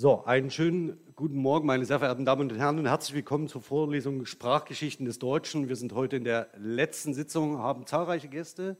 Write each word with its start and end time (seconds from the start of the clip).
So, 0.00 0.24
einen 0.26 0.48
schönen 0.48 0.96
guten 1.16 1.38
Morgen, 1.38 1.66
meine 1.66 1.84
sehr 1.84 1.98
verehrten 1.98 2.24
Damen 2.24 2.48
und 2.48 2.56
Herren, 2.56 2.78
und 2.78 2.86
herzlich 2.86 3.16
willkommen 3.16 3.48
zur 3.48 3.62
Vorlesung 3.62 4.26
Sprachgeschichten 4.26 5.04
des 5.04 5.18
Deutschen. 5.18 5.68
Wir 5.68 5.74
sind 5.74 5.92
heute 5.92 6.14
in 6.14 6.22
der 6.22 6.46
letzten 6.56 7.14
Sitzung, 7.14 7.58
haben 7.58 7.84
zahlreiche 7.84 8.28
Gäste. 8.28 8.76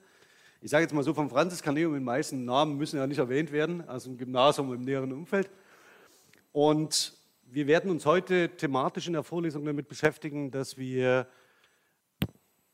Ich 0.61 0.71
sage 0.71 0.85
jetzt 0.85 0.95
mal 0.95 1.03
so, 1.03 1.15
vom 1.15 1.29
Franziskaneum 1.29 1.97
in 1.97 2.05
meisten 2.05 2.45
Namen 2.45 2.77
müssen 2.77 2.99
ja 2.99 3.07
nicht 3.09 3.19
erwähnt 3.19 3.51
werden, 3.51 3.81
also 3.89 4.11
im 4.11 4.17
Gymnasium 4.17 4.73
im 4.73 4.83
näheren 4.83 5.13
Umfeld. 5.13 5.51
Und 6.53 7.15
wir 7.51 7.67
werden 7.67 7.91
uns 7.91 8.07
heute 8.07 8.51
thematisch 8.57 9.09
in 9.09 9.15
der 9.15 9.25
Vorlesung 9.25 9.65
damit 9.65 9.89
beschäftigen, 9.89 10.53
dass 10.53 10.79
wir 10.79 11.27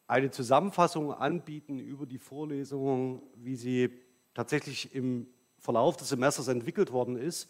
eine 0.06 0.30
Zusammenfassung 0.30 1.14
anbieten 1.14 1.78
über 1.78 2.04
die 2.04 2.18
Vorlesung, 2.18 3.22
wie 3.36 3.56
sie 3.56 3.88
tatsächlich 4.34 4.94
im 4.94 5.28
Verlauf 5.60 5.96
des 5.96 6.10
Semesters 6.10 6.48
entwickelt 6.48 6.92
worden 6.92 7.16
ist. 7.16 7.48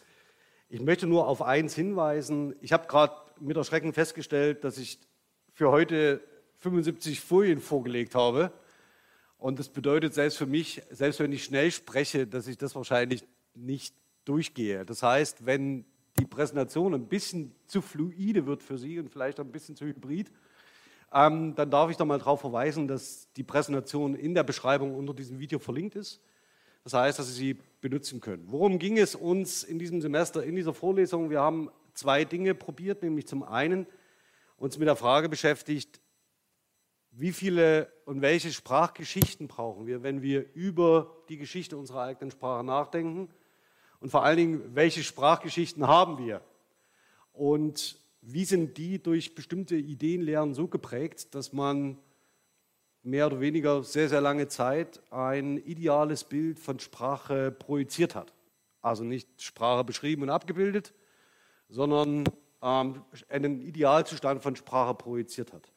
Ich 0.74 0.80
möchte 0.80 1.06
nur 1.06 1.28
auf 1.28 1.40
eins 1.40 1.72
hinweisen. 1.76 2.56
Ich 2.60 2.72
habe 2.72 2.88
gerade 2.88 3.14
mit 3.38 3.56
Erschrecken 3.56 3.92
festgestellt, 3.92 4.64
dass 4.64 4.76
ich 4.76 4.98
für 5.52 5.70
heute 5.70 6.20
75 6.58 7.20
Folien 7.20 7.60
vorgelegt 7.60 8.16
habe. 8.16 8.50
Und 9.38 9.60
das 9.60 9.68
bedeutet 9.68 10.14
selbst 10.14 10.36
für 10.36 10.46
mich, 10.46 10.82
selbst 10.90 11.20
wenn 11.20 11.30
ich 11.30 11.44
schnell 11.44 11.70
spreche, 11.70 12.26
dass 12.26 12.48
ich 12.48 12.58
das 12.58 12.74
wahrscheinlich 12.74 13.22
nicht 13.54 13.94
durchgehe. 14.24 14.84
Das 14.84 15.04
heißt, 15.04 15.46
wenn 15.46 15.84
die 16.18 16.26
Präsentation 16.26 16.92
ein 16.92 17.06
bisschen 17.06 17.54
zu 17.68 17.80
fluide 17.80 18.44
wird 18.46 18.60
für 18.60 18.76
Sie 18.76 18.98
und 18.98 19.10
vielleicht 19.10 19.38
ein 19.38 19.52
bisschen 19.52 19.76
zu 19.76 19.84
hybrid, 19.84 20.32
ähm, 21.12 21.54
dann 21.54 21.70
darf 21.70 21.88
ich 21.92 21.96
da 21.96 22.04
mal 22.04 22.18
darauf 22.18 22.40
verweisen, 22.40 22.88
dass 22.88 23.32
die 23.34 23.44
Präsentation 23.44 24.16
in 24.16 24.34
der 24.34 24.42
Beschreibung 24.42 24.96
unter 24.96 25.14
diesem 25.14 25.38
Video 25.38 25.60
verlinkt 25.60 25.94
ist. 25.94 26.20
Das 26.84 26.92
heißt, 26.92 27.18
dass 27.18 27.28
Sie 27.28 27.32
sie 27.32 27.58
benutzen 27.80 28.20
können. 28.20 28.44
Worum 28.48 28.78
ging 28.78 28.98
es 28.98 29.14
uns 29.14 29.62
in 29.62 29.78
diesem 29.78 30.00
Semester, 30.00 30.44
in 30.44 30.54
dieser 30.54 30.74
Vorlesung? 30.74 31.30
Wir 31.30 31.40
haben 31.40 31.70
zwei 31.94 32.24
Dinge 32.24 32.54
probiert, 32.54 33.02
nämlich 33.02 33.26
zum 33.26 33.42
einen 33.42 33.86
uns 34.58 34.78
mit 34.78 34.86
der 34.86 34.96
Frage 34.96 35.28
beschäftigt, 35.28 36.00
wie 37.10 37.32
viele 37.32 37.92
und 38.06 38.22
welche 38.22 38.52
Sprachgeschichten 38.52 39.48
brauchen 39.48 39.86
wir, 39.86 40.02
wenn 40.02 40.20
wir 40.20 40.52
über 40.54 41.16
die 41.28 41.38
Geschichte 41.38 41.76
unserer 41.76 42.02
eigenen 42.02 42.30
Sprache 42.30 42.64
nachdenken? 42.64 43.28
Und 44.00 44.10
vor 44.10 44.24
allen 44.24 44.36
Dingen, 44.36 44.74
welche 44.74 45.02
Sprachgeschichten 45.02 45.86
haben 45.86 46.18
wir? 46.18 46.42
Und 47.32 47.98
wie 48.20 48.44
sind 48.44 48.76
die 48.78 49.02
durch 49.02 49.34
bestimmte 49.34 49.76
Ideenlehren 49.76 50.54
so 50.54 50.66
geprägt, 50.66 51.34
dass 51.34 51.52
man 51.52 51.98
mehr 53.04 53.26
oder 53.26 53.40
weniger 53.40 53.82
sehr, 53.82 54.08
sehr 54.08 54.20
lange 54.20 54.48
Zeit 54.48 55.00
ein 55.10 55.58
ideales 55.58 56.24
Bild 56.24 56.58
von 56.58 56.80
Sprache 56.80 57.52
projiziert 57.52 58.14
hat. 58.14 58.32
Also 58.80 59.04
nicht 59.04 59.42
Sprache 59.42 59.84
beschrieben 59.84 60.22
und 60.22 60.30
abgebildet, 60.30 60.94
sondern 61.68 62.24
ähm, 62.62 63.02
einen 63.28 63.60
Idealzustand 63.60 64.42
von 64.42 64.56
Sprache 64.56 64.94
projiziert 64.94 65.52
hat. 65.52 65.70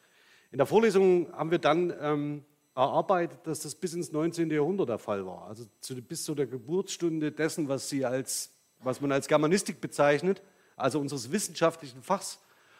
In 0.51 0.57
der 0.57 0.65
Vorlesung 0.65 1.31
haben 1.33 1.51
wir 1.51 1.59
dann 1.59 1.93
ähm, 1.99 2.45
erarbeitet, 2.75 3.39
dass 3.43 3.59
das 3.59 3.75
bis 3.75 3.93
ins 3.93 4.13
19. 4.13 4.49
Jahrhundert 4.49 4.87
der 4.87 4.97
Fall 4.97 5.25
war. 5.25 5.47
Also 5.47 5.65
zu, 5.81 5.95
bis 6.01 6.23
zu 6.23 6.33
der 6.33 6.47
Geburtsstunde 6.47 7.33
dessen, 7.33 7.67
was, 7.67 7.89
sie 7.89 8.05
als, 8.05 8.53
was 8.79 9.01
man 9.01 9.11
als 9.11 9.27
Germanistik 9.27 9.81
bezeichnet, 9.81 10.41
also 10.77 10.99
unseres 10.99 11.31
wissenschaftlichen 11.31 12.01
Fachs 12.01 12.39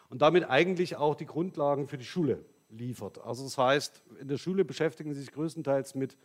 und 0.10 0.22
damit 0.22 0.50
eigentlich 0.50 0.96
auch 0.96 1.16
die 1.16 1.26
Grundlagen 1.26 1.90
für 1.90 1.98
die 1.98 2.06
Schule 2.06 2.46
liefert. 2.70 3.20
Also 3.24 3.44
das 3.44 3.58
heißt, 3.58 4.02
in 4.20 4.28
der 4.28 4.38
Schule 4.38 4.66
beschäftigen 4.66 5.14
sie 5.14 5.22
sich 5.22 5.32
größtenteils 5.32 5.96
mit 5.96 6.18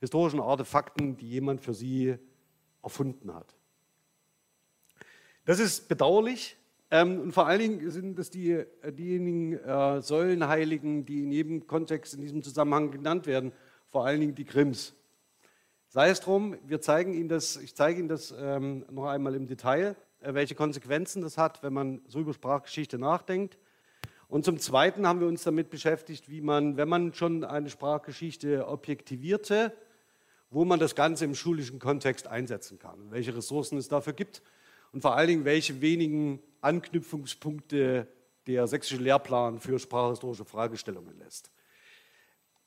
historischen 0.00 0.40
Artefakten, 0.40 1.16
die 1.16 1.28
jemand 1.28 1.60
für 1.60 1.74
sie 1.74 2.16
erfunden 2.82 3.34
hat. 3.34 3.54
Das 5.44 5.58
ist 5.60 5.88
bedauerlich 5.88 6.56
ähm, 6.90 7.20
und 7.20 7.32
vor 7.32 7.46
allen 7.46 7.60
Dingen 7.60 7.90
sind 7.90 8.18
das 8.18 8.30
die, 8.30 8.52
äh, 8.52 8.92
diejenigen 8.92 9.54
äh, 9.58 10.00
Säulenheiligen, 10.00 11.04
die 11.04 11.22
in 11.22 11.32
jedem 11.32 11.66
Kontext 11.66 12.14
in 12.14 12.22
diesem 12.22 12.42
Zusammenhang 12.42 12.90
genannt 12.90 13.26
werden, 13.26 13.52
vor 13.90 14.06
allen 14.06 14.20
Dingen 14.20 14.34
die 14.34 14.44
Grimms. 14.44 14.94
Sei 15.88 16.10
es 16.10 16.20
drum, 16.20 16.56
wir 16.66 16.80
zeigen 16.80 17.14
Ihnen 17.14 17.28
das, 17.28 17.56
ich 17.56 17.74
zeige 17.74 17.98
Ihnen 17.98 18.08
das 18.08 18.34
ähm, 18.38 18.84
noch 18.90 19.06
einmal 19.06 19.34
im 19.34 19.46
Detail, 19.46 19.96
äh, 20.20 20.34
welche 20.34 20.54
Konsequenzen 20.54 21.22
das 21.22 21.36
hat, 21.38 21.62
wenn 21.62 21.72
man 21.72 22.00
so 22.06 22.20
über 22.20 22.32
Sprachgeschichte 22.32 22.98
nachdenkt. 22.98 23.58
Und 24.28 24.44
zum 24.44 24.58
Zweiten 24.58 25.06
haben 25.06 25.20
wir 25.20 25.26
uns 25.26 25.42
damit 25.42 25.70
beschäftigt, 25.70 26.30
wie 26.30 26.42
man, 26.42 26.76
wenn 26.76 26.88
man 26.88 27.14
schon 27.14 27.44
eine 27.44 27.70
Sprachgeschichte 27.70 28.68
objektivierte, 28.68 29.72
wo 30.50 30.66
man 30.66 30.78
das 30.78 30.94
Ganze 30.94 31.24
im 31.24 31.34
schulischen 31.34 31.78
Kontext 31.78 32.26
einsetzen 32.26 32.78
kann, 32.78 33.10
welche 33.10 33.34
Ressourcen 33.34 33.78
es 33.78 33.88
dafür 33.88 34.12
gibt 34.12 34.42
und 34.92 35.00
vor 35.00 35.16
allen 35.16 35.28
Dingen, 35.28 35.44
welche 35.46 35.80
wenigen 35.80 36.40
Anknüpfungspunkte 36.60 38.06
der 38.46 38.66
sächsische 38.66 39.00
Lehrplan 39.02 39.60
für 39.60 39.78
sprachhistorische 39.78 40.44
Fragestellungen 40.44 41.18
lässt. 41.18 41.50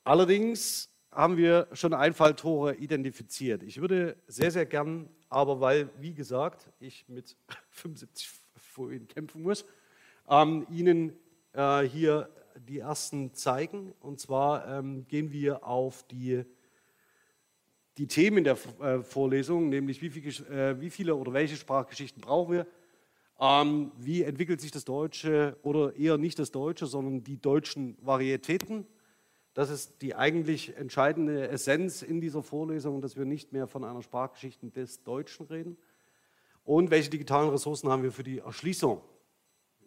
Allerdings 0.04 0.90
haben 1.12 1.36
wir 1.36 1.68
schon 1.72 1.94
Einfalltore 1.94 2.74
identifiziert. 2.76 3.62
Ich 3.62 3.80
würde 3.80 4.16
sehr, 4.26 4.50
sehr 4.50 4.66
gern, 4.66 5.08
aber 5.28 5.60
weil, 5.60 5.90
wie 6.00 6.14
gesagt, 6.14 6.70
ich 6.80 7.04
mit 7.08 7.36
75 7.70 8.30
Folien 8.56 9.06
kämpfen 9.06 9.42
muss, 9.42 9.64
ähm, 10.28 10.66
Ihnen 10.70 11.12
äh, 11.52 11.82
hier 11.82 12.28
die 12.68 12.78
ersten 12.78 13.34
zeigen. 13.34 13.92
Und 14.00 14.20
zwar 14.20 14.66
ähm, 14.68 15.06
gehen 15.08 15.32
wir 15.32 15.66
auf 15.66 16.04
die, 16.04 16.44
die 17.98 18.06
Themen 18.06 18.44
der 18.44 18.56
äh, 18.80 19.02
Vorlesung, 19.02 19.68
nämlich 19.68 20.02
wie, 20.02 20.10
viel, 20.10 20.46
äh, 20.46 20.80
wie, 20.80 20.90
viele 20.90 21.14
oder 21.14 21.32
welche 21.32 21.56
Sprachgeschichten 21.56 22.20
brauchen 22.20 22.52
wir, 22.52 22.66
ähm, 23.40 23.92
wie 23.98 24.22
entwickelt 24.22 24.60
sich 24.60 24.70
das 24.70 24.84
Deutsche 24.84 25.56
oder 25.62 25.96
eher 25.96 26.18
nicht 26.18 26.38
das 26.38 26.50
Deutsche, 26.50 26.86
sondern 26.86 27.24
die 27.24 27.40
deutschen 27.40 27.96
Varietäten. 28.00 28.86
Das 29.54 29.68
ist 29.68 30.00
die 30.00 30.14
eigentlich 30.14 30.76
entscheidende 30.76 31.48
Essenz 31.48 32.00
in 32.00 32.20
dieser 32.20 32.42
Vorlesung, 32.42 33.02
dass 33.02 33.16
wir 33.16 33.26
nicht 33.26 33.52
mehr 33.52 33.66
von 33.66 33.84
einer 33.84 34.00
Sprachgeschichte 34.00 34.70
des 34.70 35.02
Deutschen 35.02 35.46
reden. 35.46 35.76
Und 36.64 36.90
welche 36.90 37.10
digitalen 37.10 37.50
Ressourcen 37.50 37.90
haben 37.90 38.02
wir 38.02 38.12
für 38.12 38.22
die 38.22 38.38
Erschließung 38.38 39.02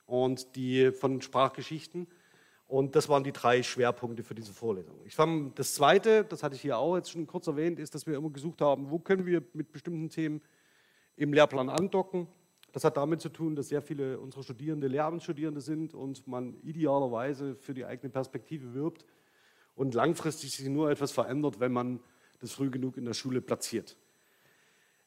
und 0.05 0.55
die 0.55 0.91
von 0.91 1.21
Sprachgeschichten. 1.21 2.07
Und 2.67 2.95
das 2.95 3.09
waren 3.09 3.23
die 3.23 3.31
drei 3.31 3.61
Schwerpunkte 3.61 4.23
für 4.23 4.33
diese 4.33 4.51
Vorlesung. 4.51 4.95
Ich 5.05 5.15
fand, 5.15 5.57
das 5.59 5.75
Zweite, 5.75 6.23
das 6.23 6.41
hatte 6.41 6.55
ich 6.55 6.61
hier 6.61 6.77
auch 6.77 6.95
jetzt 6.95 7.11
schon 7.11 7.27
kurz 7.27 7.45
erwähnt, 7.47 7.79
ist, 7.79 7.93
dass 7.93 8.07
wir 8.07 8.15
immer 8.15 8.31
gesucht 8.31 8.61
haben, 8.61 8.89
wo 8.89 8.97
können 8.97 9.25
wir 9.25 9.43
mit 9.53 9.71
bestimmten 9.71 10.09
Themen 10.09 10.41
im 11.15 11.31
Lehrplan 11.31 11.69
andocken. 11.69 12.27
Das 12.71 12.83
hat 12.83 12.97
damit 12.97 13.21
zu 13.21 13.29
tun, 13.29 13.55
dass 13.55 13.69
sehr 13.69 13.81
viele 13.81 14.19
unserer 14.19 14.43
Studierende 14.43 14.87
Lehramtsstudierende 14.87 15.61
sind 15.61 15.93
und 15.93 16.27
man 16.27 16.57
idealerweise 16.63 17.55
für 17.55 17.73
die 17.73 17.85
eigene 17.85 18.09
Perspektive 18.09 18.73
wirbt 18.73 19.05
und 19.75 19.93
langfristig 19.93 20.51
sich 20.51 20.67
nur 20.67 20.89
etwas 20.89 21.11
verändert, 21.11 21.59
wenn 21.59 21.71
man 21.71 21.99
das 22.39 22.51
früh 22.51 22.69
genug 22.69 22.97
in 22.97 23.05
der 23.05 23.13
Schule 23.13 23.41
platziert. 23.41 23.95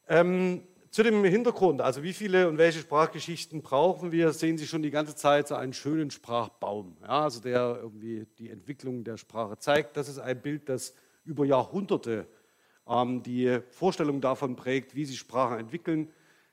Ähm, 0.07 0.63
zu 0.91 1.03
dem 1.03 1.23
Hintergrund, 1.23 1.81
also 1.81 2.01
wie 2.01 2.13
viele 2.13 2.47
und 2.47 2.57
welche 2.57 2.79
Sprachgeschichten 2.79 3.61
brauchen 3.61 4.11
wir, 4.11 4.33
sehen 4.33 4.57
Sie 4.57 4.65
schon 4.65 4.81
die 4.81 4.89
ganze 4.89 5.15
Zeit 5.15 5.47
so 5.47 5.55
einen 5.55 5.73
schönen 5.73 6.09
Sprachbaum, 6.09 6.97
ja, 7.01 7.23
also 7.23 7.39
der 7.39 7.79
irgendwie 7.81 8.25
die 8.39 8.49
Entwicklung 8.49 9.03
der 9.03 9.17
Sprache 9.17 9.57
zeigt. 9.59 9.97
Das 9.97 10.09
ist 10.09 10.19
ein 10.19 10.41
Bild, 10.41 10.67
das 10.67 10.95
über 11.25 11.45
Jahrhunderte 11.45 12.27
ähm, 12.87 13.21
die 13.21 13.59
Vorstellung 13.69 14.19
davon 14.19 14.55
prägt, 14.55 14.95
wie 14.95 15.05
sich 15.05 15.19
Sprachen 15.19 15.59
entwickeln. 15.59 16.09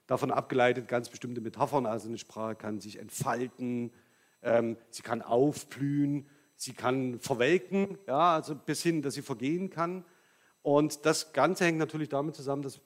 Davon 0.06 0.30
abgeleitet 0.30 0.86
ganz 0.86 1.08
bestimmte 1.08 1.40
Metaphern, 1.40 1.86
also 1.86 2.08
eine 2.08 2.18
Sprache 2.18 2.54
kann 2.54 2.78
sich 2.78 2.98
entfalten, 2.98 3.90
ähm, 4.42 4.76
sie 4.90 5.02
kann 5.02 5.22
aufblühen, 5.22 6.28
sie 6.54 6.74
kann 6.74 7.18
verwelken, 7.20 7.98
ja, 8.06 8.34
also 8.34 8.54
bis 8.54 8.82
hin, 8.82 9.02
dass 9.02 9.14
sie 9.14 9.22
vergehen 9.22 9.70
kann. 9.70 10.04
Und 10.62 11.06
das 11.06 11.32
Ganze 11.32 11.64
hängt 11.64 11.78
natürlich 11.78 12.08
damit 12.08 12.34
zusammen, 12.34 12.62
dass 12.62 12.80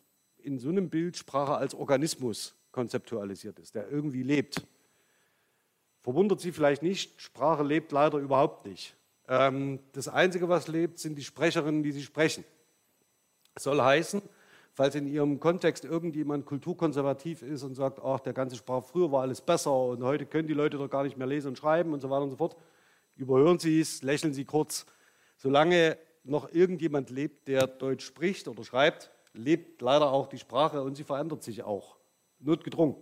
in 0.45 0.59
so 0.59 0.69
einem 0.69 0.91
Bild 0.91 1.17
Sprache 1.17 1.55
als 1.55 1.75
Organismus 1.75 2.55
konzeptualisiert 2.73 3.59
ist, 3.59 3.75
der 3.75 3.89
irgendwie 3.91 4.23
lebt. 4.23 4.67
Verwundert 6.03 6.41
Sie 6.41 6.53
vielleicht 6.53 6.83
nicht, 6.83 7.21
Sprache 7.21 7.63
lebt 7.63 7.93
leider 7.93 8.19
überhaupt 8.19 8.67
nicht. 8.67 8.97
Ähm, 9.29 9.81
das 9.93 10.09
Einzige, 10.09 10.49
was 10.49 10.69
lebt, 10.69 10.99
sind 10.99 11.17
die 11.17 11.25
Sprecherinnen, 11.25 11.83
die 11.83 11.93
sie 11.93 12.03
sprechen. 12.03 12.45
soll 13.57 13.81
heißen, 13.81 14.23
falls 14.73 14.95
in 14.95 15.07
Ihrem 15.07 15.39
Kontext 15.39 15.85
irgendjemand 15.85 16.47
kulturkonservativ 16.47 17.43
ist 17.43 17.63
und 17.63 17.75
sagt, 17.75 18.01
ach, 18.03 18.21
der 18.21 18.33
ganze 18.33 18.57
Sprach, 18.57 18.83
früher 18.83 19.13
war 19.13 19.23
alles 19.23 19.41
besser 19.41 19.73
und 19.73 20.03
heute 20.03 20.27
können 20.27 20.49
die 20.49 20.55
Leute 20.55 20.79
doch 20.79 20.89
gar 20.89 21.05
nicht 21.05 21.17
mehr 21.17 21.27
lesen 21.27 21.49
und 21.49 21.59
schreiben 21.59 21.93
und 21.93 22.01
so 22.01 22.11
weiter 22.11 22.23
und 22.23 22.31
so 22.31 22.37
fort, 22.37 22.57
überhören 23.17 23.59
Sie 23.59 23.81
es, 23.81 24.03
lächeln 24.03 24.33
Sie 24.33 24.45
kurz. 24.45 24.87
Solange 25.37 25.99
noch 26.25 26.53
irgendjemand 26.53 27.11
lebt, 27.11 27.49
der 27.49 27.67
Deutsch 27.67 28.05
spricht 28.05 28.49
oder 28.49 28.65
schreibt, 28.65 29.11
lebt 29.33 29.81
leider 29.83 30.11
auch 30.11 30.27
die 30.27 30.39
Sprache 30.39 30.83
und 30.83 30.97
sie 30.97 31.05
verändert 31.05 31.43
sich 31.43 31.63
auch, 31.63 31.97
notgedrungen. 32.39 32.97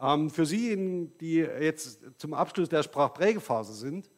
Ähm, 0.00 0.30
für 0.30 0.46
Sie, 0.46 1.10
die 1.20 1.36
jetzt 1.36 2.00
zum 2.18 2.34
Abschluss 2.34 2.68
der 2.68 2.82
Sprachprägephase 2.82 3.74
sind, 3.74 4.10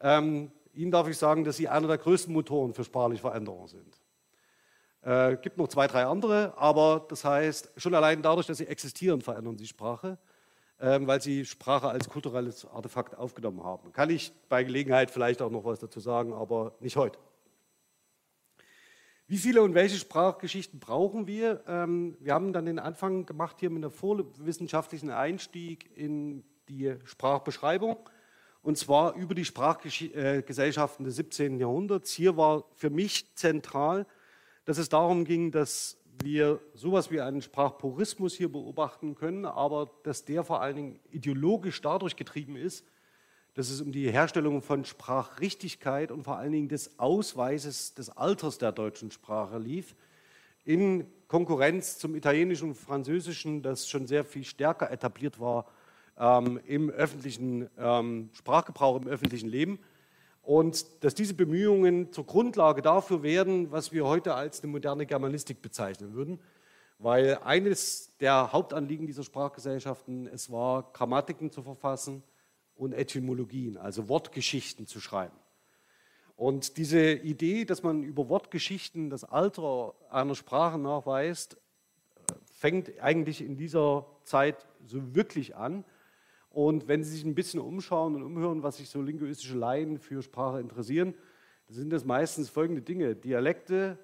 ähm, 0.00 0.50
Ihnen 0.72 0.90
darf 0.90 1.08
ich 1.08 1.16
sagen, 1.16 1.42
dass 1.42 1.56
Sie 1.56 1.68
einer 1.68 1.88
der 1.88 1.98
größten 1.98 2.32
Motoren 2.32 2.74
für 2.74 2.84
sprachliche 2.84 3.22
Veränderungen 3.22 3.66
sind. 3.66 4.00
Äh, 5.06 5.36
gibt 5.36 5.56
noch 5.56 5.68
zwei, 5.68 5.86
drei 5.86 6.04
andere, 6.04 6.52
aber 6.56 7.06
das 7.08 7.24
heißt, 7.24 7.72
schon 7.76 7.94
allein 7.94 8.22
dadurch, 8.22 8.46
dass 8.46 8.58
sie 8.58 8.66
existieren, 8.66 9.20
verändern 9.20 9.56
sie 9.56 9.68
Sprache, 9.68 10.18
ähm, 10.80 11.06
weil 11.06 11.22
sie 11.22 11.44
Sprache 11.44 11.88
als 11.88 12.08
kulturelles 12.08 12.66
Artefakt 12.66 13.16
aufgenommen 13.16 13.62
haben. 13.62 13.92
Kann 13.92 14.10
ich 14.10 14.32
bei 14.48 14.64
Gelegenheit 14.64 15.12
vielleicht 15.12 15.40
auch 15.42 15.50
noch 15.50 15.64
was 15.64 15.78
dazu 15.78 16.00
sagen, 16.00 16.32
aber 16.32 16.74
nicht 16.80 16.96
heute. 16.96 17.20
Wie 19.28 19.38
viele 19.38 19.62
und 19.62 19.74
welche 19.74 19.96
Sprachgeschichten 19.96 20.78
brauchen 20.78 21.26
wir? 21.26 21.64
Ähm, 21.66 22.16
wir 22.20 22.32
haben 22.32 22.52
dann 22.52 22.66
den 22.66 22.78
Anfang 22.78 23.26
gemacht 23.26 23.56
hier 23.58 23.70
mit 23.70 23.82
einem 23.82 23.90
vorwissenschaftlichen 23.90 25.10
Einstieg 25.10 25.90
in 25.96 26.44
die 26.68 26.94
Sprachbeschreibung 27.04 27.96
und 28.62 28.78
zwar 28.78 29.16
über 29.16 29.34
die 29.34 29.44
Sprachgesellschaften 29.44 31.04
des 31.04 31.16
17. 31.16 31.58
Jahrhunderts. 31.58 32.12
Hier 32.12 32.36
war 32.36 32.66
für 32.76 32.90
mich 32.90 33.34
zentral, 33.34 34.06
dass 34.64 34.78
es 34.78 34.88
darum 34.88 35.24
ging, 35.24 35.50
dass 35.50 35.98
wir 36.22 36.60
sowas 36.74 37.10
wie 37.10 37.20
einen 37.20 37.42
Sprachpurismus 37.42 38.34
hier 38.34 38.50
beobachten 38.50 39.16
können, 39.16 39.44
aber 39.44 39.90
dass 40.04 40.24
der 40.24 40.44
vor 40.44 40.60
allen 40.60 40.76
Dingen 40.76 41.00
ideologisch 41.10 41.80
dadurch 41.80 42.14
getrieben 42.14 42.54
ist, 42.54 42.86
dass 43.56 43.70
es 43.70 43.80
um 43.80 43.90
die 43.90 44.10
Herstellung 44.10 44.60
von 44.60 44.84
Sprachrichtigkeit 44.84 46.12
und 46.12 46.24
vor 46.24 46.36
allen 46.36 46.52
Dingen 46.52 46.68
des 46.68 46.98
Ausweises 46.98 47.94
des 47.94 48.10
Alters 48.10 48.58
der 48.58 48.70
deutschen 48.70 49.10
Sprache 49.10 49.56
lief, 49.56 49.96
in 50.66 51.06
Konkurrenz 51.26 51.96
zum 51.96 52.14
Italienischen 52.16 52.70
und 52.70 52.74
Französischen, 52.74 53.62
das 53.62 53.88
schon 53.88 54.06
sehr 54.06 54.24
viel 54.24 54.44
stärker 54.44 54.90
etabliert 54.90 55.40
war 55.40 55.64
ähm, 56.18 56.60
im 56.66 56.90
öffentlichen 56.90 57.70
ähm, 57.78 58.28
Sprachgebrauch, 58.34 59.00
im 59.00 59.08
öffentlichen 59.08 59.48
Leben. 59.48 59.78
Und 60.42 61.02
dass 61.02 61.14
diese 61.14 61.32
Bemühungen 61.32 62.12
zur 62.12 62.26
Grundlage 62.26 62.82
dafür 62.82 63.22
werden, 63.22 63.72
was 63.72 63.90
wir 63.90 64.04
heute 64.04 64.34
als 64.34 64.62
eine 64.62 64.70
moderne 64.70 65.06
Germanistik 65.06 65.62
bezeichnen 65.62 66.12
würden. 66.12 66.40
Weil 66.98 67.38
eines 67.42 68.14
der 68.20 68.52
Hauptanliegen 68.52 69.06
dieser 69.06 69.22
Sprachgesellschaften 69.22 70.26
es 70.26 70.52
war, 70.52 70.90
Grammatiken 70.92 71.50
zu 71.50 71.62
verfassen, 71.62 72.22
und 72.76 72.92
Etymologien, 72.92 73.76
also 73.76 74.08
Wortgeschichten 74.08 74.86
zu 74.86 75.00
schreiben. 75.00 75.36
Und 76.36 76.76
diese 76.76 77.12
Idee, 77.12 77.64
dass 77.64 77.82
man 77.82 78.02
über 78.02 78.28
Wortgeschichten 78.28 79.08
das 79.08 79.24
Alter 79.24 79.94
einer 80.10 80.34
Sprache 80.34 80.78
nachweist, 80.78 81.56
fängt 82.52 83.00
eigentlich 83.00 83.40
in 83.40 83.56
dieser 83.56 84.06
Zeit 84.24 84.66
so 84.84 85.14
wirklich 85.14 85.56
an. 85.56 85.84
Und 86.50 86.88
wenn 86.88 87.02
Sie 87.02 87.10
sich 87.10 87.24
ein 87.24 87.34
bisschen 87.34 87.60
umschauen 87.60 88.14
und 88.14 88.22
umhören, 88.22 88.62
was 88.62 88.76
sich 88.76 88.90
so 88.90 89.00
linguistische 89.00 89.56
Laien 89.56 89.98
für 89.98 90.22
Sprache 90.22 90.60
interessieren, 90.60 91.14
sind 91.68 91.90
das 91.90 92.04
meistens 92.04 92.50
folgende 92.50 92.82
Dinge. 92.82 93.16
Dialekte, 93.16 93.98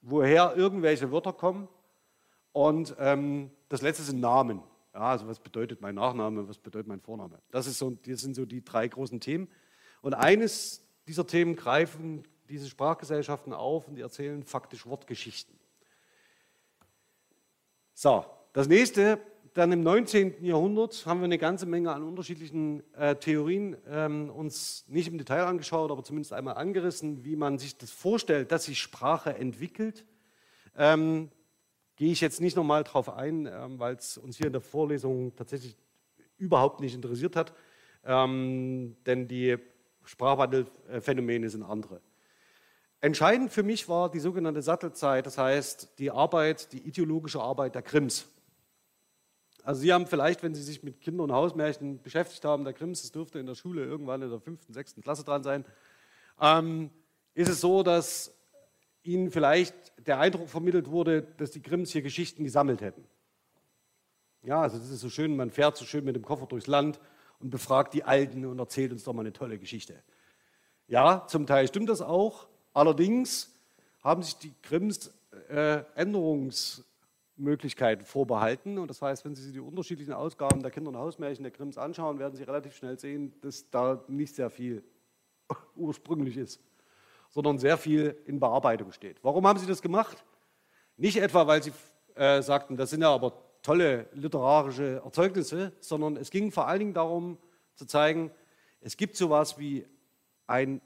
woher 0.00 0.54
irgendwelche 0.56 1.10
Wörter 1.10 1.32
kommen 1.32 1.68
und 2.52 2.96
ähm, 2.98 3.50
das 3.68 3.82
letzte 3.82 4.04
sind 4.04 4.20
Namen. 4.20 4.62
Ja, 4.96 5.10
also 5.10 5.28
was 5.28 5.38
bedeutet 5.40 5.82
mein 5.82 5.94
Nachname, 5.94 6.48
was 6.48 6.56
bedeutet 6.56 6.88
mein 6.88 7.02
Vorname? 7.02 7.38
Das, 7.50 7.66
ist 7.66 7.76
so, 7.76 7.90
das 7.90 8.22
sind 8.22 8.34
so 8.34 8.46
die 8.46 8.64
drei 8.64 8.88
großen 8.88 9.20
Themen. 9.20 9.46
Und 10.00 10.14
eines 10.14 10.82
dieser 11.06 11.26
Themen 11.26 11.54
greifen 11.54 12.22
diese 12.48 12.66
Sprachgesellschaften 12.66 13.52
auf 13.52 13.86
und 13.88 13.96
die 13.96 14.00
erzählen 14.00 14.42
faktisch 14.42 14.86
Wortgeschichten. 14.86 15.54
So, 17.92 18.24
das 18.54 18.68
nächste, 18.68 19.20
dann 19.52 19.70
im 19.70 19.82
19. 19.82 20.42
Jahrhundert 20.42 21.04
haben 21.04 21.20
wir 21.20 21.26
eine 21.26 21.36
ganze 21.36 21.66
Menge 21.66 21.92
an 21.92 22.02
unterschiedlichen 22.02 22.82
äh, 22.94 23.16
Theorien 23.16 23.76
ähm, 23.86 24.30
uns 24.30 24.86
nicht 24.88 25.08
im 25.08 25.18
Detail 25.18 25.44
angeschaut, 25.44 25.90
aber 25.90 26.04
zumindest 26.04 26.32
einmal 26.32 26.54
angerissen, 26.54 27.22
wie 27.22 27.36
man 27.36 27.58
sich 27.58 27.76
das 27.76 27.90
vorstellt, 27.90 28.50
dass 28.50 28.64
sich 28.64 28.80
Sprache 28.80 29.34
entwickelt. 29.34 30.06
Ähm, 30.74 31.30
gehe 31.96 32.12
ich 32.12 32.20
jetzt 32.20 32.40
nicht 32.40 32.56
nochmal 32.56 32.84
drauf 32.84 33.08
ein, 33.08 33.46
ähm, 33.46 33.78
weil 33.78 33.96
es 33.96 34.18
uns 34.18 34.36
hier 34.36 34.46
in 34.46 34.52
der 34.52 34.62
Vorlesung 34.62 35.34
tatsächlich 35.34 35.76
überhaupt 36.38 36.80
nicht 36.80 36.94
interessiert 36.94 37.34
hat, 37.34 37.52
ähm, 38.04 38.96
denn 39.06 39.26
die 39.26 39.56
Sprachwandelphänomene 40.04 41.48
sind 41.50 41.62
andere. 41.62 42.00
Entscheidend 43.00 43.52
für 43.52 43.62
mich 43.62 43.88
war 43.88 44.10
die 44.10 44.20
sogenannte 44.20 44.62
Sattelzeit, 44.62 45.26
das 45.26 45.38
heißt 45.38 45.98
die 45.98 46.10
Arbeit, 46.10 46.72
die 46.72 46.86
ideologische 46.86 47.40
Arbeit 47.40 47.74
der 47.74 47.82
Grimms. 47.82 48.26
Also 49.64 49.80
Sie 49.80 49.92
haben 49.92 50.06
vielleicht, 50.06 50.42
wenn 50.42 50.54
Sie 50.54 50.62
sich 50.62 50.82
mit 50.82 51.00
Kinder- 51.00 51.24
und 51.24 51.32
Hausmärchen 51.32 52.00
beschäftigt 52.00 52.44
haben, 52.44 52.64
der 52.64 52.72
Grimms, 52.72 53.02
das 53.02 53.10
dürfte 53.10 53.38
in 53.38 53.46
der 53.46 53.54
Schule 53.54 53.84
irgendwann 53.84 54.22
in 54.22 54.30
der 54.30 54.40
fünften, 54.40 54.72
sechsten 54.72 55.02
Klasse 55.02 55.24
dran 55.24 55.42
sein, 55.42 55.64
ähm, 56.40 56.90
ist 57.34 57.48
es 57.48 57.60
so, 57.60 57.82
dass 57.82 58.35
ihnen 59.06 59.30
vielleicht 59.30 59.74
der 60.06 60.20
Eindruck 60.20 60.48
vermittelt 60.48 60.90
wurde, 60.90 61.22
dass 61.22 61.50
die 61.50 61.62
Grimms 61.62 61.90
hier 61.90 62.02
Geschichten 62.02 62.44
gesammelt 62.44 62.80
hätten. 62.80 63.04
Ja, 64.42 64.62
also 64.62 64.78
das 64.78 64.90
ist 64.90 65.00
so 65.00 65.10
schön, 65.10 65.36
man 65.36 65.50
fährt 65.50 65.76
so 65.76 65.84
schön 65.84 66.04
mit 66.04 66.14
dem 66.14 66.24
Koffer 66.24 66.46
durchs 66.46 66.68
Land 66.68 67.00
und 67.40 67.50
befragt 67.50 67.94
die 67.94 68.04
Alten 68.04 68.46
und 68.46 68.58
erzählt 68.58 68.92
uns 68.92 69.04
doch 69.04 69.12
mal 69.12 69.22
eine 69.22 69.32
tolle 69.32 69.58
Geschichte. 69.58 70.02
Ja, 70.86 71.26
zum 71.26 71.46
Teil 71.46 71.66
stimmt 71.66 71.88
das 71.88 72.00
auch. 72.00 72.46
Allerdings 72.72 73.52
haben 74.04 74.22
sich 74.22 74.36
die 74.36 74.52
Grimms 74.62 75.12
äh, 75.48 75.82
Änderungsmöglichkeiten 75.96 78.06
vorbehalten. 78.06 78.78
Und 78.78 78.88
das 78.88 79.02
heißt, 79.02 79.24
wenn 79.24 79.34
Sie 79.34 79.42
sich 79.42 79.52
die 79.52 79.60
unterschiedlichen 79.60 80.12
Ausgaben 80.12 80.62
der 80.62 80.70
Kinder- 80.70 80.90
und 80.90 80.96
Hausmärchen 80.96 81.42
der 81.42 81.50
Grimms 81.50 81.76
anschauen, 81.76 82.20
werden 82.20 82.36
Sie 82.36 82.44
relativ 82.44 82.76
schnell 82.76 83.00
sehen, 83.00 83.34
dass 83.40 83.68
da 83.70 84.04
nicht 84.06 84.36
sehr 84.36 84.50
viel 84.50 84.84
ursprünglich 85.74 86.36
ist 86.36 86.60
sondern 87.30 87.58
sehr 87.58 87.76
viel 87.78 88.16
in 88.26 88.40
Bearbeitung 88.40 88.92
steht. 88.92 89.22
Warum 89.22 89.46
haben 89.46 89.58
Sie 89.58 89.66
das 89.66 89.82
gemacht? 89.82 90.24
Nicht 90.96 91.18
etwa, 91.18 91.46
weil 91.46 91.62
Sie 91.62 91.72
äh, 92.14 92.42
sagten, 92.42 92.76
das 92.76 92.90
sind 92.90 93.02
ja 93.02 93.12
aber 93.12 93.34
tolle 93.62 94.08
literarische 94.12 95.02
Erzeugnisse, 95.04 95.72
sondern 95.80 96.16
es 96.16 96.30
ging 96.30 96.52
vor 96.52 96.68
allen 96.68 96.78
Dingen 96.78 96.94
darum 96.94 97.38
zu 97.74 97.84
zeigen, 97.84 98.30
es 98.80 98.96
gibt 98.96 99.16
so 99.16 99.26
etwas 99.26 99.58
wie 99.58 99.86
ein, 100.46 100.80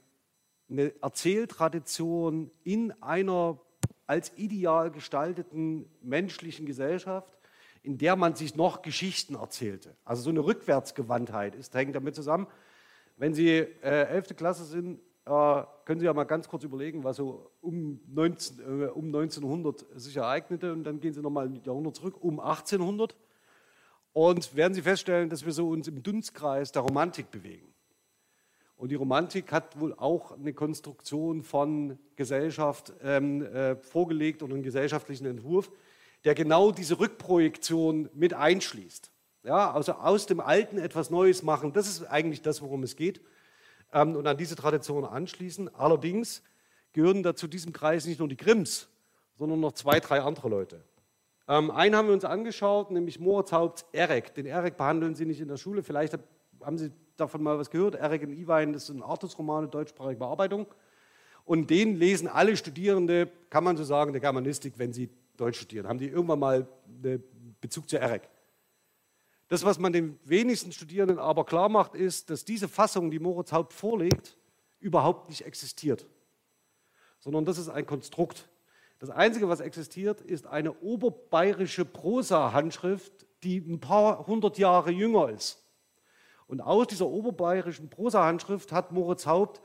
eine 0.70 0.92
Erzähltradition 1.02 2.50
in 2.64 2.92
einer 3.02 3.60
als 4.06 4.32
ideal 4.36 4.90
gestalteten 4.90 5.88
menschlichen 6.02 6.66
Gesellschaft, 6.66 7.38
in 7.82 7.96
der 7.96 8.16
man 8.16 8.34
sich 8.34 8.56
noch 8.56 8.82
Geschichten 8.82 9.34
erzählte. 9.36 9.96
Also 10.04 10.22
so 10.22 10.30
eine 10.30 10.40
Rückwärtsgewandtheit 10.40 11.54
ist, 11.54 11.74
hängt 11.74 11.94
damit 11.94 12.14
zusammen. 12.14 12.46
Wenn 13.16 13.34
Sie 13.34 13.58
äh, 13.58 14.06
11. 14.08 14.36
Klasse 14.36 14.64
sind, 14.64 15.00
äh, 15.26 15.62
können 15.84 16.00
Sie 16.00 16.06
ja 16.06 16.12
mal 16.12 16.24
ganz 16.24 16.48
kurz 16.48 16.64
überlegen, 16.64 17.04
was 17.04 17.16
so 17.16 17.50
um, 17.60 18.00
19, 18.08 18.58
äh, 18.60 18.86
um 18.86 19.06
1900 19.06 19.86
sich 19.94 20.16
ereignete 20.16 20.72
und 20.72 20.84
dann 20.84 21.00
gehen 21.00 21.12
Sie 21.12 21.20
nochmal 21.20 21.46
ein 21.46 21.60
Jahrhundert 21.64 21.96
zurück, 21.96 22.16
um 22.20 22.40
1800 22.40 23.14
und 24.12 24.56
werden 24.56 24.74
Sie 24.74 24.82
feststellen, 24.82 25.28
dass 25.28 25.44
wir 25.44 25.52
so 25.52 25.68
uns 25.68 25.88
im 25.88 26.02
Dunstkreis 26.02 26.72
der 26.72 26.82
Romantik 26.82 27.30
bewegen. 27.30 27.72
Und 28.76 28.90
die 28.90 28.96
Romantik 28.96 29.52
hat 29.52 29.78
wohl 29.78 29.92
auch 29.94 30.32
eine 30.32 30.54
Konstruktion 30.54 31.42
von 31.42 31.98
Gesellschaft 32.16 32.94
ähm, 33.02 33.42
äh, 33.42 33.76
vorgelegt 33.76 34.42
und 34.42 34.52
einen 34.52 34.62
gesellschaftlichen 34.62 35.26
Entwurf, 35.26 35.70
der 36.24 36.34
genau 36.34 36.72
diese 36.72 36.98
Rückprojektion 36.98 38.08
mit 38.14 38.32
einschließt. 38.32 39.10
Ja, 39.44 39.70
also 39.70 39.92
aus 39.92 40.24
dem 40.26 40.40
Alten 40.40 40.78
etwas 40.78 41.10
Neues 41.10 41.42
machen, 41.42 41.74
das 41.74 41.88
ist 41.88 42.04
eigentlich 42.04 42.40
das, 42.40 42.62
worum 42.62 42.82
es 42.82 42.96
geht 42.96 43.20
ähm, 43.92 44.16
und 44.16 44.26
an 44.26 44.36
diese 44.36 44.56
Tradition 44.56 45.04
anschließen. 45.04 45.74
Allerdings 45.74 46.42
gehören 46.92 47.22
dazu 47.22 47.48
diesem 47.48 47.72
Kreis 47.72 48.06
nicht 48.06 48.18
nur 48.18 48.28
die 48.28 48.36
Grimms, 48.36 48.88
sondern 49.36 49.60
noch 49.60 49.72
zwei, 49.72 50.00
drei 50.00 50.20
andere 50.20 50.48
Leute. 50.48 50.84
Ähm, 51.48 51.70
einen 51.70 51.96
haben 51.96 52.08
wir 52.08 52.14
uns 52.14 52.24
angeschaut, 52.24 52.90
nämlich 52.90 53.18
Moritz 53.18 53.52
Haupt 53.52 53.84
Erek. 53.92 54.34
Den 54.34 54.46
Erek 54.46 54.76
behandeln 54.76 55.14
Sie 55.14 55.26
nicht 55.26 55.40
in 55.40 55.48
der 55.48 55.56
Schule. 55.56 55.82
Vielleicht 55.82 56.18
haben 56.62 56.78
Sie 56.78 56.92
davon 57.16 57.42
mal 57.42 57.58
was 57.58 57.70
gehört. 57.70 57.94
Erek 57.94 58.22
in 58.22 58.32
Iwein, 58.32 58.72
das 58.72 58.86
sind 58.86 59.02
Artusromane, 59.02 59.68
deutschsprachige 59.68 60.18
Bearbeitung. 60.18 60.66
Und 61.44 61.70
den 61.70 61.96
lesen 61.96 62.28
alle 62.28 62.56
Studierende, 62.56 63.28
kann 63.48 63.64
man 63.64 63.76
so 63.76 63.84
sagen, 63.84 64.12
der 64.12 64.20
Germanistik, 64.20 64.74
wenn 64.76 64.92
sie 64.92 65.08
Deutsch 65.36 65.58
studieren. 65.58 65.88
Haben 65.88 65.98
die 65.98 66.08
irgendwann 66.08 66.38
mal 66.38 66.68
einen 67.02 67.24
Bezug 67.60 67.88
zu 67.88 67.98
Erek. 67.98 68.28
Das, 69.50 69.64
was 69.64 69.80
man 69.80 69.92
den 69.92 70.16
wenigsten 70.22 70.70
Studierenden 70.70 71.18
aber 71.18 71.44
klar 71.44 71.68
macht, 71.68 71.96
ist, 71.96 72.30
dass 72.30 72.44
diese 72.44 72.68
Fassung, 72.68 73.10
die 73.10 73.18
Moritz 73.18 73.50
Haupt 73.50 73.72
vorlegt, 73.72 74.38
überhaupt 74.78 75.28
nicht 75.28 75.44
existiert, 75.44 76.06
sondern 77.18 77.44
das 77.44 77.58
ist 77.58 77.68
ein 77.68 77.84
Konstrukt. 77.84 78.48
Das 79.00 79.10
Einzige, 79.10 79.48
was 79.48 79.58
existiert, 79.58 80.20
ist 80.20 80.46
eine 80.46 80.72
oberbayerische 80.80 81.84
Prosa-Handschrift, 81.84 83.26
die 83.42 83.58
ein 83.58 83.80
paar 83.80 84.24
hundert 84.28 84.56
Jahre 84.56 84.92
jünger 84.92 85.30
ist. 85.30 85.60
Und 86.46 86.60
aus 86.60 86.86
dieser 86.86 87.08
oberbayerischen 87.08 87.90
Prosa-Handschrift 87.90 88.70
hat 88.70 88.92
Moritz 88.92 89.26
Haupt 89.26 89.60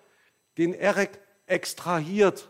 den 0.58 0.74
Erek 0.74 1.20
extrahiert, 1.46 2.50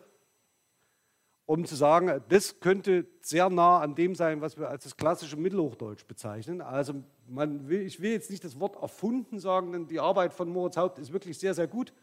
um 1.45 1.65
zu 1.65 1.75
sagen, 1.75 2.21
das 2.29 2.59
könnte 2.59 3.05
sehr 3.21 3.49
nah 3.49 3.79
an 3.79 3.95
dem 3.95 4.15
sein, 4.15 4.41
was 4.41 4.57
wir 4.57 4.69
als 4.69 4.83
das 4.83 4.97
klassische 4.97 5.37
Mittelhochdeutsch 5.37 6.05
bezeichnen. 6.05 6.61
Also 6.61 7.03
will, 7.27 7.81
ich 7.81 8.01
will 8.01 8.11
jetzt 8.11 8.31
nicht 8.31 8.43
das 8.43 8.59
Wort 8.59 8.75
erfunden 8.81 9.39
sagen, 9.39 9.71
denn 9.71 9.87
die 9.87 9.99
Arbeit 9.99 10.33
von 10.33 10.49
Moritz 10.49 10.77
Haupt 10.77 10.97
ist 10.97 11.13
wirklich 11.13 11.37
sehr, 11.37 11.53
sehr 11.53 11.67
gut. 11.67 11.93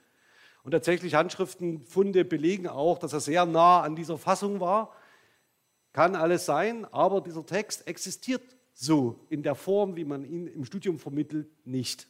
Und 0.63 0.71
tatsächlich 0.71 1.15
Handschriftenfunde 1.15 2.25
belegen 2.25 2.69
auch, 2.69 2.99
dass 2.99 3.13
er 3.13 3.21
sehr 3.21 3.45
nah 3.47 3.81
an 3.81 3.97
dieser 3.97 4.17
Fassung 4.17 4.61
war. 4.61 4.95
Kann 5.93 6.15
alles 6.15 6.47
sein, 6.47 6.87
aber 6.93 7.21
dieser 7.21 7.45
Text 7.45 7.87
existiert 7.89 8.43
so 8.75 9.27
in 9.29 9.43
der 9.43 9.57
Form, 9.57 9.97
wie 9.97 10.05
man 10.05 10.25
ihn 10.25 10.47
im 10.47 10.65
Studium 10.65 10.99
vermittelt, 10.99 11.49
nicht. 11.67 12.09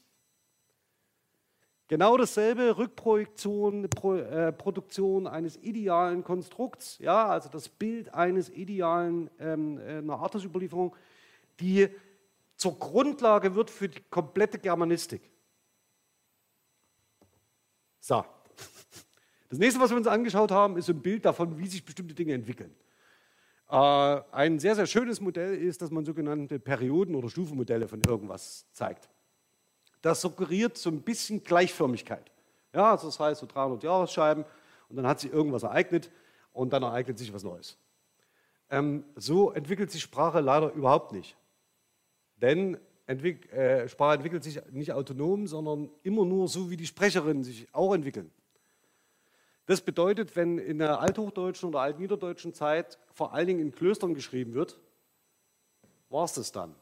Genau 1.92 2.16
dasselbe, 2.16 2.78
Rückprojektion, 2.78 3.90
Pro, 3.90 4.14
äh, 4.14 4.50
Produktion 4.50 5.26
eines 5.26 5.58
idealen 5.58 6.24
Konstrukts, 6.24 6.96
ja, 7.00 7.26
also 7.26 7.50
das 7.50 7.68
Bild 7.68 8.14
eines 8.14 8.48
idealen, 8.48 9.28
ähm, 9.38 9.76
äh, 9.76 9.98
einer 9.98 10.18
Artusüberlieferung, 10.18 10.96
die 11.60 11.90
zur 12.56 12.78
Grundlage 12.78 13.54
wird 13.54 13.68
für 13.68 13.90
die 13.90 14.00
komplette 14.08 14.58
Germanistik. 14.58 15.20
So. 18.00 18.24
Das 19.50 19.58
nächste, 19.58 19.78
was 19.78 19.90
wir 19.90 19.98
uns 19.98 20.06
angeschaut 20.06 20.50
haben, 20.50 20.78
ist 20.78 20.88
ein 20.88 21.02
Bild 21.02 21.26
davon, 21.26 21.58
wie 21.58 21.66
sich 21.66 21.84
bestimmte 21.84 22.14
Dinge 22.14 22.32
entwickeln. 22.32 22.74
Äh, 23.68 23.76
ein 23.76 24.58
sehr, 24.60 24.76
sehr 24.76 24.86
schönes 24.86 25.20
Modell 25.20 25.54
ist, 25.56 25.82
dass 25.82 25.90
man 25.90 26.06
sogenannte 26.06 26.58
Perioden- 26.58 27.14
oder 27.14 27.28
Stufenmodelle 27.28 27.86
von 27.86 28.00
irgendwas 28.00 28.64
zeigt. 28.72 29.10
Das 30.02 30.20
suggeriert 30.20 30.76
so 30.76 30.90
ein 30.90 31.00
bisschen 31.00 31.42
Gleichförmigkeit. 31.42 32.30
Ja, 32.74 32.90
also 32.90 33.06
das 33.06 33.18
heißt 33.18 33.40
so 33.40 33.46
300 33.46 33.82
Jahresscheiben 33.82 34.44
und 34.88 34.96
dann 34.96 35.06
hat 35.06 35.20
sich 35.20 35.32
irgendwas 35.32 35.62
ereignet 35.62 36.10
und 36.52 36.72
dann 36.72 36.82
ereignet 36.82 37.18
sich 37.18 37.32
was 37.32 37.44
Neues. 37.44 37.78
Ähm, 38.70 39.04
so 39.16 39.52
entwickelt 39.52 39.90
sich 39.90 40.02
Sprache 40.02 40.40
leider 40.40 40.72
überhaupt 40.72 41.12
nicht. 41.12 41.36
Denn 42.36 42.78
entwick 43.06 43.52
äh, 43.52 43.88
Sprache 43.88 44.14
entwickelt 44.14 44.42
sich 44.42 44.60
nicht 44.70 44.92
autonom, 44.92 45.46
sondern 45.46 45.90
immer 46.02 46.24
nur 46.24 46.48
so, 46.48 46.70
wie 46.70 46.76
die 46.76 46.86
Sprecherinnen 46.86 47.44
sich 47.44 47.68
auch 47.72 47.94
entwickeln. 47.94 48.30
Das 49.66 49.80
bedeutet, 49.80 50.34
wenn 50.34 50.58
in 50.58 50.78
der 50.78 51.00
althochdeutschen 51.00 51.68
oder 51.68 51.80
altniederdeutschen 51.80 52.52
Zeit 52.52 52.98
vor 53.12 53.32
allen 53.32 53.46
Dingen 53.46 53.60
in 53.60 53.72
Klöstern 53.72 54.14
geschrieben 54.14 54.54
wird, 54.54 54.80
war 56.08 56.24
es 56.24 56.32
das 56.32 56.50
dann. 56.50 56.74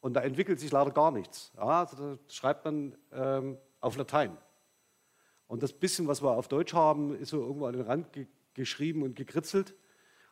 Und 0.00 0.14
da 0.14 0.20
entwickelt 0.20 0.60
sich 0.60 0.70
leider 0.70 0.90
gar 0.90 1.10
nichts. 1.10 1.52
Ja, 1.56 1.80
also 1.84 1.96
da 1.96 2.18
schreibt 2.28 2.64
man 2.64 2.96
ähm, 3.12 3.58
auf 3.80 3.96
Latein. 3.96 4.36
Und 5.46 5.62
das 5.62 5.72
bisschen, 5.72 6.06
was 6.06 6.22
wir 6.22 6.30
auf 6.30 6.48
Deutsch 6.48 6.74
haben, 6.74 7.14
ist 7.14 7.30
so 7.30 7.40
irgendwo 7.40 7.66
an 7.66 7.72
den 7.74 7.82
Rand 7.82 8.12
ge 8.12 8.26
geschrieben 8.54 9.02
und 9.02 9.14
gekritzelt. 9.14 9.76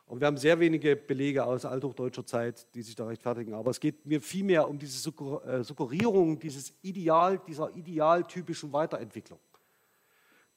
Und 0.05 0.19
wir 0.19 0.27
haben 0.27 0.37
sehr 0.37 0.59
wenige 0.59 0.95
Belege 0.95 1.45
aus 1.45 1.65
althochdeutscher 1.65 2.25
Zeit, 2.25 2.67
die 2.75 2.81
sich 2.81 2.95
da 2.95 3.05
rechtfertigen. 3.05 3.53
Aber 3.53 3.71
es 3.71 3.79
geht 3.79 4.05
mir 4.05 4.21
vielmehr 4.21 4.67
um 4.67 4.77
diese 4.77 5.09
äh, 5.09 5.63
Suggerierung 5.63 6.37
dieses 6.39 6.73
Ideal, 6.81 7.39
dieser 7.47 7.73
idealtypischen 7.75 8.73
Weiterentwicklung, 8.73 9.39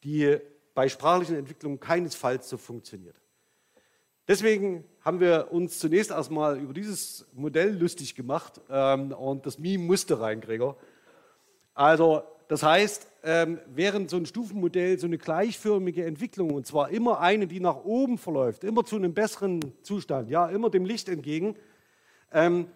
die 0.02 0.38
bei 0.74 0.88
sprachlichen 0.88 1.36
Entwicklungen 1.36 1.78
keinesfalls 1.78 2.48
so 2.48 2.56
funktioniert. 2.56 3.21
Deswegen 4.28 4.84
haben 5.00 5.18
wir 5.18 5.48
uns 5.50 5.78
zunächst 5.78 6.10
erstmal 6.10 6.58
über 6.58 6.72
dieses 6.72 7.26
Modell 7.32 7.76
lustig 7.76 8.14
gemacht 8.14 8.60
ähm, 8.70 9.12
und 9.12 9.46
das 9.46 9.58
Meme 9.58 9.82
musste 9.82 10.20
rein, 10.20 10.40
Gregor. 10.40 10.76
Also, 11.74 12.22
das 12.46 12.62
heißt, 12.62 13.06
ähm, 13.24 13.58
während 13.66 14.10
so 14.10 14.16
ein 14.16 14.26
Stufenmodell 14.26 14.98
so 14.98 15.06
eine 15.06 15.18
gleichförmige 15.18 16.04
Entwicklung, 16.04 16.52
und 16.52 16.66
zwar 16.66 16.90
immer 16.90 17.20
eine, 17.20 17.46
die 17.46 17.60
nach 17.60 17.84
oben 17.84 18.18
verläuft, 18.18 18.62
immer 18.62 18.84
zu 18.84 18.96
einem 18.96 19.14
besseren 19.14 19.60
Zustand, 19.82 20.30
ja, 20.30 20.48
immer 20.48 20.70
dem 20.70 20.84
Licht 20.84 21.08
entgegen, 21.08 21.56
ähm, 22.30 22.68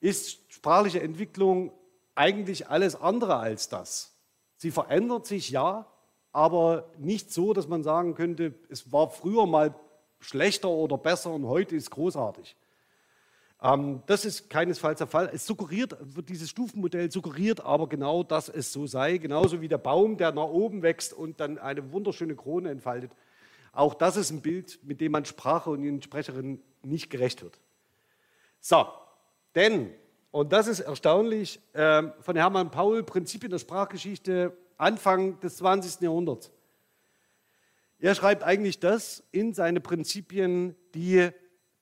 ist 0.00 0.52
sprachliche 0.52 1.00
Entwicklung 1.00 1.72
eigentlich 2.14 2.68
alles 2.68 2.94
andere 2.96 3.36
als 3.36 3.68
das. 3.68 4.16
Sie 4.56 4.70
verändert 4.70 5.26
sich, 5.26 5.50
ja, 5.50 5.86
aber 6.32 6.90
nicht 6.98 7.32
so, 7.32 7.54
dass 7.54 7.68
man 7.68 7.82
sagen 7.82 8.14
könnte, 8.14 8.54
es 8.68 8.92
war 8.92 9.10
früher 9.10 9.46
mal 9.46 9.74
schlechter 10.20 10.68
oder 10.68 10.98
besser 10.98 11.32
und 11.32 11.46
heute 11.46 11.74
ist 11.76 11.90
großartig. 11.90 12.56
Ähm, 13.62 14.02
das 14.06 14.24
ist 14.24 14.48
keinesfalls 14.48 14.98
der 14.98 15.06
Fall. 15.06 15.30
Es 15.32 15.46
suggeriert, 15.46 15.96
dieses 16.28 16.50
Stufenmodell 16.50 17.10
suggeriert 17.10 17.60
aber 17.60 17.88
genau, 17.88 18.22
dass 18.22 18.48
es 18.48 18.72
so 18.72 18.86
sei, 18.86 19.18
genauso 19.18 19.60
wie 19.60 19.68
der 19.68 19.78
Baum, 19.78 20.16
der 20.16 20.32
nach 20.32 20.44
oben 20.44 20.82
wächst 20.82 21.12
und 21.12 21.40
dann 21.40 21.58
eine 21.58 21.92
wunderschöne 21.92 22.36
Krone 22.36 22.70
entfaltet. 22.70 23.12
Auch 23.72 23.94
das 23.94 24.16
ist 24.16 24.30
ein 24.30 24.40
Bild, 24.40 24.78
mit 24.82 25.00
dem 25.00 25.12
man 25.12 25.24
Sprache 25.24 25.70
und 25.70 25.82
ihren 25.82 26.02
Sprecherinnen 26.02 26.62
nicht 26.82 27.10
gerecht 27.10 27.42
wird. 27.42 27.58
So, 28.60 28.86
denn, 29.54 29.90
und 30.30 30.52
das 30.52 30.66
ist 30.66 30.80
erstaunlich, 30.80 31.60
äh, 31.72 32.02
von 32.20 32.36
Hermann 32.36 32.70
Paul, 32.70 33.02
Prinzipien 33.02 33.50
der 33.50 33.58
Sprachgeschichte, 33.58 34.56
Anfang 34.76 35.38
des 35.40 35.56
20. 35.58 36.00
Jahrhunderts. 36.00 36.50
Er 38.02 38.14
schreibt 38.14 38.42
eigentlich 38.42 38.80
das 38.80 39.22
in 39.30 39.52
seine 39.52 39.80
Prinzipien, 39.80 40.74
die 40.94 41.28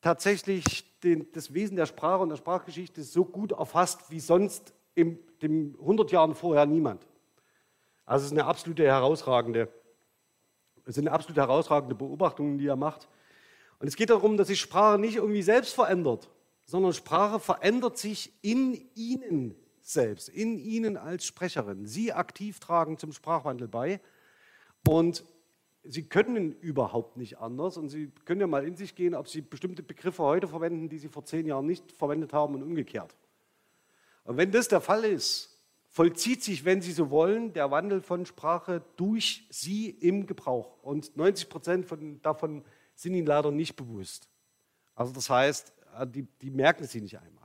tatsächlich 0.01 1.01
den, 1.01 1.31
das 1.33 1.55
Wesen 1.55 1.77
der 1.77 1.87
Sprache 1.87 2.23
und 2.23 2.31
der 2.31 2.37
Sprachgeschichte 2.37 3.05
so 3.05 3.25
gut 3.25 3.53
erfasst 3.53 4.11
wie 4.11 4.19
sonst 4.19 4.75
in 4.97 5.21
den 5.43 5.77
100 5.79 6.11
Jahren 6.11 6.35
vorher 6.35 6.67
niemand. 6.67 7.07
Also 8.05 8.25
es 8.25 8.33
ist 8.33 8.39
eine 8.39 8.47
absolute 8.47 8.85
herausragende, 8.85 9.69
es 10.87 10.97
sind 10.97 11.07
absolut 11.07 11.37
herausragende 11.37 11.95
Beobachtungen, 11.95 12.59
die 12.59 12.67
er 12.67 12.77
macht. 12.77 13.09
Und 13.79 13.87
es 13.87 13.95
geht 13.95 14.11
darum, 14.11 14.37
dass 14.37 14.49
sich 14.49 14.59
Sprache 14.59 14.99
nicht 14.99 15.17
irgendwie 15.17 15.43
selbst 15.43 15.75
verändert, 15.75 16.29
sondern 16.65 16.95
Sprache 16.95 17.39
verändert 17.39 17.97
sich 17.97 18.33
in 18.43 18.75
Ihnen 18.97 19.55
selbst, 19.83 20.29
in 20.29 20.59
Ihnen 20.59 20.97
als 20.97 21.27
Sprecherin. 21.27 21.87
Sie 21.87 22.13
aktiv 22.13 22.59
tragen 22.59 22.99
zum 22.99 23.13
Sprachwandel 23.13 23.69
bei. 23.69 24.01
Und 24.89 25.25
Sie 25.91 26.03
können 26.03 26.53
überhaupt 26.61 27.17
nicht 27.17 27.39
anders 27.39 27.79
und 27.79 27.89
Sie 27.89 28.11
können 28.27 28.43
ja 28.43 28.47
mal 28.47 28.67
in 28.67 28.77
sich 28.77 28.95
gehen, 28.95 29.15
ob 29.15 29.27
Sie 29.27 29.41
bestimmte 29.41 29.83
Begriffe 29.83 30.23
heute 30.23 30.47
verwenden, 30.47 30.89
die 30.89 30.99
Sie 30.99 31.09
vor 31.09 31.25
zehn 31.25 31.47
Jahren 31.47 31.67
nicht 31.67 31.93
verwendet 31.93 32.35
haben 32.35 32.55
und 32.55 32.63
umgekehrt. 32.63 33.17
Und 34.25 34.37
wenn 34.37 34.51
das 34.51 34.69
der 34.69 34.83
Fall 34.83 35.05
ist, 35.05 35.59
vollzieht 35.89 36.43
sich, 36.45 36.67
wenn 36.67 36.83
Sie 36.83 36.93
so 36.93 37.11
wollen, 37.11 37.55
der 37.55 37.71
Wandel 37.71 38.03
von 38.03 38.27
Sprache 38.27 38.83
durch 38.97 39.47
Sie 39.51 39.89
im 39.89 40.27
Gebrauch. 40.27 40.77
Und 40.83 41.17
90 41.17 41.49
Prozent 41.49 41.87
von, 41.87 42.21
davon 42.21 42.65
sind 42.95 43.15
Ihnen 43.15 43.27
leider 43.27 43.51
nicht 43.51 43.75
bewusst. 43.75 44.29
Also 44.95 45.15
das 45.15 45.31
heißt, 45.31 45.73
äh, 45.99 46.07
die, 46.07 46.25
die 46.43 46.51
merken 46.51 46.85
Sie 46.85 47.01
nicht 47.01 47.19
einmal. 47.19 47.38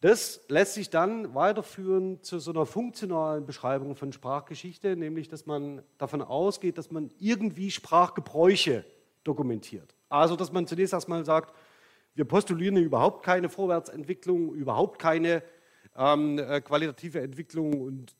Das 0.00 0.40
lässt 0.48 0.74
sich 0.74 0.88
dann 0.88 1.34
weiterführen 1.34 2.22
zu 2.22 2.38
so 2.38 2.52
einer 2.52 2.64
funktionalen 2.64 3.44
Beschreibung 3.44 3.96
von 3.96 4.12
Sprachgeschichte, 4.12 4.96
nämlich 4.96 5.28
dass 5.28 5.44
man 5.44 5.82
davon 5.98 6.22
ausgeht, 6.22 6.78
dass 6.78 6.90
man 6.90 7.10
irgendwie 7.18 7.70
Sprachgebräuche 7.70 8.84
dokumentiert. 9.24 9.94
Also 10.08 10.36
dass 10.36 10.52
man 10.52 10.66
zunächst 10.66 10.94
erstmal 10.94 11.26
sagt, 11.26 11.54
wir 12.14 12.24
postulieren 12.24 12.76
überhaupt 12.78 13.24
keine 13.24 13.50
Vorwärtsentwicklung, 13.50 14.54
überhaupt 14.54 14.98
keine 14.98 15.42
ähm, 15.94 16.38
äh, 16.38 16.62
qualitative 16.62 17.20
Entwicklung 17.20 17.82
und 17.82 18.14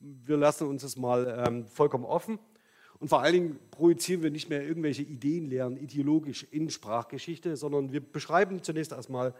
wir 0.00 0.38
lassen 0.38 0.66
uns 0.68 0.82
das 0.82 0.96
mal 0.96 1.44
ähm, 1.46 1.66
vollkommen 1.66 2.06
offen. 2.06 2.38
Und 2.98 3.08
vor 3.08 3.20
allen 3.20 3.32
Dingen 3.32 3.58
projizieren 3.70 4.22
wir 4.22 4.30
nicht 4.30 4.48
mehr 4.48 4.66
irgendwelche 4.66 5.02
Ideenlehren 5.02 5.76
ideologisch 5.76 6.46
in 6.50 6.70
Sprachgeschichte, 6.70 7.56
sondern 7.56 7.92
wir 7.92 8.00
beschreiben 8.00 8.62
zunächst 8.62 8.92
erstmal, 8.92 9.34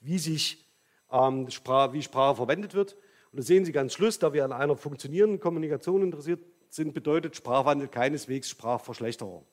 wie 0.00 0.18
sich 0.18 0.69
ähm, 1.12 1.46
wie 1.46 2.02
Sprache 2.02 2.36
verwendet 2.36 2.74
wird. 2.74 2.94
Und 3.32 3.38
das 3.38 3.46
sehen 3.46 3.64
Sie 3.64 3.72
ganz 3.72 3.92
Schluss, 3.92 4.18
da 4.18 4.32
wir 4.32 4.44
an 4.44 4.52
einer 4.52 4.76
funktionierenden 4.76 5.40
Kommunikation 5.40 6.02
interessiert 6.02 6.40
sind, 6.68 6.94
bedeutet 6.94 7.36
Sprachwandel 7.36 7.88
keineswegs 7.88 8.48
Sprachverschlechterung, 8.48 9.44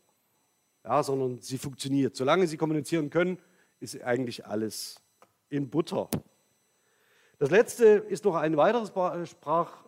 ja, 0.84 1.04
sondern 1.04 1.40
sie 1.40 1.58
funktioniert. 1.58 2.16
Solange 2.16 2.48
Sie 2.48 2.58
kommunizieren 2.58 3.10
können, 3.10 3.40
ist 3.80 4.02
eigentlich 4.02 4.46
alles 4.46 5.02
in 5.50 5.70
Butter. 5.70 6.10
Das 7.40 7.52
letzte 7.52 7.86
ist 7.86 8.26
noch 8.26 8.36
ein 8.36 8.58
weiteres 8.58 8.92
Sprach, 9.30 9.84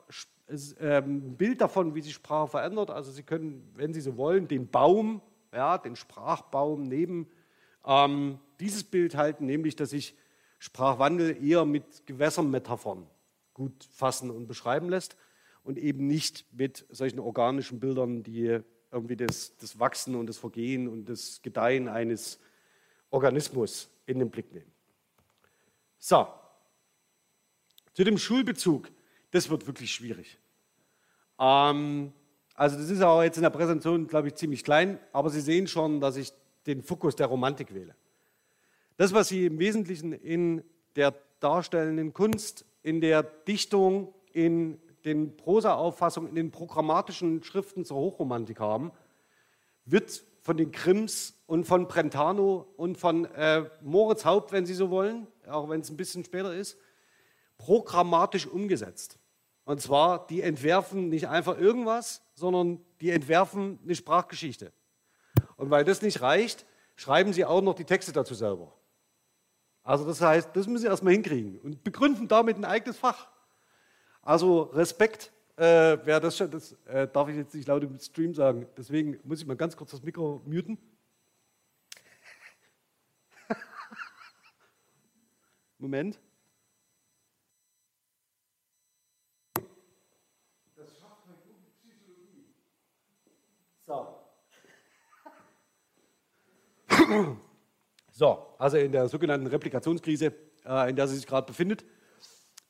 äh, 0.80 1.02
Bild 1.02 1.62
davon, 1.62 1.96
wie 1.96 2.02
sich 2.02 2.14
Sprache 2.14 2.50
verändert. 2.50 2.92
Also 2.92 3.12
Sie 3.12 3.24
können, 3.24 3.72
wenn 3.76 3.94
Sie 3.94 4.02
so 4.02 4.18
wollen, 4.18 4.48
den 4.48 4.70
Baum, 4.70 5.22
ja, 5.54 5.78
den 5.78 5.96
Sprachbaum 5.96 6.84
neben 6.84 7.28
ähm, 7.86 8.40
dieses 8.60 8.84
Bild 8.84 9.16
halten, 9.16 9.46
nämlich 9.46 9.76
dass 9.76 9.92
sich 9.92 10.16
Sprachwandel 10.60 11.44
eher 11.44 11.66
mit 11.66 12.06
Gewässermetaphern 12.06 13.08
gut 13.54 13.84
fassen 13.92 14.30
und 14.30 14.48
beschreiben 14.48 14.90
lässt 14.90 15.18
und 15.64 15.78
eben 15.78 16.08
nicht 16.08 16.46
mit 16.54 16.86
solchen 16.90 17.20
organischen 17.20 17.80
Bildern, 17.80 18.24
die 18.24 18.60
irgendwie 18.92 19.16
das, 19.16 19.56
das 19.58 19.80
Wachsen 19.80 20.16
und 20.16 20.28
das 20.28 20.38
Vergehen 20.38 20.88
und 20.88 21.06
das 21.06 21.42
Gedeihen 21.42 21.88
eines 21.88 22.40
Organismus 23.10 23.90
in 24.06 24.20
den 24.20 24.30
Blick 24.30 24.54
nehmen. 24.54 24.72
So, 25.98 26.28
zu 27.94 28.04
dem 28.04 28.18
Schulbezug, 28.18 28.90
das 29.32 29.50
wird 29.50 29.68
wirklich 29.68 29.92
schwierig. 29.92 30.40
Ähm, 31.38 32.14
also 32.56 32.78
das 32.78 32.90
ist 32.90 33.02
auch 33.02 33.22
jetzt 33.22 33.38
in 33.38 33.44
der 33.44 33.50
Präsentation, 33.50 34.08
glaube 34.08 34.30
ich, 34.30 34.36
ziemlich 34.36 34.64
klein, 34.64 35.00
aber 35.12 35.30
Sie 35.30 35.42
sehen 35.42 35.68
schon, 35.68 36.00
dass 36.00 36.16
ich 36.16 36.32
den 36.66 36.82
Fokus 36.82 37.16
der 37.16 37.28
Romantik 37.28 37.74
wähle. 37.74 37.96
Das, 39.00 39.14
was 39.14 39.30
Sie 39.30 39.46
im 39.46 39.60
Wesentlichen 39.60 40.12
in 40.12 40.62
der 40.98 41.16
darstellenden 41.40 42.12
Kunst, 42.12 42.66
in 42.82 43.00
der 43.00 43.24
Dichtung, 43.24 44.14
in 44.34 44.78
den 45.06 45.38
Prosa-Auffassungen, 45.38 46.28
in 46.28 46.36
den 46.36 46.52
programmatischen 46.52 47.42
Schriften 47.42 47.86
zur 47.86 47.96
Hochromantik 47.96 48.60
haben, 48.60 48.92
wird 49.86 50.22
von 50.42 50.58
den 50.58 50.74
Krims 50.74 51.34
und 51.46 51.64
von 51.64 51.88
Brentano 51.88 52.68
und 52.76 52.98
von 52.98 53.24
äh, 53.24 53.70
Moritz 53.82 54.26
Haupt, 54.26 54.52
wenn 54.52 54.66
Sie 54.66 54.74
so 54.74 54.90
wollen, 54.90 55.28
auch 55.48 55.70
wenn 55.70 55.80
es 55.80 55.90
ein 55.90 55.96
bisschen 55.96 56.26
später 56.26 56.54
ist, 56.54 56.78
programmatisch 57.58 58.48
umgesetzt. 58.48 59.18
Und 59.64 59.80
zwar, 59.80 60.28
die 60.28 60.42
entwerfen 60.42 61.08
nicht 61.08 61.30
einfach 61.30 61.58
irgendwas, 61.58 62.22
sondern 62.36 62.82
die 63.00 63.12
entwerfen 63.12 63.80
eine 63.82 63.96
Sprachgeschichte. 63.96 64.74
Und 65.56 65.70
weil 65.70 65.86
das 65.86 66.02
nicht 66.02 66.20
reicht, 66.20 66.66
schreiben 66.98 67.32
sie 67.32 67.46
auch 67.46 67.62
noch 67.62 67.76
die 67.76 67.86
Texte 67.86 68.12
dazu 68.12 68.34
selber. 68.34 68.74
Also 69.84 70.06
das 70.06 70.22
heißt, 70.22 70.56
das 70.56 70.68
müssen 70.68 70.84
sie 70.84 70.88
erstmal 70.88 71.14
hinkriegen 71.14 71.60
und 71.60 71.84
begründen 71.84 72.28
damit 72.28 72.58
ein 72.58 72.66
eigenes 72.66 72.98
Fach. 72.98 73.28
Also 74.22 74.64
Respekt, 74.64 75.32
äh, 75.56 75.98
wer 76.04 76.20
das 76.20 76.38
schon, 76.38 76.52
das 76.52 76.74
äh, 76.86 77.08
darf 77.08 77.28
ich 77.30 77.36
jetzt 77.36 77.56
nicht 77.56 77.68
laut 77.68 77.84
im 77.84 77.98
Stream 78.00 78.34
sagen, 78.34 78.68
deswegen 78.78 79.20
muss 79.24 79.42
ich 79.42 79.48
mal 79.48 79.56
ganz 79.56 79.76
kurz 79.76 79.92
das 79.92 80.04
Mikro 80.04 80.42
muten. 80.46 80.78
Moment. 85.80 86.20
Das 90.76 90.98
schafft 91.00 91.26
halt 91.28 91.44
gute 91.44 91.72
Psychologie. 91.82 92.54
So. 93.86 94.20
So, 98.20 98.38
also 98.58 98.76
in 98.76 98.92
der 98.92 99.08
sogenannten 99.08 99.48
Replikationskrise, 99.48 100.34
äh, 100.66 100.90
in 100.90 100.98
der 100.98 101.08
sie 101.08 101.16
sich 101.16 101.26
gerade 101.26 101.48
befindet. 101.48 101.86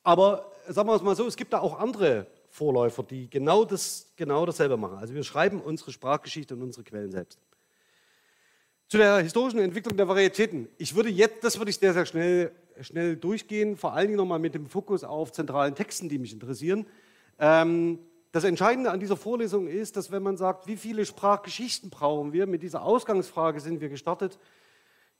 Aber 0.03 0.51
sagen 0.67 0.87
wir 0.87 0.93
es 0.93 1.01
mal 1.01 1.15
so, 1.15 1.25
es 1.25 1.35
gibt 1.35 1.53
da 1.53 1.59
auch 1.59 1.79
andere 1.79 2.27
Vorläufer, 2.49 3.01
die 3.01 3.27
genau, 3.27 3.65
das, 3.65 4.13
genau 4.15 4.45
dasselbe 4.45 4.77
machen. 4.77 4.99
Also 4.99 5.15
wir 5.15 5.23
schreiben 5.23 5.59
unsere 5.59 5.91
Sprachgeschichte 5.91 6.53
und 6.53 6.61
unsere 6.61 6.83
Quellen 6.83 7.09
selbst. 7.09 7.39
Zu 8.89 8.97
der 8.97 9.21
historischen 9.21 9.59
Entwicklung 9.59 9.97
der 9.97 10.07
Varietäten. 10.07 10.69
Ich 10.77 10.93
würde 10.93 11.09
jetzt, 11.09 11.43
das 11.43 11.57
würde 11.57 11.71
ich 11.71 11.79
sehr, 11.79 11.93
sehr 11.93 12.05
schnell, 12.05 12.51
schnell 12.81 13.15
durchgehen, 13.15 13.75
vor 13.75 13.93
allen 13.93 14.09
Dingen 14.09 14.17
nochmal 14.17 14.37
mit 14.37 14.53
dem 14.53 14.67
Fokus 14.67 15.03
auf 15.03 15.31
zentralen 15.31 15.73
Texten, 15.73 16.09
die 16.09 16.19
mich 16.19 16.31
interessieren. 16.31 16.85
Ähm, 17.39 17.97
das 18.31 18.43
Entscheidende 18.43 18.91
an 18.91 18.99
dieser 18.99 19.17
Vorlesung 19.17 19.65
ist, 19.65 19.97
dass 19.97 20.11
wenn 20.11 20.21
man 20.21 20.37
sagt, 20.37 20.67
wie 20.67 20.77
viele 20.77 21.07
Sprachgeschichten 21.07 21.89
brauchen 21.89 22.33
wir, 22.33 22.45
mit 22.45 22.61
dieser 22.61 22.83
Ausgangsfrage 22.83 23.59
sind 23.59 23.81
wir 23.81 23.89
gestartet, 23.89 24.37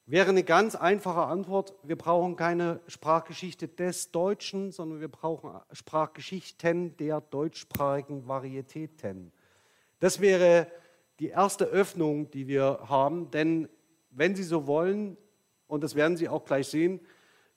wäre 0.10 0.30
eine 0.30 0.44
ganz 0.44 0.74
einfache 0.76 1.22
Antwort, 1.22 1.76
wir 1.84 1.96
brauchen 1.96 2.36
keine 2.36 2.80
Sprachgeschichte 2.88 3.68
des 3.68 4.12
Deutschen, 4.12 4.72
sondern 4.72 5.02
wir 5.02 5.08
brauchen 5.08 5.60
Sprachgeschichten 5.72 6.98
der 6.98 7.22
deutschsprachigen 7.22 8.28
Varietäten. 8.28 9.32
Das 10.00 10.20
wäre 10.20 10.68
die 11.20 11.28
erste 11.28 11.66
Öffnung, 11.66 12.32
die 12.32 12.48
wir 12.48 12.80
haben, 12.90 13.30
denn 13.30 13.70
wenn 14.10 14.36
Sie 14.36 14.44
so 14.44 14.66
wollen, 14.66 15.16
und 15.68 15.84
das 15.84 15.94
werden 15.94 16.18
Sie 16.18 16.28
auch 16.28 16.44
gleich 16.44 16.68
sehen, 16.68 17.02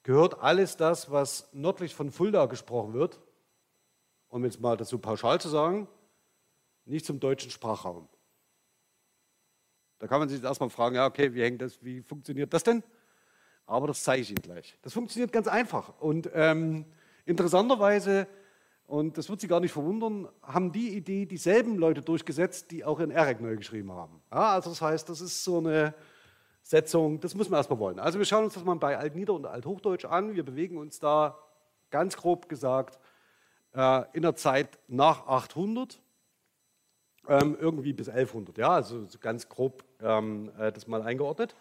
gehört 0.02 0.42
alles 0.42 0.76
das, 0.76 1.10
was 1.10 1.48
nördlich 1.54 1.94
von 1.94 2.10
Fulda 2.10 2.44
gesprochen 2.46 2.92
wird, 2.92 3.18
um 4.28 4.44
jetzt 4.44 4.60
mal 4.60 4.82
so 4.84 4.98
pauschal 4.98 5.40
zu 5.40 5.48
sagen, 5.48 5.88
nicht 6.84 7.06
zum 7.06 7.18
deutschen 7.18 7.50
Sprachraum. 7.50 8.08
Da 10.02 10.08
kann 10.08 10.18
man 10.18 10.28
sich 10.28 10.42
erstmal 10.42 10.68
fragen, 10.68 10.96
ja, 10.96 11.06
okay, 11.06 11.32
wie, 11.32 11.42
hängt 11.44 11.62
das, 11.62 11.80
wie 11.80 12.02
funktioniert 12.02 12.52
das 12.52 12.64
denn? 12.64 12.82
Aber 13.66 13.86
das 13.86 14.02
zeige 14.02 14.22
ich 14.22 14.30
Ihnen 14.30 14.42
gleich. 14.42 14.76
Das 14.82 14.94
funktioniert 14.94 15.30
ganz 15.30 15.46
einfach. 15.46 15.92
Und 16.00 16.28
ähm, 16.34 16.86
interessanterweise, 17.24 18.26
und 18.88 19.16
das 19.16 19.28
wird 19.28 19.40
Sie 19.40 19.46
gar 19.46 19.60
nicht 19.60 19.70
verwundern, 19.70 20.28
haben 20.42 20.72
die 20.72 20.96
Idee 20.96 21.24
dieselben 21.24 21.76
Leute 21.76 22.02
durchgesetzt, 22.02 22.72
die 22.72 22.84
auch 22.84 22.98
in 22.98 23.12
ERIC 23.12 23.40
neu 23.40 23.54
geschrieben 23.54 23.92
haben. 23.92 24.20
Ja, 24.32 24.54
also 24.54 24.70
das 24.70 24.82
heißt, 24.82 25.08
das 25.08 25.20
ist 25.20 25.44
so 25.44 25.58
eine 25.58 25.94
Setzung, 26.64 27.20
das 27.20 27.36
müssen 27.36 27.52
wir 27.52 27.58
erstmal 27.58 27.78
wollen. 27.78 28.00
Also 28.00 28.18
wir 28.18 28.26
schauen 28.26 28.42
uns 28.42 28.54
das 28.54 28.64
mal 28.64 28.74
bei 28.74 28.98
Altnieder- 28.98 29.34
und 29.34 29.46
Althochdeutsch 29.46 30.06
an. 30.06 30.34
Wir 30.34 30.44
bewegen 30.44 30.78
uns 30.78 30.98
da 30.98 31.38
ganz 31.90 32.16
grob 32.16 32.48
gesagt 32.48 32.98
äh, 33.72 34.02
in 34.14 34.22
der 34.22 34.34
Zeit 34.34 34.80
nach 34.88 35.28
800 35.28 36.02
ähm, 37.28 37.56
irgendwie 37.60 37.92
bis 37.92 38.08
1100. 38.08 38.58
Ja, 38.58 38.70
also 38.70 39.06
so 39.06 39.18
ganz 39.18 39.48
grob 39.48 39.84
ähm, 40.00 40.50
äh, 40.58 40.72
das 40.72 40.86
mal 40.86 41.02
eingeordnet. 41.02 41.54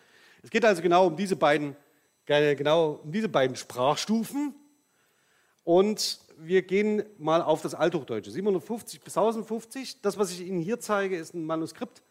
Es 0.43 0.49
geht 0.49 0.65
also 0.65 0.81
genau 0.81 1.07
um 1.07 1.15
diese 1.15 1.35
beiden, 1.35 1.75
genau 2.25 2.99
um 3.03 3.11
diese 3.11 3.29
beiden 3.29 3.55
Sprachstufen. 3.55 4.55
Und 5.63 6.19
wir 6.37 6.63
gehen 6.63 7.03
mal 7.19 7.41
auf 7.41 7.61
das 7.61 7.75
Althochdeutsche. 7.75 8.31
750 8.31 9.01
bis 9.01 9.15
1050. 9.15 10.01
Das, 10.01 10.17
was 10.17 10.31
ich 10.31 10.41
Ihnen 10.41 10.59
hier 10.59 10.79
zeige, 10.79 11.15
ist 11.15 11.35
ein 11.35 11.45
Manuskript. 11.45 12.01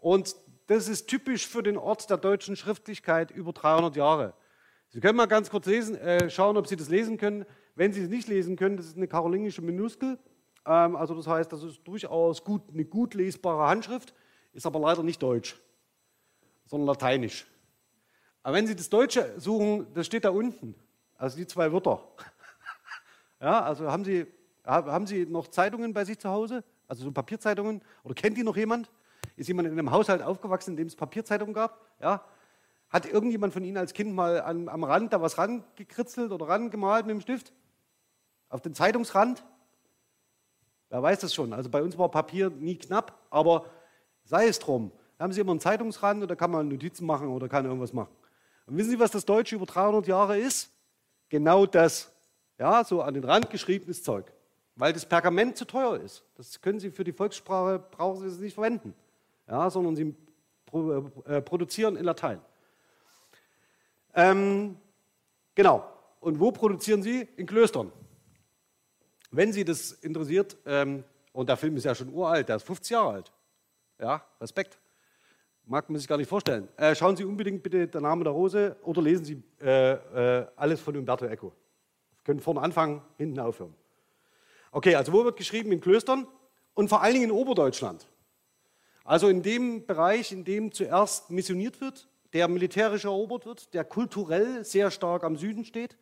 Und 0.00 0.34
das 0.66 0.88
ist 0.88 1.06
typisch 1.06 1.46
für 1.46 1.62
den 1.62 1.76
Ort 1.76 2.08
der 2.08 2.16
deutschen 2.16 2.56
Schriftlichkeit 2.56 3.30
über 3.30 3.52
300 3.52 3.96
Jahre. 3.96 4.32
Sie 4.88 5.00
können 5.00 5.16
mal 5.16 5.26
ganz 5.26 5.50
kurz 5.50 5.66
lesen, 5.66 5.96
äh, 5.96 6.30
schauen, 6.30 6.56
ob 6.56 6.66
Sie 6.66 6.76
das 6.76 6.88
lesen 6.88 7.18
können. 7.18 7.44
Wenn 7.74 7.92
Sie 7.92 8.02
es 8.02 8.08
nicht 8.08 8.28
lesen 8.28 8.56
können, 8.56 8.76
das 8.76 8.86
ist 8.86 8.96
eine 8.96 9.08
karolingische 9.08 9.60
Minuskel. 9.60 10.18
Ähm, 10.66 10.96
also 10.96 11.14
das 11.14 11.26
heißt, 11.26 11.52
das 11.52 11.62
ist 11.62 11.80
durchaus 11.84 12.42
gut, 12.42 12.62
eine 12.72 12.84
gut 12.84 13.14
lesbare 13.14 13.68
Handschrift, 13.68 14.12
ist 14.52 14.66
aber 14.66 14.80
leider 14.80 15.02
nicht 15.02 15.22
Deutsch, 15.22 15.56
sondern 16.66 16.88
Lateinisch. 16.88 17.46
Aber 18.42 18.56
wenn 18.56 18.66
Sie 18.66 18.76
das 18.76 18.88
Deutsche 18.88 19.34
suchen, 19.40 19.86
das 19.94 20.06
steht 20.06 20.24
da 20.24 20.30
unten, 20.30 20.74
also 21.16 21.36
die 21.36 21.46
zwei 21.46 21.72
Wörter. 21.72 22.00
Ja, 23.38 23.60
also 23.60 23.92
haben 23.92 24.02
Sie, 24.02 24.26
haben 24.64 25.06
Sie 25.06 25.26
noch 25.26 25.48
Zeitungen 25.48 25.92
bei 25.92 26.06
sich 26.06 26.18
zu 26.18 26.30
Hause? 26.30 26.64
Also 26.88 27.04
so 27.04 27.12
Papierzeitungen? 27.12 27.82
Oder 28.02 28.14
kennt 28.14 28.38
die 28.38 28.42
noch 28.42 28.56
jemand? 28.56 28.90
Ist 29.36 29.48
jemand 29.48 29.68
in 29.68 29.72
einem 29.72 29.90
Haushalt 29.90 30.22
aufgewachsen, 30.22 30.70
in 30.70 30.76
dem 30.78 30.86
es 30.86 30.96
Papierzeitungen 30.96 31.52
gab? 31.52 31.78
Ja? 32.00 32.24
Hat 32.88 33.04
irgendjemand 33.04 33.52
von 33.52 33.62
Ihnen 33.62 33.76
als 33.76 33.92
Kind 33.92 34.14
mal 34.14 34.40
an, 34.40 34.70
am 34.70 34.84
Rand 34.84 35.12
da 35.12 35.20
was 35.20 35.36
rangekritzelt 35.36 36.32
oder 36.32 36.48
rangemalt 36.48 37.04
mit 37.04 37.14
dem 37.14 37.20
Stift? 37.20 37.52
Auf 38.48 38.62
den 38.62 38.72
Zeitungsrand? 38.72 39.44
Wer 40.88 41.02
weiß 41.02 41.20
das 41.20 41.34
schon? 41.34 41.52
Also 41.52 41.68
bei 41.68 41.82
uns 41.82 41.98
war 41.98 42.10
Papier 42.10 42.50
nie 42.50 42.76
knapp, 42.76 43.18
aber 43.30 43.66
sei 44.24 44.46
es 44.46 44.58
drum. 44.58 44.92
Da 45.18 45.24
haben 45.24 45.32
Sie 45.32 45.40
immer 45.40 45.52
einen 45.52 45.60
Zeitungsrand 45.60 46.28
da 46.30 46.34
kann 46.34 46.50
man 46.50 46.68
Notizen 46.68 47.06
machen 47.06 47.28
oder 47.28 47.48
kann 47.48 47.64
irgendwas 47.64 47.92
machen. 47.92 48.14
Und 48.66 48.76
wissen 48.76 48.90
Sie, 48.90 48.98
was 48.98 49.10
das 49.10 49.24
Deutsche 49.24 49.56
über 49.56 49.66
300 49.66 50.06
Jahre 50.06 50.38
ist? 50.38 50.70
Genau 51.28 51.66
das. 51.66 52.12
Ja, 52.58 52.84
so 52.84 53.02
an 53.02 53.14
den 53.14 53.24
Rand 53.24 53.50
geschriebenes 53.50 54.02
Zeug. 54.02 54.32
Weil 54.76 54.92
das 54.92 55.06
Pergament 55.06 55.56
zu 55.56 55.64
teuer 55.64 55.98
ist. 55.98 56.22
Das 56.36 56.60
können 56.60 56.80
Sie 56.80 56.90
für 56.90 57.04
die 57.04 57.12
Volkssprache, 57.12 57.78
brauchen 57.78 58.20
Sie 58.20 58.26
es 58.26 58.38
nicht 58.38 58.54
verwenden. 58.54 58.94
Ja, 59.48 59.70
sondern 59.70 59.96
Sie 59.96 60.14
äh, 61.26 61.40
produzieren 61.40 61.96
in 61.96 62.04
Latein. 62.04 62.40
Ähm, 64.14 64.76
genau. 65.54 65.84
Und 66.20 66.40
wo 66.40 66.50
produzieren 66.50 67.02
Sie? 67.02 67.28
In 67.36 67.46
Klöstern. 67.46 67.92
Wenn 69.30 69.52
Sie 69.52 69.64
das 69.64 69.92
interessiert, 69.92 70.56
ähm, 70.66 71.04
und 71.36 71.50
der 71.50 71.58
Film 71.58 71.76
ist 71.76 71.84
ja 71.84 71.94
schon 71.94 72.08
uralt, 72.14 72.48
der 72.48 72.56
ist 72.56 72.62
50 72.62 72.90
Jahre 72.92 73.12
alt. 73.12 73.32
Ja, 74.00 74.24
Respekt. 74.40 74.78
Mag 75.66 75.90
man 75.90 75.98
sich 75.98 76.08
gar 76.08 76.16
nicht 76.16 76.28
vorstellen. 76.28 76.66
Äh, 76.78 76.94
schauen 76.94 77.14
Sie 77.14 77.24
unbedingt 77.24 77.62
bitte 77.62 77.88
der 77.88 78.00
Name 78.00 78.24
der 78.24 78.32
Rose 78.32 78.76
oder 78.82 79.02
lesen 79.02 79.24
Sie 79.26 79.42
äh, 79.60 79.92
äh, 79.92 80.46
alles 80.56 80.80
von 80.80 80.96
Umberto 80.96 81.26
Eco. 81.26 81.52
Sie 82.16 82.24
können 82.24 82.40
vorne 82.40 82.62
anfangen, 82.62 83.02
hinten 83.18 83.38
aufhören. 83.38 83.74
Okay, 84.72 84.94
also 84.94 85.12
wo 85.12 85.24
wird 85.24 85.36
geschrieben? 85.36 85.72
In 85.72 85.80
Klöstern 85.82 86.26
und 86.72 86.88
vor 86.88 87.02
allen 87.02 87.12
Dingen 87.12 87.26
in 87.26 87.32
Oberdeutschland. 87.32 88.06
Also 89.04 89.28
in 89.28 89.42
dem 89.42 89.84
Bereich, 89.84 90.32
in 90.32 90.44
dem 90.44 90.72
zuerst 90.72 91.30
missioniert 91.30 91.82
wird, 91.82 92.08
der 92.32 92.48
militärisch 92.48 93.04
erobert 93.04 93.44
wird, 93.44 93.74
der 93.74 93.84
kulturell 93.84 94.64
sehr 94.64 94.90
stark 94.90 95.22
am 95.22 95.36
Süden 95.36 95.66
steht 95.66 95.98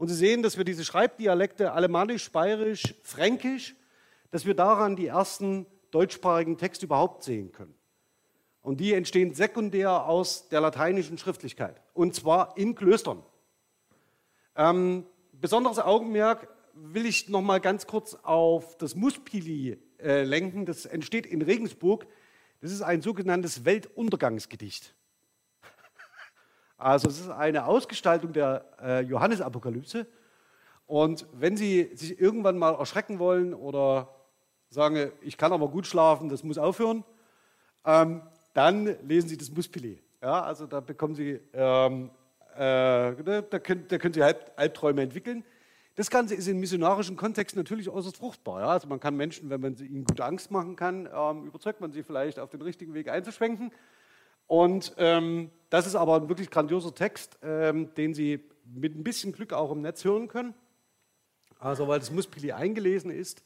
und 0.00 0.08
Sie 0.08 0.14
sehen, 0.14 0.42
dass 0.42 0.56
wir 0.56 0.64
diese 0.64 0.82
Schreibdialekte 0.82 1.72
Alemannisch, 1.72 2.32
Bayerisch, 2.32 2.94
Fränkisch, 3.02 3.76
dass 4.30 4.46
wir 4.46 4.54
daran 4.54 4.96
die 4.96 5.08
ersten 5.08 5.66
deutschsprachigen 5.90 6.56
Texte 6.56 6.86
überhaupt 6.86 7.22
sehen 7.22 7.52
können. 7.52 7.74
Und 8.62 8.80
die 8.80 8.94
entstehen 8.94 9.34
sekundär 9.34 10.06
aus 10.06 10.48
der 10.48 10.62
lateinischen 10.62 11.18
Schriftlichkeit. 11.18 11.82
Und 11.92 12.14
zwar 12.14 12.56
in 12.56 12.74
Klöstern. 12.74 13.22
Ähm, 14.56 15.04
besonderes 15.32 15.78
Augenmerk 15.78 16.48
will 16.72 17.04
ich 17.04 17.28
noch 17.28 17.42
mal 17.42 17.60
ganz 17.60 17.86
kurz 17.86 18.14
auf 18.22 18.78
das 18.78 18.94
Muspili 18.94 19.76
äh, 19.98 20.22
lenken. 20.22 20.64
Das 20.64 20.86
entsteht 20.86 21.26
in 21.26 21.42
Regensburg. 21.42 22.06
Das 22.62 22.72
ist 22.72 22.80
ein 22.80 23.02
sogenanntes 23.02 23.66
Weltuntergangsgedicht. 23.66 24.94
Also 26.80 27.08
es 27.08 27.20
ist 27.20 27.30
eine 27.30 27.66
Ausgestaltung 27.66 28.32
der 28.32 28.64
äh, 28.82 29.00
Johannesapokalypse. 29.02 30.06
Und 30.86 31.26
wenn 31.32 31.56
Sie 31.56 31.90
sich 31.94 32.18
irgendwann 32.18 32.58
mal 32.58 32.74
erschrecken 32.74 33.18
wollen 33.18 33.54
oder 33.54 34.08
sagen, 34.70 35.12
ich 35.20 35.36
kann 35.36 35.52
aber 35.52 35.68
gut 35.68 35.86
schlafen, 35.86 36.28
das 36.28 36.42
muss 36.42 36.58
aufhören, 36.58 37.04
ähm, 37.84 38.22
dann 38.54 38.96
lesen 39.06 39.28
Sie 39.28 39.36
das 39.36 39.50
Muspili. 39.50 40.02
Ja, 40.22 40.42
also 40.42 40.66
da 40.66 40.80
bekommen 40.80 41.14
Sie, 41.14 41.38
ähm, 41.52 42.10
äh, 42.56 42.58
da, 42.58 43.58
können, 43.62 43.86
da 43.86 43.98
können 43.98 44.14
Sie 44.14 44.22
Albträume 44.22 45.02
entwickeln. 45.02 45.44
Das 45.96 46.08
Ganze 46.08 46.34
ist 46.34 46.48
in 46.48 46.58
missionarischen 46.58 47.16
Kontexten 47.16 47.60
natürlich 47.60 47.90
äußerst 47.90 48.16
fruchtbar. 48.16 48.60
Ja? 48.60 48.68
Also 48.68 48.88
man 48.88 49.00
kann 49.00 49.16
Menschen, 49.16 49.50
wenn 49.50 49.60
man 49.60 49.76
ihnen 49.76 50.04
gute 50.04 50.24
Angst 50.24 50.50
machen 50.50 50.76
kann, 50.76 51.06
ähm, 51.14 51.44
überzeugt 51.44 51.80
man 51.82 51.92
sie 51.92 52.02
vielleicht 52.02 52.38
auf 52.38 52.48
den 52.48 52.62
richtigen 52.62 52.94
Weg 52.94 53.10
einzuschwenken. 53.10 53.70
Und 54.50 54.94
ähm, 54.96 55.52
das 55.68 55.86
ist 55.86 55.94
aber 55.94 56.16
ein 56.16 56.28
wirklich 56.28 56.50
grandioser 56.50 56.92
Text, 56.92 57.38
ähm, 57.40 57.94
den 57.94 58.14
Sie 58.14 58.42
mit 58.64 58.96
ein 58.96 59.04
bisschen 59.04 59.30
Glück 59.30 59.52
auch 59.52 59.70
im 59.70 59.80
Netz 59.80 60.04
hören 60.04 60.26
können. 60.26 60.54
Also 61.60 61.86
weil 61.86 62.00
das 62.00 62.10
Muspili 62.10 62.50
eingelesen 62.50 63.12
ist. 63.12 63.44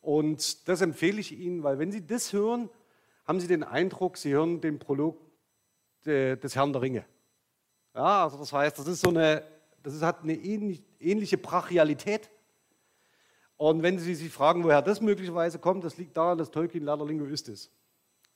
Und 0.00 0.66
das 0.66 0.80
empfehle 0.80 1.20
ich 1.20 1.30
Ihnen, 1.30 1.62
weil 1.62 1.78
wenn 1.78 1.92
Sie 1.92 2.04
das 2.04 2.32
hören, 2.32 2.70
haben 3.24 3.38
Sie 3.38 3.46
den 3.46 3.62
Eindruck, 3.62 4.16
Sie 4.16 4.32
hören 4.32 4.60
den 4.60 4.80
Prolog 4.80 5.16
des 6.04 6.56
Herrn 6.56 6.72
der 6.72 6.82
Ringe. 6.82 7.04
Ja, 7.94 8.24
also 8.24 8.36
das 8.38 8.52
heißt, 8.52 8.76
das 8.80 8.88
ist 8.88 9.02
so 9.02 9.10
eine, 9.10 9.44
das 9.84 9.94
ist, 9.94 10.02
hat 10.02 10.24
eine 10.24 10.34
ähnliche 10.34 11.38
Brachialität. 11.38 12.30
Und 13.56 13.84
wenn 13.84 13.96
Sie 14.00 14.16
sich 14.16 14.32
fragen, 14.32 14.64
woher 14.64 14.82
das 14.82 15.00
möglicherweise 15.00 15.60
kommt, 15.60 15.84
das 15.84 15.98
liegt 15.98 16.16
daran, 16.16 16.36
dass 16.36 16.50
Tolkien 16.50 16.82
leider 16.82 17.06
Linguist 17.06 17.48
ist. 17.48 17.70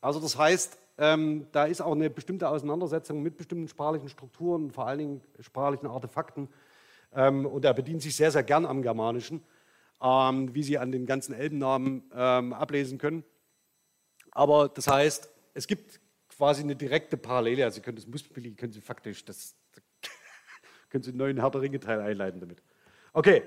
Also 0.00 0.20
das 0.20 0.38
heißt, 0.38 0.78
ähm, 0.98 1.46
da 1.52 1.66
ist 1.66 1.80
auch 1.80 1.92
eine 1.92 2.08
bestimmte 2.08 2.48
Auseinandersetzung 2.48 3.22
mit 3.22 3.36
bestimmten 3.36 3.68
sprachlichen 3.68 4.08
Strukturen, 4.08 4.70
vor 4.70 4.86
allen 4.86 4.98
Dingen 4.98 5.20
sprachlichen 5.40 5.86
Artefakten. 5.86 6.48
Ähm, 7.14 7.44
und 7.46 7.64
er 7.64 7.74
bedient 7.74 8.02
sich 8.02 8.16
sehr, 8.16 8.30
sehr 8.30 8.42
gern 8.42 8.64
am 8.64 8.82
Germanischen, 8.82 9.42
ähm, 10.02 10.54
wie 10.54 10.62
Sie 10.62 10.78
an 10.78 10.92
den 10.92 11.06
ganzen 11.06 11.34
Elbennamen 11.34 12.10
ähm, 12.14 12.52
ablesen 12.52 12.98
können. 12.98 13.24
Aber 14.32 14.68
das 14.68 14.86
heißt, 14.86 15.28
es 15.54 15.66
gibt 15.66 16.00
quasi 16.28 16.62
eine 16.62 16.76
direkte 16.76 17.16
Parallele. 17.16 17.64
Also 17.64 17.76
Sie 17.76 17.80
können 17.82 17.96
das 17.96 18.06
Muspeli, 18.06 18.54
können 18.54 18.72
Sie 18.72 18.80
faktisch, 18.80 19.24
das, 19.24 19.54
können 20.90 21.04
Sie 21.04 21.10
einen 21.10 21.18
neuen 21.18 21.36
der 21.36 21.60
Ringe-Teil 21.60 22.00
einleiten 22.00 22.40
damit. 22.40 22.62
Okay, 23.12 23.42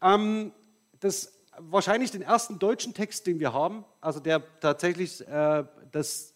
ähm, 0.00 0.52
das 1.00 1.32
wahrscheinlich 1.58 2.10
den 2.10 2.22
ersten 2.22 2.58
deutschen 2.58 2.94
Text, 2.94 3.26
den 3.26 3.40
wir 3.40 3.52
haben, 3.52 3.84
also 4.00 4.20
der 4.20 4.42
tatsächlich 4.60 5.26
äh, 5.26 5.64
das 5.90 6.31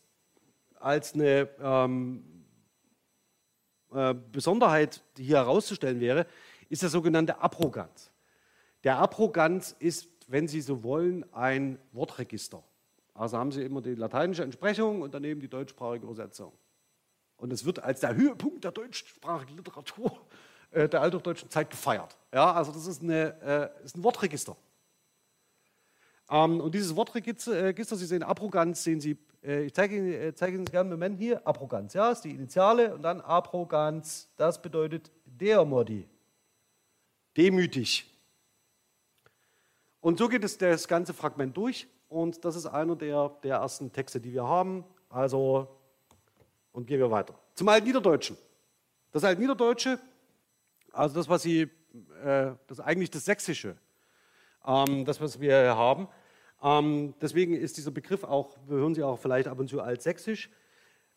als 0.81 1.15
eine 1.15 1.49
ähm, 1.61 2.25
äh, 3.93 4.15
Besonderheit 4.33 5.03
hier 5.17 5.37
herauszustellen 5.37 6.01
wäre, 6.01 6.27
ist 6.69 6.83
der 6.83 6.89
sogenannte 6.89 7.41
Abrogans. 7.41 8.11
Der 8.85 8.99
Abrogans 8.99 9.75
ist, 9.79 10.09
wenn 10.29 10.49
Sie 10.49 10.61
so 10.61 10.83
wollen, 10.83 11.25
ein 11.33 11.79
Wortregister. 11.93 12.63
Also 13.15 13.39
haben 13.39 13.53
Sie 13.53 13.63
immer 13.63 13.81
die 13.81 13.95
lateinische 13.95 14.43
Entsprechung 14.43 15.03
und 15.03 15.15
daneben 15.15 15.41
die 15.41 15.49
deutschsprachige 15.49 16.07
Übersetzung. 16.07 16.53
Und 17.37 17.53
es 17.53 17.65
wird 17.65 17.83
als 17.83 18.01
der 18.01 18.15
Höhepunkt 18.15 18.65
der 18.65 18.73
deutschsprachigen 18.73 19.57
Literatur 19.57 20.21
äh, 20.71 20.89
der 20.89 21.03
althochdeutschen 21.03 21.51
Zeit 21.51 21.71
gefeiert. 21.71 22.17
Ja, 22.33 22.53
also 22.53 22.73
das 22.73 22.87
ist, 22.87 23.03
eine, 23.03 23.73
äh, 23.81 23.85
ist 23.85 23.97
ein 23.97 24.05
Wortregister. 24.05 24.57
Ähm, 26.29 26.61
und 26.61 26.75
dieses 26.75 26.97
Wortregister, 26.97 27.67
äh, 27.67 27.85
Sie 27.85 28.07
sehen 28.07 28.23
Abrogans, 28.23 28.83
sehen 28.83 29.01
Sie, 29.01 29.17
äh, 29.43 29.65
ich 29.65 29.75
zeige 29.75 29.97
Ihnen, 29.97 30.13
äh, 30.13 30.35
zeige 30.35 30.57
Ihnen 30.57 30.65
gerne 30.65 30.91
Moment 30.91 31.19
hier, 31.19 31.47
Abrogans, 31.47 31.95
ja, 31.95 32.11
ist 32.11 32.23
die 32.23 32.31
Initiale 32.31 32.95
und 32.95 33.03
dann 33.03 33.21
Abrogans, 33.21 34.29
das 34.37 34.61
bedeutet 34.61 35.13
Deomodi, 35.25 36.09
demütig. 37.37 38.13
Und 40.01 40.19
so 40.19 40.29
geht 40.29 40.45
es 40.45 40.59
das 40.59 40.89
ganze 40.89 41.15
Fragment 41.15 41.57
durch 41.57 41.87
und 42.09 42.45
das 42.45 42.57
ist 42.57 42.67
einer 42.67 42.97
der, 42.97 43.29
der 43.43 43.57
ersten 43.57 43.93
Texte, 43.93 44.21
die 44.21 44.33
wir 44.33 44.45
haben. 44.45 44.85
Also, 45.09 45.69
und 46.73 46.87
gehen 46.87 46.99
wir 46.99 47.11
weiter. 47.11 47.35
Zum 47.55 47.69
Altniederdeutschen. 47.69 48.37
Das 49.13 49.25
Altniederdeutsche, 49.25 49.99
also 50.93 51.15
das, 51.15 51.29
was 51.29 51.43
Sie, 51.43 51.63
äh, 52.23 52.53
das 52.67 52.81
eigentlich 52.81 53.11
das 53.11 53.25
Sächsische 53.25 53.77
ähm, 54.67 55.05
das, 55.05 55.21
was 55.21 55.41
wir 55.41 55.61
hier 55.61 55.77
haben. 55.77 56.09
Ähm, 56.63 57.15
deswegen 57.21 57.55
ist 57.55 57.77
dieser 57.77 57.91
Begriff 57.91 58.25
auch, 58.25 58.57
wir 58.67 58.79
hören 58.79 58.95
Sie 58.95 59.03
auch 59.03 59.19
vielleicht 59.19 59.49
ab 59.49 59.59
und 59.59 59.69
zu 59.69 59.81
als 59.81 60.05
sächsisch. 60.05 60.51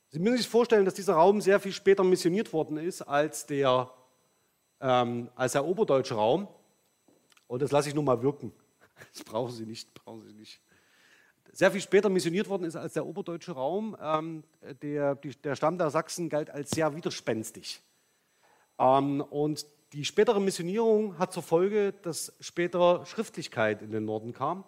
Sie 0.10 0.20
müssen 0.20 0.38
sich 0.38 0.48
vorstellen, 0.48 0.86
dass 0.86 0.96
dieser 0.96 1.14
Raum 1.14 1.40
sehr 1.40 1.60
viel 1.60 1.72
später 1.72 2.04
missioniert 2.04 2.52
worden 2.52 2.78
ist 2.78 3.02
als 3.02 3.46
der, 3.46 3.92
ähm, 4.82 5.30
als 5.36 5.54
der 5.54 5.66
oberdeutsche 5.66 6.16
Raum. 6.16 6.48
Und 7.48 7.62
das 7.62 7.72
lasse 7.72 7.90
ich 7.90 7.96
nur 7.96 8.04
mal 8.04 8.22
wirken. 8.22 8.52
Das 9.14 9.24
brauchen 9.24 9.54
Sie 9.54 9.66
nicht, 9.66 9.94
brauchen 9.94 10.24
Sie 10.24 10.34
nicht. 10.34 10.60
Sehr 11.54 11.72
viel 11.72 11.80
später 11.80 12.10
missioniert 12.10 12.50
worden 12.50 12.66
ist 12.66 12.76
als 12.76 12.94
der 12.94 13.06
oberdeutsche 13.06 13.54
Raum. 13.54 13.96
Ähm, 14.02 14.44
der, 14.82 15.16
die, 15.16 15.30
der 15.30 15.56
Stamm 15.56 15.78
der 15.78 15.90
Sachsen 15.90 16.28
galt 16.28 16.50
als 16.50 16.72
sehr 16.72 16.94
widerspenstig. 16.96 17.82
Ähm, 18.78 19.22
und 19.22 19.66
die 19.93 20.06
spätere 20.06 20.39
Missionierung 20.39 21.17
hat 21.17 21.34
zur 21.34 21.43
Folge, 21.43 21.93
dass 22.02 22.34
später 22.39 23.06
Schriftlichkeit 23.06 23.82
in 23.82 23.91
den 23.91 24.06
Norden 24.06 24.34
kam 24.34 24.63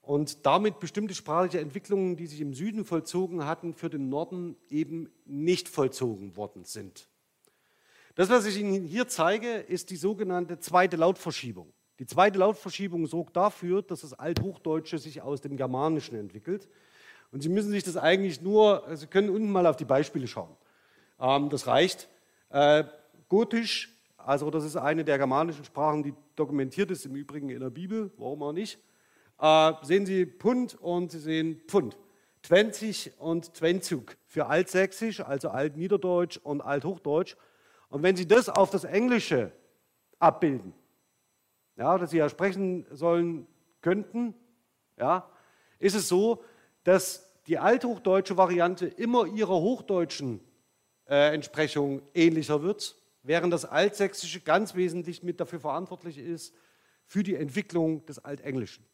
und 0.00 0.46
damit 0.46 0.80
bestimmte 0.80 1.14
sprachliche 1.14 1.60
Entwicklungen, 1.60 2.16
die 2.16 2.26
sich 2.26 2.40
im 2.40 2.54
Süden 2.54 2.86
vollzogen 2.86 3.44
hatten, 3.44 3.74
für 3.74 3.90
den 3.90 4.08
Norden 4.08 4.56
eben 4.70 5.10
nicht 5.26 5.68
vollzogen 5.68 6.36
worden 6.36 6.64
sind. 6.64 7.08
Das, 8.14 8.30
was 8.30 8.46
ich 8.46 8.58
Ihnen 8.58 8.86
hier 8.86 9.06
zeige, 9.06 9.48
ist 9.58 9.90
die 9.90 9.96
sogenannte 9.96 10.58
zweite 10.58 10.96
Lautverschiebung. 10.96 11.72
Die 11.98 12.06
zweite 12.06 12.38
Lautverschiebung 12.38 13.06
sorgt 13.06 13.36
dafür, 13.36 13.82
dass 13.82 14.00
das 14.00 14.14
Althochdeutsche 14.14 14.98
sich 14.98 15.20
aus 15.20 15.40
dem 15.40 15.56
Germanischen 15.56 16.18
entwickelt. 16.18 16.68
Und 17.32 17.42
Sie 17.42 17.48
müssen 17.48 17.70
sich 17.70 17.84
das 17.84 17.96
eigentlich 17.96 18.40
nur, 18.40 18.84
Sie 18.94 19.08
können 19.08 19.28
unten 19.28 19.52
mal 19.52 19.66
auf 19.66 19.76
die 19.76 19.84
Beispiele 19.84 20.26
schauen. 20.26 20.56
Ähm, 21.20 21.50
das 21.50 21.66
reicht. 21.66 22.08
Äh, 22.48 22.84
Gotisch 23.28 23.97
also 24.28 24.50
das 24.50 24.62
ist 24.64 24.76
eine 24.76 25.06
der 25.06 25.16
germanischen 25.16 25.64
Sprachen, 25.64 26.02
die 26.02 26.12
dokumentiert 26.36 26.90
ist, 26.90 27.06
im 27.06 27.16
Übrigen 27.16 27.48
in 27.48 27.60
der 27.60 27.70
Bibel, 27.70 28.10
warum 28.18 28.42
auch 28.42 28.52
nicht. 28.52 28.78
Äh, 29.40 29.72
sehen 29.80 30.04
Sie 30.04 30.26
Pund 30.26 30.74
und 30.74 31.10
Sie 31.10 31.18
sehen 31.18 31.62
Pfund. 31.66 31.96
20 32.42 33.12
und 33.20 33.54
Twenzug 33.54 34.18
für 34.26 34.48
Altsächsisch, 34.48 35.20
also 35.20 35.48
Altniederdeutsch 35.48 36.36
und 36.42 36.60
Althochdeutsch. 36.60 37.36
Und 37.88 38.02
wenn 38.02 38.16
Sie 38.16 38.28
das 38.28 38.50
auf 38.50 38.68
das 38.68 38.84
Englische 38.84 39.50
abbilden, 40.18 40.74
ja, 41.76 41.96
das 41.96 42.10
Sie 42.10 42.18
ja 42.18 42.28
sprechen 42.28 42.84
sollen 42.90 43.46
könnten, 43.80 44.34
ja, 44.98 45.26
ist 45.78 45.94
es 45.94 46.06
so, 46.06 46.44
dass 46.84 47.32
die 47.46 47.56
althochdeutsche 47.56 48.36
Variante 48.36 48.88
immer 48.88 49.24
ihrer 49.24 49.58
hochdeutschen 49.58 50.40
äh, 51.08 51.32
Entsprechung 51.32 52.02
ähnlicher 52.12 52.62
wird 52.62 52.94
während 53.22 53.52
das 53.52 53.64
Altsächsische 53.64 54.40
ganz 54.40 54.74
wesentlich 54.74 55.22
mit 55.22 55.40
dafür 55.40 55.60
verantwortlich 55.60 56.18
ist 56.18 56.54
für 57.04 57.22
die 57.22 57.34
Entwicklung 57.34 58.04
des 58.06 58.24
Altenglischen. 58.24 58.84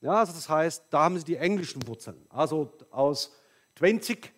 Ja, 0.00 0.20
also 0.20 0.32
das 0.32 0.48
heißt, 0.48 0.86
da 0.90 1.04
haben 1.04 1.18
Sie 1.18 1.24
die 1.24 1.36
englischen 1.36 1.86
Wurzeln. 1.86 2.24
Also 2.30 2.72
aus 2.90 3.36
20 3.76 4.32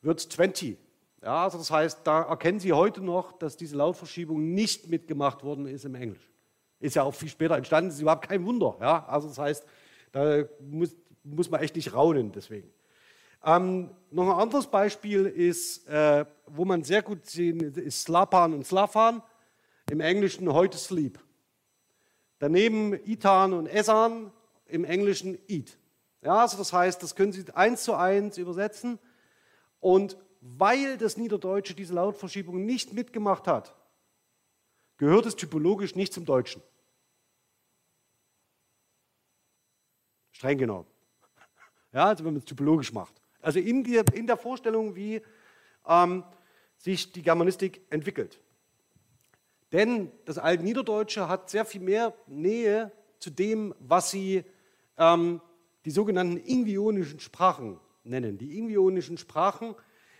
wird 0.00 0.20
20. 0.20 0.78
Ja, 1.22 1.44
also 1.44 1.58
das 1.58 1.70
heißt, 1.70 2.00
da 2.04 2.22
erkennen 2.22 2.60
Sie 2.60 2.72
heute 2.72 3.00
noch, 3.00 3.32
dass 3.32 3.56
diese 3.56 3.76
Lautverschiebung 3.76 4.54
nicht 4.54 4.88
mitgemacht 4.88 5.44
worden 5.44 5.66
ist 5.66 5.84
im 5.84 5.94
Englisch. 5.94 6.30
Ist 6.80 6.96
ja 6.96 7.04
auch 7.04 7.14
viel 7.14 7.28
später 7.28 7.56
entstanden, 7.56 7.90
ist 7.90 8.00
überhaupt 8.00 8.28
kein 8.28 8.44
Wunder. 8.44 8.76
Ja, 8.80 9.06
also 9.06 9.28
das 9.28 9.38
heißt, 9.38 9.64
da 10.10 10.44
muss, 10.60 10.96
muss 11.22 11.48
man 11.48 11.60
echt 11.60 11.76
nicht 11.76 11.94
raunen 11.94 12.32
deswegen. 12.32 12.72
Ähm, 13.44 13.90
noch 14.10 14.28
ein 14.28 14.40
anderes 14.40 14.66
Beispiel 14.66 15.26
ist, 15.26 15.86
äh, 15.88 16.24
wo 16.46 16.64
man 16.64 16.84
sehr 16.84 17.02
gut 17.02 17.26
sehen, 17.26 17.60
ist 17.60 18.02
Slapan 18.02 18.54
und 18.54 18.66
Slafan. 18.66 19.22
Im 19.90 20.00
Englischen 20.00 20.52
heute 20.52 20.78
Sleep. 20.78 21.18
Daneben 22.38 22.92
Itan 23.06 23.52
und 23.52 23.66
Esan, 23.66 24.32
im 24.66 24.84
Englischen 24.84 25.38
Eat. 25.48 25.76
Ja, 26.22 26.40
also 26.40 26.56
das 26.56 26.72
heißt, 26.72 27.02
das 27.02 27.14
können 27.14 27.32
Sie 27.32 27.44
eins 27.54 27.84
zu 27.84 27.94
eins 27.94 28.38
übersetzen. 28.38 28.98
Und 29.80 30.16
weil 30.40 30.98
das 30.98 31.16
Niederdeutsche 31.16 31.74
diese 31.74 31.94
Lautverschiebung 31.94 32.64
nicht 32.64 32.92
mitgemacht 32.92 33.46
hat, 33.46 33.74
gehört 34.96 35.26
es 35.26 35.36
typologisch 35.36 35.94
nicht 35.94 36.12
zum 36.12 36.24
Deutschen. 36.24 36.62
Streng 40.32 40.58
genommen. 40.58 40.86
Ja, 41.92 42.06
also 42.06 42.24
wenn 42.24 42.34
man 42.34 42.40
es 42.40 42.44
typologisch 42.44 42.92
macht. 42.92 43.21
Also 43.42 43.58
in, 43.58 43.84
die, 43.84 44.00
in 44.14 44.26
der 44.26 44.36
Vorstellung, 44.36 44.96
wie 44.96 45.20
ähm, 45.86 46.24
sich 46.78 47.12
die 47.12 47.22
Germanistik 47.22 47.82
entwickelt. 47.90 48.40
Denn 49.72 50.10
das 50.24 50.38
Altniederdeutsche 50.38 51.28
hat 51.28 51.50
sehr 51.50 51.64
viel 51.64 51.80
mehr 51.80 52.14
Nähe 52.26 52.92
zu 53.18 53.30
dem, 53.30 53.74
was 53.78 54.10
sie 54.10 54.44
ähm, 54.98 55.40
die 55.84 55.90
sogenannten 55.90 56.36
ingvionischen 56.36 57.20
Sprachen 57.20 57.80
nennen. 58.04 58.38
Die 58.38 58.58
ingvionischen 58.58 59.18
Sprachen 59.18 59.74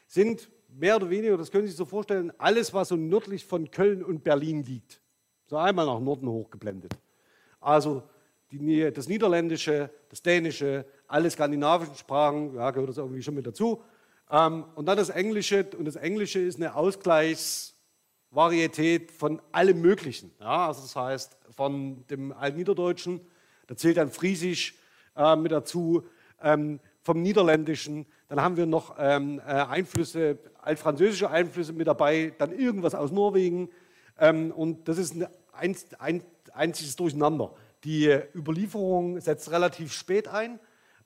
sind 0.06 0.50
mehr 0.68 0.96
oder 0.96 1.11
weniger, 1.11 1.37
das 1.37 1.50
können 1.50 1.64
Sie 1.64 1.70
sich 1.70 1.76
so 1.76 1.85
vorstellen, 1.85 2.32
alles, 2.38 2.72
was 2.72 2.88
so 2.88 2.96
nördlich 2.96 3.44
von 3.44 3.70
Köln 3.70 4.02
und 4.02 4.24
Berlin 4.24 4.64
liegt. 4.64 5.00
So 5.46 5.56
einmal 5.58 5.87
nach 5.87 6.00
Norden 6.00 6.28
hochgeblendet. 6.28 6.94
Also 7.61 8.02
die, 8.50 8.90
das 8.92 9.08
Niederländische, 9.08 9.90
das 10.08 10.22
Dänische, 10.22 10.87
alle 11.12 11.31
skandinavischen 11.31 11.94
Sprachen, 11.94 12.55
ja, 12.55 12.70
gehört 12.70 12.88
das 12.88 12.96
irgendwie 12.96 13.22
schon 13.22 13.35
mit 13.35 13.46
dazu. 13.46 13.83
Ähm, 14.31 14.64
und 14.75 14.87
dann 14.87 14.96
das 14.96 15.11
Englische, 15.11 15.66
und 15.79 15.85
das 15.85 15.96
Englische 15.96 16.40
ist 16.40 16.57
eine 16.57 16.75
Ausgleichs, 16.75 17.75
Varietät 18.31 19.12
von 19.12 19.42
allem 19.53 19.83
Möglichen. 19.83 20.33
Ja, 20.40 20.68
also 20.68 20.81
das 20.81 20.96
heißt, 20.96 21.37
von 21.55 22.07
dem 22.09 22.33
Altniederdeutschen, 22.33 23.20
da 23.66 23.77
zählt 23.77 23.98
dann 23.98 24.11
Friesisch 24.11 24.75
äh, 25.14 25.37
mit 25.37 25.53
dazu, 25.53 26.05
ähm, 26.42 26.81
vom 27.03 27.20
Niederländischen, 27.20 28.07
dann 28.29 28.40
haben 28.40 28.57
wir 28.57 28.64
noch 28.64 28.94
ähm, 28.98 29.38
äh, 29.40 29.51
Einflüsse, 29.51 30.38
altfranzösische 30.62 31.29
Einflüsse 31.29 31.75
mit 31.75 31.87
dabei, 31.87 32.33
dann 32.38 32.59
irgendwas 32.59 32.94
aus 32.94 33.11
Norwegen. 33.11 33.68
Ähm, 34.18 34.51
und 34.51 34.88
das 34.88 34.96
ist 34.96 35.14
ein, 35.53 35.77
ein 35.98 36.22
einziges 36.55 36.96
Durcheinander. 36.96 37.53
Die 37.85 38.18
Überlieferung 38.35 39.20
setzt 39.20 39.51
relativ 39.51 39.92
spät 39.92 40.29
ein 40.29 40.59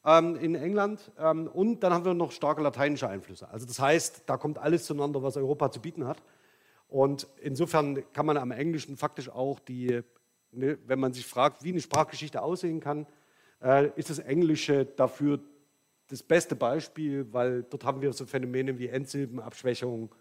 ähm, 0.06 0.36
in 0.36 0.54
England 0.54 1.10
ähm, 1.18 1.48
und 1.48 1.80
dann 1.80 1.92
haben 1.92 2.04
wir 2.04 2.14
noch 2.14 2.30
starke 2.30 2.62
lateinische 2.62 3.08
Einflüsse. 3.08 3.48
Also 3.50 3.66
das 3.66 3.80
heißt, 3.80 4.22
da 4.26 4.36
kommt 4.36 4.58
alles 4.58 4.86
zueinander, 4.86 5.22
was 5.22 5.36
Europa 5.36 5.70
zu 5.70 5.80
bieten 5.80 6.06
hat. 6.06 6.22
Und 6.88 7.26
insofern 7.42 8.04
kann 8.12 8.24
man 8.24 8.36
am 8.36 8.52
Englischen 8.52 8.96
faktisch 8.96 9.28
auch 9.28 9.58
die, 9.58 10.02
ne, 10.52 10.78
wenn 10.86 11.00
man 11.00 11.12
sich 11.12 11.26
fragt, 11.26 11.64
wie 11.64 11.70
eine 11.70 11.80
Sprachgeschichte 11.80 12.40
aussehen 12.40 12.80
kann, 12.80 13.06
äh, 13.60 13.90
ist 13.96 14.08
das 14.08 14.20
Englische 14.20 14.86
dafür 14.86 15.40
das 16.08 16.22
beste 16.22 16.54
Beispiel, 16.54 17.26
weil 17.32 17.64
dort 17.64 17.84
haben 17.84 18.00
wir 18.00 18.12
so 18.12 18.26
Phänomene 18.26 18.78
wie 18.78 18.86
Endsilbenabschwächung 18.86 20.14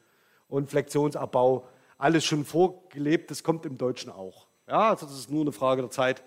und 0.48 0.69
Flexionsabbau, 0.69 1.67
alles 2.00 2.26
schon 2.26 2.43
vorgelebt, 2.43 3.30
das 3.30 3.43
kommt 3.43 3.67
im 3.67 3.78
Deutschen 3.78 4.12
auch. 4.12 4.48
Ja, 4.67 4.89
also 4.89 5.06
das 5.06 5.15
ist 5.15 5.30
nur 5.30 5.41
eine 5.41 5.52
Frage 5.52 5.84
der 5.84 5.91
Zeit. 5.91 6.24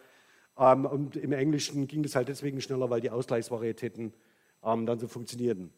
Ähm, 0.59 0.85
und 0.87 1.16
im 1.16 1.33
Englischen 1.33 1.87
ging 1.87 2.03
das 2.03 2.16
halt 2.16 2.29
deswegen 2.29 2.61
schneller, 2.61 2.90
weil 2.90 3.01
die 3.01 3.11
Ausgleichsvarietäten 3.11 4.12
ähm, 4.64 4.87
dann 4.87 4.99
so 4.99 5.07
funktionierten. 5.09 5.73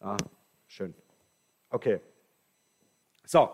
Ah, 0.00 0.16
schön. 0.66 0.94
Okay. 1.70 2.00
So, 3.24 3.50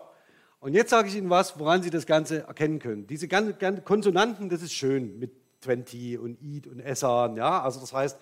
und 0.59 0.73
jetzt 0.73 0.89
sage 0.89 1.07
ich 1.07 1.15
Ihnen 1.15 1.29
was, 1.29 1.59
woran 1.59 1.83
Sie 1.83 1.89
das 1.89 2.05
Ganze 2.05 2.47
erkennen 2.47 2.79
können. 2.79 3.07
Diese 3.07 3.27
ganzen 3.27 3.83
Konsonanten, 3.83 4.49
das 4.49 4.61
ist 4.61 4.73
schön 4.73 5.19
mit 5.19 5.31
20 5.61 6.17
und 6.17 6.41
Eat 6.41 6.67
und 6.67 6.79
Essan, 6.79 7.35
ja, 7.37 7.61
also 7.61 7.79
das 7.79 7.93
heißt, 7.93 8.17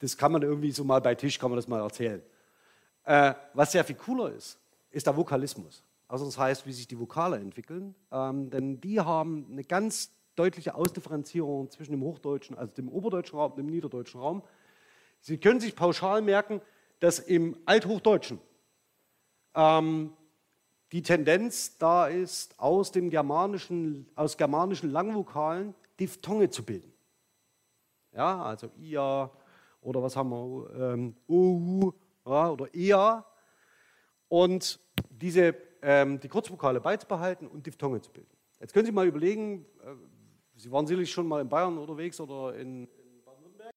das 0.00 0.16
kann 0.16 0.32
man 0.32 0.42
irgendwie 0.42 0.72
so 0.72 0.84
mal 0.84 1.00
bei 1.00 1.14
Tisch, 1.14 1.38
kann 1.38 1.50
man 1.50 1.56
das 1.56 1.68
mal 1.68 1.80
erzählen. 1.80 2.22
Äh, 3.04 3.34
was 3.54 3.72
sehr 3.72 3.84
viel 3.84 3.96
cooler 3.96 4.32
ist, 4.32 4.58
ist 4.90 5.06
der 5.06 5.16
Vokalismus. 5.16 5.84
Also 6.08 6.24
das 6.26 6.38
heißt, 6.38 6.66
wie 6.66 6.72
sich 6.72 6.86
die 6.86 6.98
Vokale 6.98 7.38
entwickeln, 7.38 7.94
ähm, 8.12 8.50
denn 8.50 8.80
die 8.80 9.00
haben 9.00 9.46
eine 9.50 9.64
ganz 9.64 10.12
deutliche 10.36 10.74
Ausdifferenzierung 10.74 11.70
zwischen 11.70 11.92
dem 11.92 12.02
Hochdeutschen, 12.02 12.58
also 12.58 12.72
dem 12.74 12.88
Oberdeutschen 12.88 13.38
Raum 13.38 13.52
und 13.52 13.58
dem 13.58 13.66
Niederdeutschen 13.66 14.20
Raum. 14.20 14.42
Sie 15.20 15.38
können 15.38 15.60
sich 15.60 15.74
pauschal 15.76 16.22
merken, 16.22 16.60
dass 17.00 17.18
im 17.18 17.56
Althochdeutschen 17.64 18.40
ähm, 19.54 20.12
die 20.92 21.02
Tendenz 21.02 21.78
da 21.78 22.06
ist, 22.06 22.58
aus 22.58 22.92
dem 22.92 23.10
germanischen, 23.10 24.08
aus 24.14 24.36
germanischen 24.36 24.90
Langvokalen 24.90 25.74
Diphthonge 25.98 26.50
zu 26.50 26.64
bilden. 26.64 26.92
Ja, 28.12 28.42
also 28.42 28.70
ia 28.78 29.30
oder 29.80 30.02
was 30.02 30.16
haben 30.16 30.30
wir, 30.30 30.92
ähm, 30.92 31.16
ou 31.26 31.92
ja, 32.26 32.50
oder 32.50 32.74
ea. 32.74 33.24
Und 34.28 34.80
diese, 35.10 35.54
ähm, 35.84 36.18
die 36.18 36.28
Kurzvokale 36.28 36.80
beizubehalten 36.80 37.46
und 37.46 37.66
Diphthonge 37.66 38.00
zu 38.00 38.10
bilden. 38.10 38.30
Jetzt 38.58 38.72
können 38.72 38.86
Sie 38.86 38.92
mal 38.92 39.06
überlegen, 39.06 39.66
äh, 39.82 39.94
Sie 40.56 40.70
waren 40.70 40.86
sicherlich 40.86 41.10
schon 41.10 41.26
mal 41.26 41.40
in 41.40 41.48
Bayern 41.48 41.76
unterwegs 41.78 42.20
oder 42.20 42.54
in, 42.56 42.84
in 42.84 43.24
Baden-Württemberg. 43.24 43.72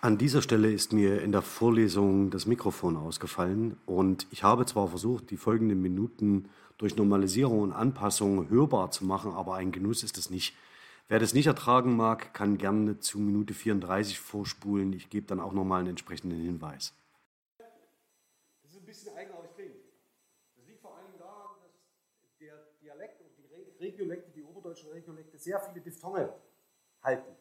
An 0.00 0.18
dieser 0.18 0.42
Stelle 0.42 0.70
ist 0.70 0.92
mir 0.92 1.22
in 1.22 1.32
der 1.32 1.42
Vorlesung 1.42 2.30
das 2.30 2.46
Mikrofon 2.46 2.96
ausgefallen 2.96 3.78
und 3.86 4.26
ich 4.30 4.42
habe 4.42 4.66
zwar 4.66 4.88
versucht, 4.88 5.30
die 5.30 5.36
folgenden 5.36 5.80
Minuten 5.80 6.48
durch 6.78 6.96
Normalisierung 6.96 7.60
und 7.60 7.72
Anpassung 7.72 8.48
hörbar 8.48 8.90
zu 8.90 9.04
machen, 9.04 9.32
aber 9.32 9.54
ein 9.54 9.70
Genuss 9.70 10.02
ist 10.02 10.18
es 10.18 10.30
nicht. 10.30 10.56
Wer 11.08 11.18
das 11.18 11.34
nicht 11.34 11.46
ertragen 11.46 11.96
mag, 11.96 12.32
kann 12.34 12.56
gerne 12.56 13.00
zu 13.00 13.18
Minute 13.18 13.52
34 13.52 14.18
vorspulen. 14.18 14.92
Ich 14.92 15.10
gebe 15.10 15.26
dann 15.26 15.40
auch 15.40 15.52
nochmal 15.52 15.80
einen 15.80 15.90
entsprechenden 15.90 16.40
Hinweis. 16.40 16.94
Das 17.58 18.70
ist 18.70 18.78
ein 18.78 18.86
bisschen 18.86 19.16
eigenartig 19.16 19.50
klingen. 19.54 19.74
Das 20.56 20.66
liegt 20.66 20.80
vor 20.80 20.96
allem 20.96 21.18
daran, 21.18 21.56
dass 22.22 22.36
der 22.38 22.54
Dialekt 22.80 23.20
und 23.22 23.30
die 23.36 23.46
Regiolekte, 23.80 24.30
die 24.30 24.42
oberdeutschen 24.42 24.90
Regiolekte, 24.90 25.38
sehr 25.38 25.58
viele 25.60 25.80
Diphthonge 25.80 26.32
halten. 27.02 27.36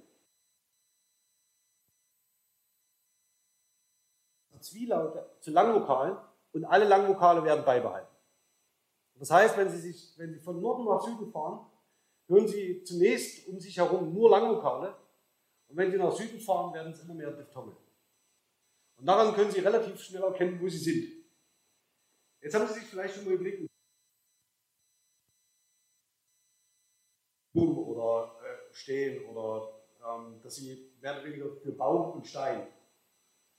Zwielaute 4.61 5.25
zu 5.39 5.51
Langvokalen 5.51 6.17
und 6.51 6.65
alle 6.65 6.85
Langvokale 6.85 7.43
werden 7.43 7.63
beibehalten. 7.63 8.13
Das 9.15 9.31
heißt, 9.31 9.57
wenn 9.57 9.69
Sie, 9.69 9.77
sich, 9.77 10.17
wenn 10.17 10.33
Sie 10.33 10.39
von 10.39 10.61
Norden 10.61 10.85
nach 10.85 11.01
Süden 11.01 11.31
fahren, 11.31 11.65
hören 12.27 12.47
Sie 12.47 12.83
zunächst 12.83 13.47
um 13.47 13.59
sich 13.59 13.77
herum 13.77 14.13
nur 14.13 14.29
Langvokale. 14.29 14.95
Und 15.67 15.77
wenn 15.77 15.91
Sie 15.91 15.97
nach 15.97 16.11
Süden 16.11 16.39
fahren, 16.39 16.73
werden 16.73 16.91
es 16.91 17.01
immer 17.03 17.13
mehr 17.13 17.31
Diphthonge. 17.31 17.75
Und 18.97 19.05
daran 19.05 19.33
können 19.33 19.51
Sie 19.51 19.59
relativ 19.59 20.01
schnell 20.01 20.23
erkennen, 20.23 20.59
wo 20.61 20.67
Sie 20.67 20.77
sind. 20.77 21.25
Jetzt 22.41 22.53
haben 22.53 22.67
Sie 22.67 22.73
sich 22.75 22.83
vielleicht 22.83 23.15
schon 23.15 23.25
mal 23.25 23.33
überlegt, 23.33 23.69
oder 27.53 28.35
äh, 28.43 28.58
stehen 28.71 29.25
oder 29.25 29.71
ähm, 30.05 30.39
dass 30.41 30.55
Sie 30.55 30.91
mehr 31.01 31.13
oder 31.13 31.25
weniger 31.25 31.55
für 31.57 31.71
Baum 31.71 32.13
und 32.13 32.27
Stein, 32.27 32.67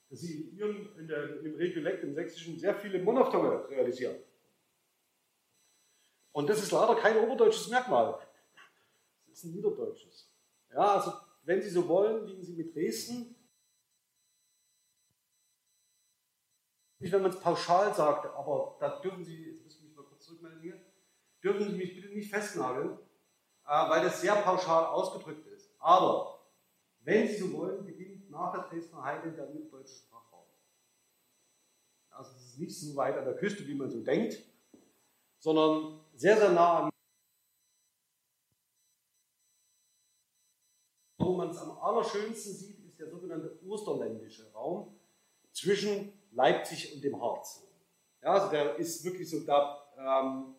dass 0.09 0.21
Sie 0.21 0.43
in 0.43 0.57
Ihrem, 0.57 0.99
in 0.99 1.09
der, 1.09 1.41
im 1.41 1.55
Regiolekt, 1.57 2.05
im 2.05 2.15
Sächsischen, 2.15 2.59
sehr 2.59 2.75
viele 2.75 3.03
Monophthonge 3.03 3.69
realisieren. 3.69 4.17
Und 6.33 6.49
das 6.49 6.63
ist 6.63 6.71
leider 6.71 6.95
kein 6.97 7.19
oberdeutsches 7.19 7.69
Merkmal 7.69 8.19
ist 9.43 9.45
ein 9.45 9.53
Niederdeutsches. 9.53 10.31
Ja, 10.73 10.97
also 10.97 11.13
wenn 11.43 11.63
Sie 11.63 11.71
so 11.71 11.89
wollen, 11.89 12.27
liegen 12.27 12.43
Sie 12.43 12.55
mit 12.55 12.75
Dresden. 12.75 13.35
Nicht, 16.99 17.13
wenn 17.13 17.23
man 17.23 17.31
es 17.31 17.41
pauschal 17.41 17.95
sagt, 17.95 18.27
aber 18.27 18.77
da 18.79 19.01
dürfen 19.01 19.25
Sie, 19.25 19.53
jetzt 19.53 19.65
müssen 19.65 19.81
Sie 19.81 19.87
mich 19.89 19.97
mal 19.97 20.05
kurz 20.05 20.27
zurückmelden 20.27 20.61
hier, 20.61 20.81
dürfen 21.43 21.65
Sie 21.65 21.77
mich 21.77 21.95
bitte 21.95 22.15
nicht 22.15 22.31
festnageln, 22.31 22.99
weil 23.89 24.05
das 24.05 24.21
sehr 24.21 24.35
pauschal 24.37 24.87
ausgedrückt 24.87 25.47
ist. 25.49 25.71
Aber 25.79 26.41
wenn 27.03 27.27
Sie 27.27 27.37
so 27.37 27.53
wollen, 27.53 27.85
beginnt 27.85 28.31
nach 28.31 28.53
der 28.53 28.63
Dresdner 28.63 29.03
Heide 29.03 29.33
der 29.33 29.47
niederdeutsche 29.51 29.95
Sprachraum. 29.95 30.47
Also 32.11 32.33
es 32.37 32.47
ist 32.47 32.59
nicht 32.59 32.79
so 32.79 32.97
weit 32.97 33.17
an 33.17 33.25
der 33.25 33.37
Küste, 33.37 33.67
wie 33.67 33.75
man 33.75 33.91
so 33.91 34.03
denkt, 34.03 34.39
sondern 35.39 36.01
sehr, 36.15 36.37
sehr 36.37 36.51
nah 36.53 36.79
an 36.81 36.91
man 41.41 41.51
es 41.51 41.59
am 41.59 41.79
allerschönsten 41.79 42.55
sieht, 42.55 42.85
ist 42.85 42.99
der 42.99 43.09
sogenannte 43.09 43.59
Osterländische 43.67 44.53
Raum 44.53 44.95
zwischen 45.53 46.13
Leipzig 46.33 46.95
und 46.95 47.03
dem 47.03 47.21
Harz. 47.21 47.67
Ja, 48.23 48.35
also 48.35 48.51
der 48.51 48.77
ist 48.77 49.03
wirklich 49.05 49.29
so, 49.29 49.41
da 49.41 49.83
ähm, 49.97 50.55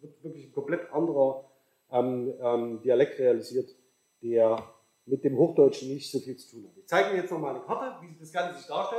wird 0.00 0.22
wirklich 0.22 0.46
ein 0.46 0.52
komplett 0.52 0.90
anderer 0.92 1.47
ähm, 1.90 2.34
ähm, 2.40 2.80
Dialekt 2.82 3.18
realisiert, 3.18 3.74
der 4.22 4.62
mit 5.06 5.24
dem 5.24 5.36
Hochdeutschen 5.36 5.88
nicht 5.88 6.10
so 6.10 6.18
viel 6.18 6.36
zu 6.36 6.50
tun 6.50 6.68
hat. 6.68 6.76
Ich 6.76 6.86
zeige 6.86 7.10
Ihnen 7.10 7.22
jetzt 7.22 7.30
nochmal 7.30 7.54
eine 7.54 7.64
Karte, 7.64 8.00
wie 8.02 8.08
sich 8.08 8.18
das 8.18 8.32
Ganze 8.32 8.58
sich 8.58 8.66
darstellt. 8.66 8.98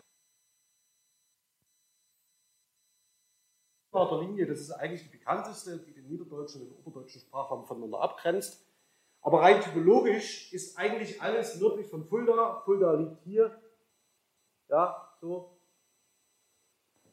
Linie, 4.22 4.46
das 4.46 4.60
ist 4.60 4.72
eigentlich 4.72 5.04
die 5.04 5.18
bekannteste, 5.18 5.78
die 5.80 5.94
den 5.94 6.08
niederdeutschen 6.08 6.62
und 6.62 6.70
den 6.70 6.78
oberdeutschen 6.86 7.22
Sprachraum 7.22 7.66
voneinander 7.66 8.00
abgrenzt. 8.00 8.66
Aber 9.22 9.42
rein 9.42 9.62
typologisch 9.62 10.54
ist 10.54 10.78
eigentlich 10.78 11.22
alles 11.22 11.60
nördlich 11.60 11.88
von 11.88 12.06
Fulda. 12.06 12.62
Fulda 12.64 12.94
liegt 12.94 13.22
hier. 13.24 13.62
Ja, 14.70 15.14
so. 15.20 15.58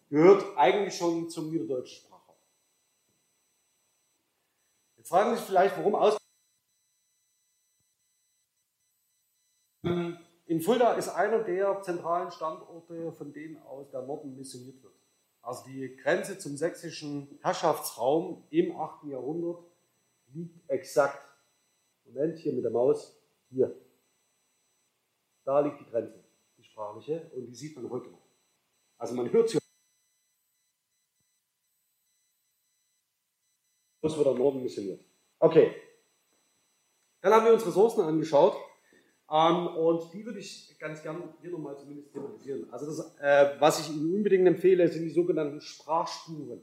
Gehört 0.08 0.44
eigentlich 0.56 0.96
schon 0.96 1.28
zum 1.28 1.50
niederdeutschen 1.50 1.98
Sprachraum. 1.98 2.15
Fragen 5.06 5.30
Sie 5.30 5.36
sich 5.36 5.46
vielleicht, 5.46 5.76
warum 5.76 5.94
aus. 5.94 6.16
In 10.46 10.60
Fulda 10.60 10.94
ist 10.94 11.08
einer 11.08 11.44
der 11.44 11.80
zentralen 11.82 12.30
Standorte, 12.32 13.12
von 13.12 13.32
denen 13.32 13.58
aus 13.58 13.88
der 13.90 14.02
Norden 14.02 14.36
missioniert 14.36 14.82
wird. 14.82 14.94
Also 15.42 15.64
die 15.68 15.96
Grenze 15.96 16.38
zum 16.38 16.56
sächsischen 16.56 17.38
Herrschaftsraum 17.40 18.46
im 18.50 18.76
8. 18.76 19.04
Jahrhundert 19.04 19.62
liegt 20.32 20.68
exakt 20.68 21.22
Moment, 22.06 22.38
hier 22.38 22.52
mit 22.52 22.64
der 22.64 22.70
Maus, 22.70 23.16
hier. 23.48 23.74
Da 25.44 25.60
liegt 25.60 25.80
die 25.80 25.86
Grenze, 25.86 26.24
die 26.56 26.64
sprachliche, 26.64 27.30
und 27.34 27.46
die 27.46 27.54
sieht 27.54 27.76
man 27.76 27.90
heute 27.90 28.10
noch. 28.10 28.22
Also 28.98 29.14
man 29.14 29.30
hört 29.32 29.48
sie. 29.50 29.58
Das 34.06 34.16
wird 34.16 34.28
am 34.28 34.38
Norden 34.38 34.62
missioniert. 34.62 35.00
Okay. 35.40 35.74
Dann 37.20 37.32
haben 37.32 37.44
wir 37.44 37.52
uns 37.52 37.66
Ressourcen 37.66 38.02
angeschaut. 38.02 38.56
Ähm, 39.28 39.66
und 39.66 40.12
die 40.12 40.24
würde 40.24 40.38
ich 40.38 40.78
ganz 40.78 41.02
gern 41.02 41.34
hier 41.40 41.50
nochmal 41.50 41.76
zumindest 41.76 42.12
thematisieren. 42.12 42.72
Also 42.72 42.86
das, 42.86 43.16
äh, 43.18 43.60
was 43.60 43.80
ich 43.80 43.90
Ihnen 43.90 44.14
unbedingt 44.14 44.46
empfehle, 44.46 44.86
sind 44.86 45.02
die 45.02 45.10
sogenannten 45.10 45.60
Sprachspuren. 45.60 46.62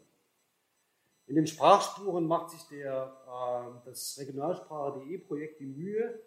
In 1.26 1.36
den 1.36 1.48
Sprachspuren 1.48 2.26
macht 2.26 2.52
sich 2.52 2.62
der, 2.70 3.14
äh, 3.28 3.86
das 3.86 4.18
Regionalsprache.de 4.18 5.18
Projekt 5.18 5.60
die 5.60 5.66
Mühe, 5.66 6.22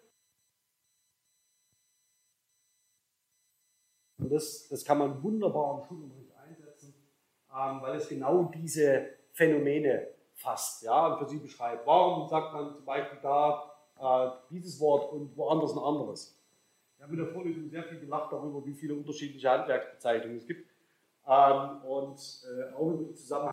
und 4.19 4.31
das, 4.31 4.67
das 4.67 4.83
kann 4.83 4.99
man 4.99 5.23
wunderbar 5.23 5.79
im 5.79 5.87
Schulunterricht 5.87 6.35
einsetzen, 6.35 6.93
ähm, 7.51 7.81
weil 7.81 7.97
es 7.97 8.07
genau 8.07 8.51
diese 8.53 9.07
Phänomene 9.31 10.16
fasst 10.37 10.83
ja, 10.83 11.07
und 11.07 11.19
für 11.19 11.29
Sie 11.29 11.37
beschreibt. 11.37 11.85
Warum 11.85 12.27
sagt 12.27 12.53
man 12.53 12.73
zum 12.75 12.85
Beispiel 12.85 13.19
da 13.21 13.71
äh, 13.99 14.29
dieses 14.49 14.79
Wort 14.79 15.11
und 15.11 15.35
woanders 15.35 15.73
ein 15.73 15.83
anderes? 15.83 16.39
Wir 16.97 17.05
haben 17.05 17.13
in 17.13 17.19
der 17.19 17.33
Vorlesung 17.33 17.69
sehr 17.69 17.83
viel 17.83 17.99
gelacht 17.99 18.31
darüber, 18.31 18.65
wie 18.65 18.73
viele 18.73 18.95
unterschiedliche 18.95 19.49
Handwerksbezeichnungen 19.49 20.37
es 20.37 20.47
gibt 20.47 20.69
ähm, 21.27 21.81
und 21.83 22.19
äh, 22.45 22.73
auch 22.73 22.89
im 22.89 23.15
Zusammenhang 23.15 23.51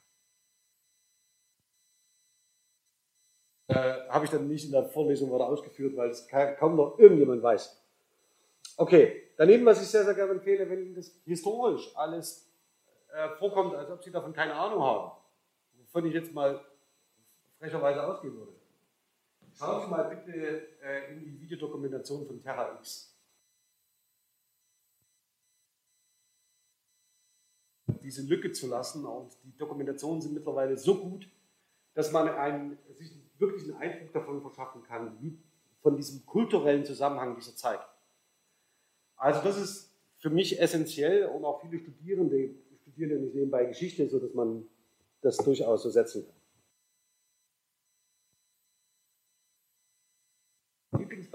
Äh, 3.67 4.09
habe 4.11 4.27
ich 4.27 4.31
dann 4.31 4.47
nicht 4.47 4.67
in 4.67 4.73
der 4.73 4.85
Vorlesung 4.85 5.33
weiter 5.33 5.47
ausgeführt, 5.47 5.97
weil 5.97 6.11
es 6.11 6.29
kaum 6.59 6.77
noch 6.77 6.99
irgendjemand 6.99 7.43
weiß. 7.43 7.83
Okay, 8.77 9.31
daneben, 9.39 9.65
was 9.65 9.81
ich 9.81 9.89
sehr, 9.89 10.05
sehr 10.05 10.15
gerne 10.15 10.33
empfehle, 10.33 10.69
wenn 10.69 10.83
Ihnen 10.83 10.95
das 10.95 11.11
historisch 11.25 11.91
alles 11.97 12.53
äh, 13.13 13.31
vorkommt, 13.39 13.75
als 13.75 13.91
ob 13.91 14.05
Sie 14.05 14.11
davon 14.11 14.35
keine 14.35 14.55
Ahnung 14.55 14.83
haben, 14.83 15.13
wovon 15.79 16.07
ich 16.07 16.13
jetzt 16.13 16.35
mal 16.35 16.61
frecherweise 17.65 18.07
ausgehen 18.07 18.37
würde. 18.37 18.53
Schauen 19.57 19.83
Sie 19.83 19.89
mal 19.89 20.03
bitte 20.05 20.69
äh, 20.83 21.13
in 21.13 21.25
die 21.25 21.41
Videodokumentation 21.41 22.27
von 22.27 22.43
Terra 22.43 22.75
X. 22.79 23.17
Diese 28.03 28.23
Lücke 28.23 28.53
zu 28.53 28.67
lassen 28.67 29.07
und 29.07 29.33
die 29.45 29.57
Dokumentationen 29.57 30.21
sind 30.21 30.35
mittlerweile 30.35 30.77
so 30.77 31.01
gut, 31.01 31.27
dass 31.95 32.13
man 32.13 32.29
einen, 32.29 32.79
sich 32.99 33.17
wirklich 33.39 33.65
einen 33.65 33.77
Eindruck 33.77 34.13
davon 34.13 34.43
verschaffen 34.43 34.83
kann, 34.83 35.41
von 35.81 35.97
diesem 35.97 36.27
kulturellen 36.27 36.85
Zusammenhang 36.85 37.35
dieser 37.37 37.57
Zeit. 37.57 37.81
Also 39.17 39.41
das 39.43 39.57
ist 39.57 39.95
für 40.19 40.29
mich 40.29 40.61
essentiell 40.61 41.27
und 41.27 41.45
auch 41.45 41.63
viele 41.63 41.79
Studierende 41.79 42.51
studieren 42.83 43.11
ja 43.11 43.17
nicht 43.19 43.35
nebenbei 43.35 43.65
Geschichte, 43.65 44.07
sodass 44.09 44.35
man 44.35 44.67
das 45.23 45.39
durchaus 45.39 45.83
so 45.83 45.89
setzen 45.89 46.27
kann. 46.27 46.34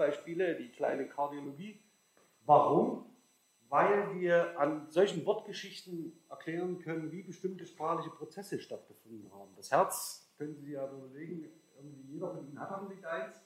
Lieblingsbeispiele, 0.00 0.56
die 0.56 0.70
kleine 0.70 1.06
Kardiologie. 1.08 1.82
Warum? 2.44 3.06
Weil 3.68 4.18
wir 4.18 4.58
an 4.58 4.90
solchen 4.90 5.24
Wortgeschichten 5.26 6.12
erklären 6.28 6.80
können, 6.80 7.12
wie 7.12 7.22
bestimmte 7.22 7.66
sprachliche 7.66 8.10
Prozesse 8.10 8.58
stattgefunden 8.58 9.30
haben. 9.32 9.54
Das 9.56 9.70
Herz, 9.70 10.32
können 10.36 10.56
Sie 10.56 10.72
ja 10.72 10.90
überlegen, 10.90 11.50
irgendwie 11.76 12.14
jeder 12.14 12.30
von 12.30 12.48
ihnen 12.48 12.58
hat 12.58 12.70
hoffentlich 12.70 13.06
eins 13.06 13.36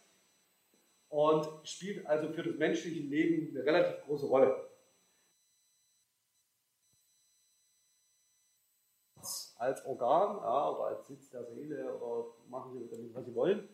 und 1.08 1.68
spielt 1.68 2.06
also 2.06 2.32
für 2.32 2.42
das 2.42 2.56
menschliche 2.56 3.00
Leben 3.00 3.54
eine 3.54 3.64
relativ 3.66 4.04
große 4.04 4.26
Rolle. 4.26 4.70
Als 9.56 9.84
Organ 9.86 10.36
ja, 10.36 10.70
oder 10.70 10.84
als 10.96 11.06
Sitz 11.06 11.30
der 11.30 11.44
Seele 11.44 11.94
oder 11.96 12.34
machen 12.48 12.72
Sie 12.72 12.88
damit, 12.88 13.14
was 13.14 13.24
Sie 13.24 13.34
wollen, 13.34 13.68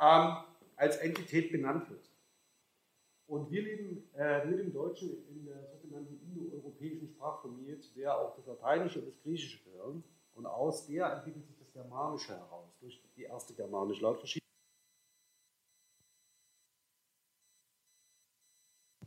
ähm, 0.00 0.36
als 0.76 0.96
Entität 0.96 1.52
benannt 1.52 1.88
wird. 1.90 2.09
Und 3.30 3.48
wir 3.48 3.62
leben 3.62 4.10
äh, 4.16 4.44
mit 4.44 4.58
dem 4.58 4.72
Deutschen 4.72 5.24
in 5.28 5.44
der 5.46 5.76
sogenannten 5.80 6.20
indoeuropäischen 6.20 7.06
Sprachfamilie, 7.06 7.78
zu 7.78 7.94
der 7.94 8.18
auch 8.18 8.34
das 8.34 8.44
Lateinische 8.44 8.98
und 8.98 9.06
das 9.06 9.22
Griechische 9.22 9.62
gehören. 9.62 10.02
Und 10.34 10.46
aus 10.46 10.88
der 10.88 11.12
entwickelt 11.12 11.46
sich 11.46 11.56
das 11.56 11.72
Germanische 11.72 12.36
heraus, 12.36 12.76
durch 12.80 13.00
die 13.14 13.22
erste 13.22 13.54
germanische 13.54 14.02
Lautverschiebung. 14.02 14.40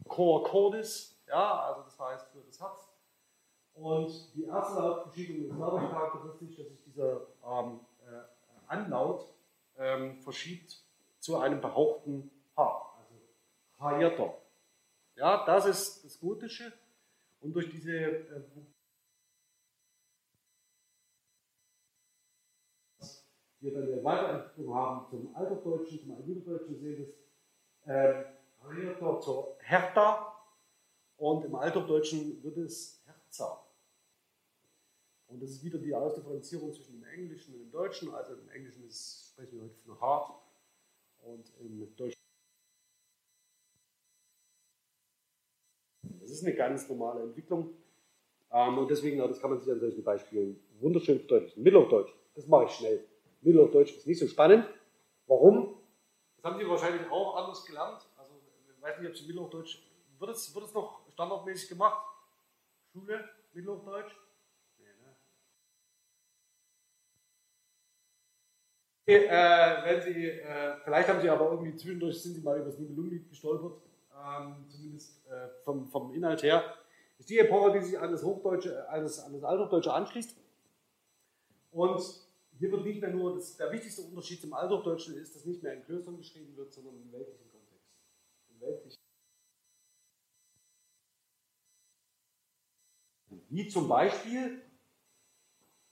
Cor 0.08 0.44
cordis, 0.46 1.22
ja, 1.28 1.60
also 1.64 1.82
das 1.82 2.00
heißt 2.00 2.32
für 2.32 2.44
das 2.44 2.62
Herz. 2.62 2.88
Und 3.74 4.34
die 4.36 4.46
erste 4.46 4.80
Lautverschiebung 4.80 5.50
ist 5.50 5.60
dadurch 5.60 5.90
charakteristisch, 5.90 6.56
dass 6.56 6.70
sich 6.70 6.82
dieser 6.86 7.28
ähm, 7.46 7.82
äh, 8.00 8.22
Anlaut 8.68 9.36
ähm, 9.76 10.16
verschiebt 10.22 10.82
zu 11.20 11.36
einem 11.40 11.60
behaupten 11.60 12.32
H, 12.56 12.83
Hayata. 13.84 14.34
Ja, 15.16 15.46
das 15.46 15.66
ist 15.66 16.06
das 16.06 16.20
Gotische. 16.20 16.72
Und 17.42 17.54
durch 17.54 17.70
diese 17.70 17.92
äh, 17.92 18.42
wir 23.64 23.74
dann 23.74 23.84
eine 23.84 24.04
Weiterentwicklung 24.04 24.76
haben 24.76 25.10
zum 25.10 25.36
Alterdeutschen, 25.36 26.00
zum 26.02 26.12
Altniederdeutschen 26.16 26.78
sehen 26.80 27.14
das 27.86 28.26
ähm, 29.06 29.22
zur 29.22 29.58
Hertha 29.60 30.34
und 31.18 31.46
im 31.46 31.56
Alterdeutschen 31.56 32.44
wird 32.44 32.58
es 32.58 33.02
Herza. 33.06 33.66
Und 35.28 35.42
das 35.42 35.52
ist 35.52 35.64
wieder 35.64 35.80
die 35.80 35.96
Ausdifferenzierung 35.96 36.74
zwischen 36.74 37.00
dem 37.00 37.04
Englischen 37.06 37.56
und 37.56 37.62
dem 37.62 37.72
Deutschen. 37.72 38.14
Also 38.14 38.34
im 38.34 38.50
Englischen 38.50 38.86
ist, 38.86 39.30
sprechen 39.32 39.56
wir 39.56 39.64
heute 39.64 39.76
von 39.76 40.02
hart 40.02 40.32
und 41.22 41.52
im 41.60 41.96
Deutschen. 41.96 42.22
Das 46.20 46.23
ist 46.34 46.46
eine 46.46 46.56
ganz 46.56 46.90
normale 46.90 47.22
Entwicklung. 47.22 47.74
Ähm, 48.52 48.78
und 48.78 48.90
deswegen, 48.90 49.18
das 49.18 49.40
kann 49.42 49.50
man 49.50 49.60
sich 49.60 49.72
an 49.72 49.80
solchen 49.80 50.04
Beispielen 50.04 50.60
wunderschön 50.80 51.20
verdeutlichen. 51.20 51.64
Mitteldeutsch, 51.64 52.14
das 52.36 52.48
mache 52.48 52.66
ich 52.66 52.72
schnell. 52.72 53.04
Mittelhochdeutsch 53.42 53.98
ist 53.98 54.08
nicht 54.08 54.20
so 54.20 54.28
spannend. 54.28 54.66
Warum? 55.28 55.76
Das 56.38 56.46
haben 56.46 56.60
Sie 56.60 56.68
wahrscheinlich 56.68 57.10
auch 57.10 57.36
anders 57.36 57.66
gelernt. 57.66 58.08
Also, 58.18 58.34
ich 58.76 58.82
weiß 58.82 59.00
nicht, 59.00 59.10
ob 59.10 59.18
Sie 59.18 59.28
Mittelhochdeutsch, 59.28 59.84
wird 60.20 60.32
es, 60.32 60.54
wird 60.54 60.66
es 60.66 60.74
noch 60.74 61.02
standardmäßig 61.12 61.70
gemacht? 61.70 62.06
Schule, 62.92 63.28
Mittelhochdeutsch? 63.54 64.16
Ne? 69.06 69.14
Äh, 69.14 69.86
wenn 69.86 70.02
Sie, 70.02 70.30
äh, 70.30 70.78
vielleicht 70.84 71.10
haben 71.10 71.22
Sie 71.22 71.30
aber 71.30 71.52
irgendwie 71.52 71.76
zwischendurch, 71.76 72.22
sind 72.22 72.36
Sie 72.36 72.42
mal 72.42 72.58
über 72.58 72.68
das 72.68 72.80
Nibelungenlied 72.80 73.30
gestolpert, 73.30 73.82
ähm, 74.16 74.66
zumindest 74.70 75.26
äh, 75.28 75.50
vom, 75.64 75.88
vom 75.88 76.14
Inhalt 76.14 76.44
her. 76.44 76.76
Ist 77.18 77.30
die 77.30 77.40
Epoche, 77.40 77.74
die 77.74 77.86
sich 77.86 78.00
an 78.00 78.12
das 78.12 78.24
Hochdeutsche, 78.24 78.90
an 78.90 79.04
das, 79.04 79.20
an 79.20 79.34
das 79.34 79.44
Althochdeutsche 79.44 79.94
anschließt. 79.94 80.36
Und 81.72 82.02
hier 82.60 82.72
wird 82.72 82.86
nicht 82.86 83.02
mehr 83.02 83.12
nur, 83.12 83.36
das, 83.36 83.58
der 83.58 83.72
wichtigste 83.72 84.04
Unterschied 84.04 84.42
zum 84.42 84.54
Althochdeutschen 84.54 85.16
ist, 85.18 85.36
dass 85.36 85.46
nicht 85.46 85.64
mehr 85.64 85.74
in 85.74 85.84
Klöstern 85.84 86.18
geschrieben 86.18 86.56
wird, 86.56 86.72
sondern 86.72 86.96
im 86.96 87.12
weltlichen 87.12 87.50
Kontext. 87.50 87.88
Im 88.50 88.62
weltlichen. 88.62 88.98
Wie 93.50 93.68
zum 93.68 93.88
Beispiel 93.88 94.62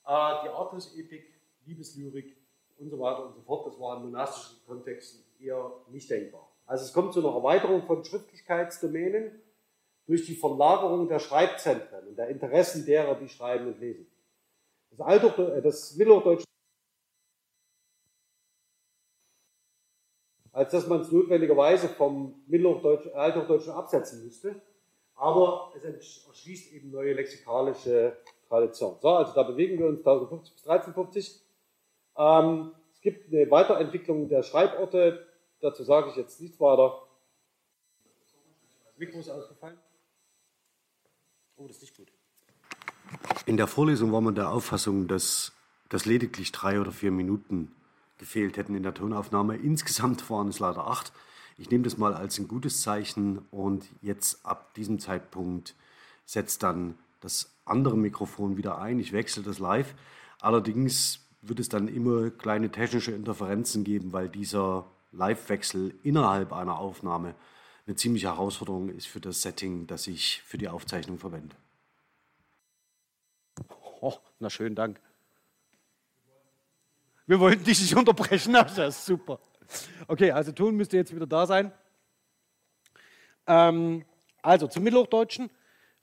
äh, 0.05 0.43
die 0.43 0.49
Artus-Epik, 0.49 1.33
Liebeslyrik 1.65 2.35
und 2.77 2.89
so 2.89 2.99
weiter 2.99 3.27
und 3.27 3.35
so 3.35 3.41
fort. 3.41 3.67
Das 3.67 3.79
war 3.79 3.97
in 3.97 4.03
monastischen 4.03 4.65
Kontexten 4.65 5.23
eher 5.39 5.71
nicht 5.89 6.09
denkbar. 6.09 6.50
Also 6.71 6.85
es 6.85 6.93
kommt 6.93 7.11
zu 7.11 7.19
einer 7.19 7.35
Erweiterung 7.35 7.83
von 7.85 8.05
Schriftlichkeitsdomänen 8.05 9.41
durch 10.07 10.25
die 10.25 10.35
Verlagerung 10.35 11.09
der 11.09 11.19
Schreibzentren 11.19 12.07
und 12.07 12.17
der 12.17 12.29
Interessen 12.29 12.85
derer, 12.85 13.15
die 13.15 13.27
schreiben 13.27 13.67
und 13.67 13.81
lesen. 13.81 14.09
Das, 14.89 15.01
Althoch, 15.01 15.37
äh, 15.37 15.61
das 15.61 15.97
Mittelhochdeutsche 15.97 16.45
als 20.53 20.71
dass 20.71 20.87
man 20.87 21.01
es 21.01 21.11
notwendigerweise 21.11 21.89
vom 21.89 22.41
Mittelhochdeutschen, 22.47 23.15
Althochdeutschen 23.15 23.73
absetzen 23.73 24.23
müsste. 24.23 24.61
Aber 25.15 25.73
es 25.75 25.83
erschließt 25.83 26.71
eben 26.71 26.91
neue 26.91 27.11
lexikalische 27.11 28.15
Traditionen. 28.47 28.97
So, 29.01 29.09
also 29.09 29.33
da 29.33 29.43
bewegen 29.43 29.77
wir 29.77 29.87
uns 29.87 29.99
1050 29.99 30.53
bis 30.53 30.65
1350. 30.65 31.41
Ähm, 32.17 32.71
es 32.93 33.01
gibt 33.01 33.27
eine 33.27 33.51
Weiterentwicklung 33.51 34.29
der 34.29 34.43
Schreiborte, 34.43 35.27
dazu 35.61 35.83
sage 35.83 36.09
ich 36.09 36.15
jetzt 36.15 36.41
nichts 36.41 36.59
weiter. 36.59 37.01
Das 38.85 38.97
Mikro 38.97 39.19
ist 39.19 39.29
ausgefallen. 39.29 39.77
Oh, 41.55 41.67
das 41.67 41.77
ist 41.77 41.83
nicht 41.83 41.97
gut. 41.97 42.07
In 43.45 43.57
der 43.57 43.67
Vorlesung 43.67 44.11
war 44.11 44.21
man 44.21 44.35
der 44.35 44.49
Auffassung, 44.49 45.07
dass 45.07 45.53
das 45.89 46.05
lediglich 46.05 46.51
drei 46.51 46.79
oder 46.79 46.91
vier 46.91 47.11
Minuten 47.11 47.75
gefehlt 48.17 48.57
hätten 48.57 48.75
in 48.75 48.83
der 48.83 48.93
Tonaufnahme. 48.93 49.57
Insgesamt 49.57 50.29
waren 50.29 50.47
es 50.47 50.59
leider 50.59 50.87
acht. 50.87 51.11
Ich 51.57 51.69
nehme 51.69 51.83
das 51.83 51.97
mal 51.97 52.13
als 52.13 52.39
ein 52.39 52.47
gutes 52.47 52.81
Zeichen 52.81 53.39
und 53.51 53.85
jetzt 54.01 54.45
ab 54.45 54.73
diesem 54.73 54.99
Zeitpunkt 54.99 55.75
setzt 56.25 56.63
dann 56.63 56.97
das 57.19 57.51
andere 57.65 57.97
Mikrofon 57.97 58.57
wieder 58.57 58.79
ein. 58.79 58.99
Ich 58.99 59.11
wechsle 59.11 59.43
das 59.43 59.59
live. 59.59 59.93
Allerdings 60.39 61.19
wird 61.41 61.59
es 61.59 61.69
dann 61.69 61.87
immer 61.87 62.29
kleine 62.29 62.71
technische 62.71 63.11
Interferenzen 63.11 63.83
geben, 63.83 64.13
weil 64.13 64.29
dieser 64.29 64.85
Live-Wechsel 65.11 65.93
innerhalb 66.03 66.53
einer 66.53 66.79
Aufnahme 66.79 67.35
eine 67.85 67.95
ziemliche 67.95 68.27
Herausforderung 68.27 68.89
ist 68.89 69.07
für 69.07 69.19
das 69.19 69.41
Setting, 69.41 69.87
das 69.87 70.07
ich 70.07 70.41
für 70.45 70.57
die 70.57 70.67
Aufzeichnung 70.67 71.17
verwende. 71.17 71.55
Oh, 73.99 74.13
na 74.39 74.49
schön, 74.49 74.75
Dank. 74.75 74.99
Wir 77.27 77.39
wollten 77.39 77.63
dich 77.63 77.79
nicht 77.81 77.95
unterbrechen, 77.95 78.53
das 78.75 78.77
ist 78.77 79.05
super. 79.05 79.39
Okay, 80.07 80.31
also 80.31 80.51
Ton 80.51 80.75
müsste 80.75 80.97
jetzt 80.97 81.13
wieder 81.15 81.27
da 81.27 81.45
sein. 81.45 81.71
Ähm, 83.47 84.05
also 84.41 84.67
zum 84.67 84.83
Mittelhochdeutschen. 84.83 85.49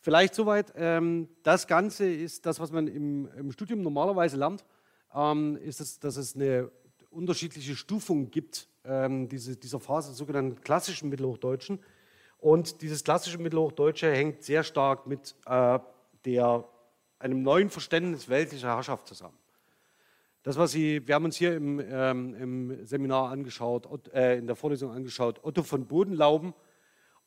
Vielleicht 0.00 0.34
soweit. 0.34 0.72
Ähm, 0.76 1.28
das 1.42 1.66
Ganze 1.66 2.10
ist 2.10 2.46
das, 2.46 2.60
was 2.60 2.70
man 2.70 2.86
im, 2.86 3.28
im 3.36 3.52
Studium 3.52 3.82
normalerweise 3.82 4.36
lernt, 4.36 4.64
ähm, 5.12 5.56
ist, 5.56 5.80
es, 5.80 5.98
dass 5.98 6.16
es 6.16 6.34
eine 6.34 6.70
unterschiedliche 7.10 7.74
Stufung 7.74 8.30
gibt, 8.30 8.68
ähm, 8.88 9.28
diese, 9.28 9.56
dieser 9.56 9.80
Phase, 9.80 10.10
des 10.10 10.18
sogenannten 10.18 10.60
klassischen 10.60 11.08
Mittelhochdeutschen. 11.08 11.78
Und 12.38 12.82
dieses 12.82 13.04
klassische 13.04 13.38
Mittelhochdeutsche 13.38 14.10
hängt 14.12 14.42
sehr 14.42 14.62
stark 14.62 15.06
mit 15.06 15.34
äh, 15.46 15.78
der, 16.24 16.64
einem 17.18 17.42
neuen 17.42 17.68
Verständnis 17.68 18.28
weltlicher 18.28 18.68
Herrschaft 18.68 19.08
zusammen. 19.08 19.36
Das, 20.44 20.56
was 20.56 20.70
Sie, 20.70 21.06
wir 21.06 21.14
haben 21.14 21.24
uns 21.24 21.36
hier 21.36 21.54
im, 21.56 21.80
ähm, 21.80 22.34
im 22.34 22.86
Seminar 22.86 23.30
angeschaut, 23.30 23.88
äh, 24.14 24.38
in 24.38 24.46
der 24.46 24.56
Vorlesung 24.56 24.92
angeschaut, 24.92 25.40
Otto 25.42 25.62
von 25.62 25.86
Bodenlauben 25.86 26.54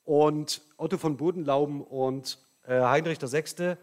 und 0.06 0.62
Otto 0.78 0.98
von 0.98 1.18
Bodenlauben 1.18 1.82
und 1.82 2.40
äh, 2.64 2.80
Heinrich 2.80 3.22
VI., 3.22 3.76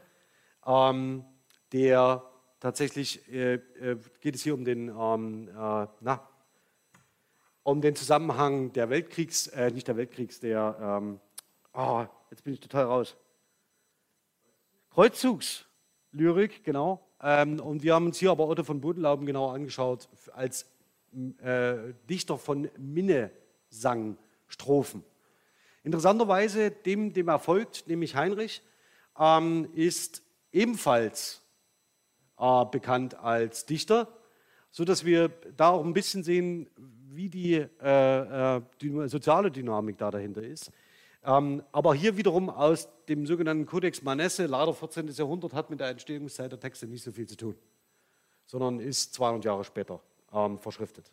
ähm, 0.67 1.25
der 1.73 2.25
tatsächlich 2.59 3.31
äh, 3.31 3.55
äh, 3.55 3.99
geht 4.21 4.35
es 4.35 4.43
hier 4.43 4.55
um 4.55 4.65
den, 4.65 4.89
ähm, 4.89 5.49
äh, 5.49 5.87
na, 6.01 6.29
um 7.69 7.81
den 7.83 7.95
Zusammenhang 7.95 8.73
der 8.73 8.89
Weltkriegs, 8.89 9.49
äh, 9.49 9.71
nicht 9.71 9.87
der 9.89 9.99
Weltkriegs, 9.99 10.41
der, 10.41 10.79
ähm, 10.81 11.21
oh, 11.75 12.07
jetzt 12.31 12.43
bin 12.43 12.55
ich 12.55 12.61
total 12.61 12.87
raus. 12.87 13.15
Kreuzzugslyrik, 14.91 16.65
genau. 16.65 17.07
Ähm, 17.21 17.61
und 17.61 17.83
wir 17.83 17.95
haben 17.95 18.07
uns 18.07 18.17
hier 18.17 18.31
aber 18.31 18.49
Otto 18.49 18.65
von 18.65 18.81
Bodenlauben 18.81 19.27
genau 19.27 19.51
angeschaut 19.51 20.09
als 20.33 20.65
äh, 21.43 21.93
Dichter 22.09 22.39
von 22.39 22.71
Minnesang-Strophen. 22.79 25.05
Interessanterweise, 25.85 26.71
dem, 26.71 27.13
dem 27.13 27.29
er 27.29 27.39
folgt, 27.39 27.87
nämlich 27.87 28.17
Heinrich, 28.17 28.63
ähm, 29.19 29.69
ist 29.75 30.23
ebenfalls 30.53 31.43
äh, 32.39 32.65
bekannt 32.65 33.15
als 33.15 33.67
Dichter, 33.67 34.09
sodass 34.71 35.05
wir 35.05 35.29
da 35.55 35.69
auch 35.69 35.85
ein 35.85 35.93
bisschen 35.93 36.23
sehen, 36.23 36.71
wie 37.11 37.29
die, 37.29 37.55
äh, 37.55 38.57
äh, 38.57 38.63
die 38.81 39.09
soziale 39.09 39.51
Dynamik 39.51 39.99
da 39.99 40.11
dahinter 40.11 40.43
ist. 40.43 40.71
Ähm, 41.25 41.63
aber 41.73 41.95
hier 41.95 42.17
wiederum 42.17 42.49
aus 42.49 42.89
dem 43.09 43.27
sogenannten 43.27 43.67
Codex 43.67 44.03
Manesse, 44.03 44.47
leider 44.47 44.73
14. 44.73 45.09
Jahrhundert, 45.09 45.53
hat 45.53 45.71
mit 45.71 45.81
der 45.81 45.89
Entstehungszeit 45.89 46.53
der 46.53 46.61
Texte 46.61 46.87
nicht 46.87 47.03
so 47.03 47.13
viel 47.13 47.27
zu 47.27 47.37
tun, 47.37 47.55
sondern 48.47 48.81
ist 48.81 49.15
200 49.15 49.45
Jahre 49.45 49.65
später 49.65 50.01
ähm, 50.33 50.59
verschriftet. 50.59 51.13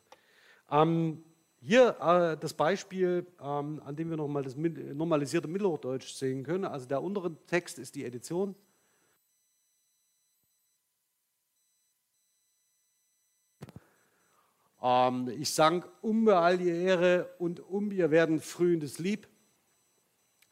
Ähm, 0.72 1.24
hier 1.60 1.98
äh, 2.00 2.38
das 2.40 2.54
Beispiel, 2.54 3.26
ähm, 3.42 3.82
an 3.84 3.96
dem 3.96 4.10
wir 4.10 4.18
nochmal 4.18 4.44
das 4.44 4.56
normalisierte 4.56 5.48
Mittelhochdeutsch 5.48 6.14
sehen 6.14 6.44
können. 6.44 6.66
Also 6.66 6.86
der 6.86 7.02
untere 7.02 7.36
Text 7.48 7.80
ist 7.80 7.96
die 7.96 8.06
Edition. 8.06 8.56
Ich 15.36 15.52
sang 15.52 15.84
um 16.02 16.28
all 16.30 16.60
die 16.60 16.70
Ehre 16.70 17.34
und 17.40 17.60
um 17.60 17.92
ihr 17.92 18.12
werden 18.12 18.40
frühendes 18.40 19.00
Lieb. 19.00 19.28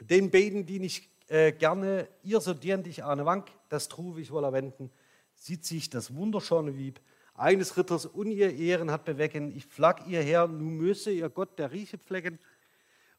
Den 0.02 0.32
beten, 0.32 0.66
die 0.66 0.80
nicht 0.80 1.08
äh, 1.28 1.52
gerne, 1.52 2.08
ihr 2.24 2.42
so 2.42 2.56
dient 2.56 2.88
ich 2.88 3.04
eine 3.04 3.26
Wank, 3.26 3.52
das 3.70 3.90
true 3.90 4.20
ich 4.20 4.32
wohl 4.32 4.44
erwenden, 4.44 4.92
sieht 5.36 5.66
sich 5.66 5.90
das 5.90 6.16
wunderschöne 6.16 6.76
Wieb 6.78 7.00
eines 7.36 7.78
Ritters 7.78 8.08
und 8.08 8.32
ihr 8.32 8.56
Ehren 8.56 8.90
hat 8.90 9.06
bewecken. 9.06 9.56
Ich 9.56 9.68
flag 9.68 10.08
ihr 10.08 10.22
her, 10.22 10.48
nun 10.48 10.78
müsse 10.78 11.12
ihr 11.12 11.30
Gott 11.30 11.60
der 11.60 11.72
Rieche 11.72 12.00
pflecken 12.00 12.40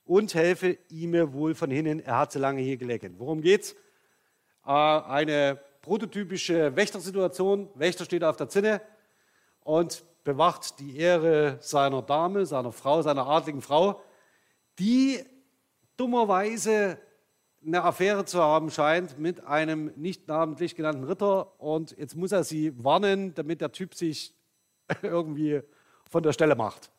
und 0.05 0.35
helfe 0.35 0.79
ihm 0.89 1.33
wohl 1.33 1.55
von 1.55 1.71
hinnen, 1.71 2.01
er 2.01 2.19
hat 2.19 2.33
so 2.33 2.41
lange 2.41 2.61
hier 2.61 2.77
gelecken. 2.77 3.15
Worum 3.19 3.41
geht's? 3.41 3.77
Äh, 4.67 4.71
eine 4.71 5.61
prototypische 5.81 6.75
Wächtersituation. 6.75 7.69
Wächter 7.75 8.05
steht 8.05 8.25
auf 8.25 8.37
der 8.37 8.49
Zinne 8.49 8.81
und 9.61 10.05
bewacht 10.25 10.81
die 10.81 10.97
Ehre 10.97 11.59
seiner 11.61 12.03
Dame, 12.03 12.47
seiner 12.47 12.73
Frau, 12.73 13.03
seiner 13.03 13.27
adligen 13.27 13.61
Frau, 13.61 14.03
die 14.79 15.23
dummerweise 15.97 16.99
eine 17.65 17.83
Affäre 17.83 18.25
zu 18.25 18.43
haben 18.43 18.71
scheint 18.71 19.19
mit 19.19 19.45
einem 19.45 19.93
nicht 19.97 20.29
namentlich 20.29 20.75
genannten 20.75 21.05
Ritter 21.05 21.59
und 21.61 21.97
jetzt 21.97 22.17
muss 22.17 22.33
er 22.33 22.45
sie 22.45 22.73
warnen, 22.83 23.35
damit 23.35 23.61
der 23.61 23.73
Typ 23.73 23.95
sich 23.95 24.35
irgendwie 25.03 25.63
von 26.11 26.23
der 26.23 26.33
Stelle 26.33 26.57
macht. 26.57 26.91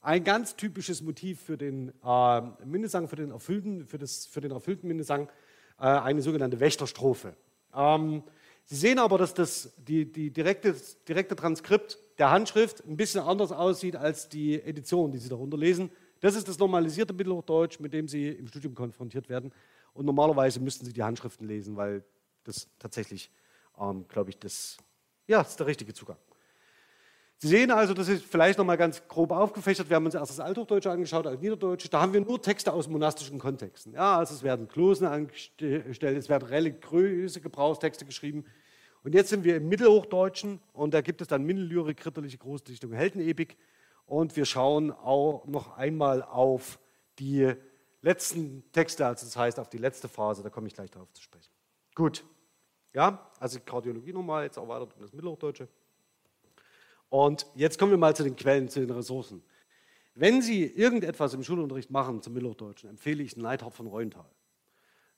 Ein 0.00 0.24
ganz 0.24 0.56
typisches 0.56 1.02
Motiv 1.02 1.40
für 1.40 1.56
den 1.56 1.92
äh, 2.04 2.40
Mindesang, 2.64 3.08
für 3.08 3.16
den 3.16 3.30
erfüllten, 3.30 3.86
für 3.86 3.98
das, 3.98 4.26
für 4.26 4.40
den 4.40 4.52
erfüllten 4.52 4.88
Mindesang, 4.88 5.28
äh, 5.78 5.84
eine 5.86 6.22
sogenannte 6.22 6.60
Wächterstrophe. 6.60 7.34
Ähm, 7.74 8.22
Sie 8.70 8.76
sehen 8.76 8.98
aber, 8.98 9.16
dass 9.16 9.32
das, 9.32 9.72
die, 9.78 10.12
die 10.12 10.30
direkte, 10.30 10.74
direkte 11.08 11.34
Transkript 11.34 11.98
der 12.18 12.30
Handschrift 12.30 12.84
ein 12.84 12.96
bisschen 12.96 13.22
anders 13.22 13.52
aussieht 13.52 13.96
als 13.96 14.28
die 14.28 14.60
Edition, 14.60 15.12
die 15.12 15.18
Sie 15.18 15.28
darunter 15.28 15.56
lesen. 15.56 15.90
Das 16.20 16.34
ist 16.34 16.48
das 16.48 16.58
normalisierte 16.58 17.12
Mittelhochdeutsch, 17.12 17.78
mit 17.80 17.92
dem 17.92 18.08
Sie 18.08 18.28
im 18.28 18.48
Studium 18.48 18.74
konfrontiert 18.74 19.28
werden. 19.28 19.52
Und 19.94 20.04
normalerweise 20.06 20.60
müssten 20.60 20.84
Sie 20.84 20.92
die 20.92 21.02
Handschriften 21.02 21.46
lesen, 21.46 21.76
weil 21.76 22.04
das 22.44 22.68
tatsächlich, 22.78 23.30
ähm, 23.78 24.06
glaube 24.08 24.30
ich, 24.30 24.38
das, 24.38 24.78
ja, 25.26 25.38
das 25.38 25.50
ist 25.50 25.60
der 25.60 25.66
richtige 25.66 25.94
Zugang. 25.94 26.16
Sie 27.40 27.46
sehen 27.46 27.70
also, 27.70 27.94
das 27.94 28.08
ist 28.08 28.24
vielleicht 28.24 28.58
noch 28.58 28.64
mal 28.64 28.76
ganz 28.76 29.06
grob 29.06 29.30
aufgefächert. 29.30 29.88
Wir 29.88 29.94
haben 29.94 30.06
uns 30.06 30.16
erst 30.16 30.32
das 30.32 30.40
Althochdeutsche 30.40 30.90
angeschaut, 30.90 31.24
als 31.24 31.40
Niederdeutsche. 31.40 31.88
Da 31.88 32.00
haben 32.00 32.12
wir 32.12 32.20
nur 32.20 32.42
Texte 32.42 32.72
aus 32.72 32.88
monastischen 32.88 33.38
Kontexten. 33.38 33.92
Ja, 33.92 34.18
also 34.18 34.34
es 34.34 34.42
werden 34.42 34.66
Klosen 34.66 35.06
angestellt, 35.06 35.86
es 36.02 36.28
werden 36.28 36.48
religiöse 36.48 37.40
Gebrauchstexte 37.40 38.04
geschrieben. 38.04 38.44
Und 39.02 39.14
jetzt 39.14 39.30
sind 39.30 39.44
wir 39.44 39.56
im 39.56 39.68
Mittelhochdeutschen 39.68 40.60
und 40.72 40.92
da 40.92 41.00
gibt 41.00 41.20
es 41.20 41.28
dann 41.28 41.44
Mindellyrik, 41.44 42.04
ritterliche 42.04 42.38
Großdichtung, 42.38 42.92
Heldenepik. 42.92 43.56
Und 44.06 44.36
wir 44.36 44.44
schauen 44.44 44.90
auch 44.90 45.46
noch 45.46 45.76
einmal 45.76 46.22
auf 46.22 46.78
die 47.18 47.52
letzten 48.02 48.64
Texte, 48.72 49.06
also 49.06 49.26
das 49.26 49.36
heißt 49.36 49.58
auf 49.58 49.68
die 49.68 49.78
letzte 49.78 50.08
Phase, 50.08 50.42
da 50.42 50.50
komme 50.50 50.66
ich 50.66 50.74
gleich 50.74 50.90
darauf 50.90 51.12
zu 51.12 51.22
sprechen. 51.22 51.50
Gut, 51.94 52.24
ja, 52.94 53.30
also 53.38 53.60
Kardiologie 53.60 54.12
nochmal, 54.12 54.44
jetzt 54.44 54.56
erweitert 54.56 54.94
um 54.94 55.02
das 55.02 55.12
Mittelhochdeutsche. 55.12 55.68
Und 57.10 57.46
jetzt 57.54 57.78
kommen 57.78 57.90
wir 57.90 57.98
mal 57.98 58.14
zu 58.14 58.22
den 58.22 58.36
Quellen, 58.36 58.68
zu 58.68 58.80
den 58.80 58.90
Ressourcen. 58.90 59.42
Wenn 60.14 60.42
Sie 60.42 60.64
irgendetwas 60.64 61.34
im 61.34 61.44
Schulunterricht 61.44 61.90
machen 61.90 62.22
zum 62.22 62.32
Mittelhochdeutschen, 62.34 62.90
empfehle 62.90 63.22
ich 63.22 63.36
Neidhard 63.36 63.74
von 63.74 63.86
Reuenthal. 63.86 64.28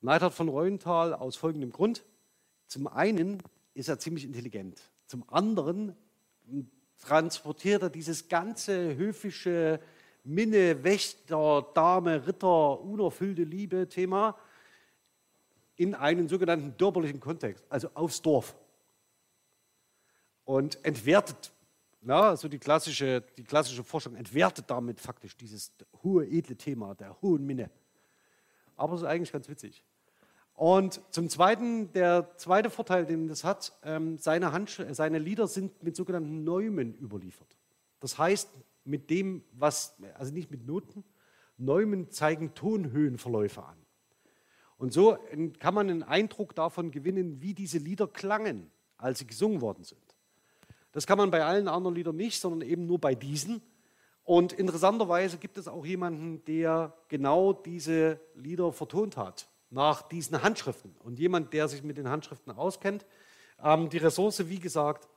Neidhard 0.03 0.35
von 0.35 0.49
Reuenthal 0.49 1.15
aus 1.15 1.37
folgendem 1.37 1.71
Grund. 1.71 2.05
Zum 2.67 2.87
einen 2.87 3.43
ist 3.75 3.89
er 3.89 3.99
ziemlich 3.99 4.25
intelligent. 4.25 4.81
Zum 5.07 5.29
anderen 5.29 5.97
transportiert 6.99 7.83
er 7.83 7.91
dieses 7.91 8.29
ganze 8.29 8.97
höfische 8.97 9.81
Minne, 10.25 10.85
Wächter, 10.85 11.67
Dame, 11.75 12.27
Ritter, 12.27 12.81
unerfüllte 12.81 13.43
Liebe 13.43 13.89
Thema 13.89 14.37
in 15.77 15.95
einen 15.95 16.29
sogenannten 16.29 16.77
dörperlichen 16.77 17.21
Kontext, 17.21 17.65
also 17.71 17.89
aufs 17.95 18.21
Dorf. 18.21 18.55
Und 20.45 20.85
entwertet, 20.85 21.53
na, 22.03 22.37
so 22.37 22.49
die 22.49 22.59
klassische, 22.59 23.23
die 23.39 23.45
klassische 23.45 23.83
Forschung, 23.83 24.15
entwertet 24.15 24.69
damit 24.69 25.01
faktisch 25.01 25.37
dieses 25.37 25.73
hohe, 26.03 26.27
edle 26.27 26.57
Thema 26.57 26.95
der 26.95 27.21
hohen 27.23 27.47
Minne. 27.47 27.71
Aber 28.77 28.95
es 28.95 29.01
ist 29.01 29.07
eigentlich 29.07 29.33
ganz 29.33 29.49
witzig. 29.49 29.83
Und 30.61 31.01
zum 31.09 31.31
Zweiten, 31.31 31.91
der 31.95 32.37
zweite 32.37 32.69
Vorteil, 32.69 33.07
den 33.07 33.29
das 33.29 33.45
hat, 33.45 33.73
ähm, 33.83 34.19
seine, 34.19 34.53
Handsch 34.53 34.79
seine 34.91 35.19
Lieder 35.19 35.49
sind 35.49 35.83
mit 35.83 35.97
sogenannten 35.97 36.45
Neumen 36.45 36.95
überliefert. 36.99 37.57
Das 37.99 38.19
heißt, 38.19 38.51
mit 38.85 39.09
dem, 39.09 39.43
was, 39.53 39.97
also 40.19 40.35
nicht 40.35 40.51
mit 40.51 40.67
Noten, 40.67 41.03
Neumen 41.57 42.11
zeigen 42.11 42.53
Tonhöhenverläufe 42.53 43.63
an. 43.65 43.79
Und 44.77 44.93
so 44.93 45.17
kann 45.61 45.73
man 45.73 45.89
einen 45.89 46.03
Eindruck 46.03 46.55
davon 46.55 46.91
gewinnen, 46.91 47.41
wie 47.41 47.55
diese 47.55 47.79
Lieder 47.79 48.07
klangen, 48.07 48.71
als 48.99 49.21
sie 49.21 49.27
gesungen 49.27 49.63
worden 49.63 49.85
sind. 49.85 50.15
Das 50.93 51.07
kann 51.07 51.17
man 51.17 51.31
bei 51.31 51.43
allen 51.43 51.69
anderen 51.69 51.95
Liedern 51.95 52.17
nicht, 52.17 52.39
sondern 52.39 52.69
eben 52.69 52.85
nur 52.85 52.99
bei 52.99 53.15
diesen. 53.15 53.63
Und 54.25 54.53
interessanterweise 54.53 55.39
gibt 55.39 55.57
es 55.57 55.69
auch 55.69 55.87
jemanden, 55.87 56.45
der 56.45 56.93
genau 57.09 57.55
diese 57.55 58.21
Lieder 58.35 58.75
vertont 58.75 59.17
hat 59.17 59.50
nach 59.71 60.03
diesen 60.03 60.43
Handschriften. 60.43 60.95
Und 60.99 61.19
jemand, 61.19 61.53
der 61.53 61.69
sich 61.69 61.83
mit 61.83 61.97
den 61.97 62.09
Handschriften 62.09 62.53
auskennt, 62.53 63.07
ähm, 63.63 63.89
die 63.89 63.99
Ressource, 63.99 64.49
wie 64.49 64.59
gesagt, 64.59 65.09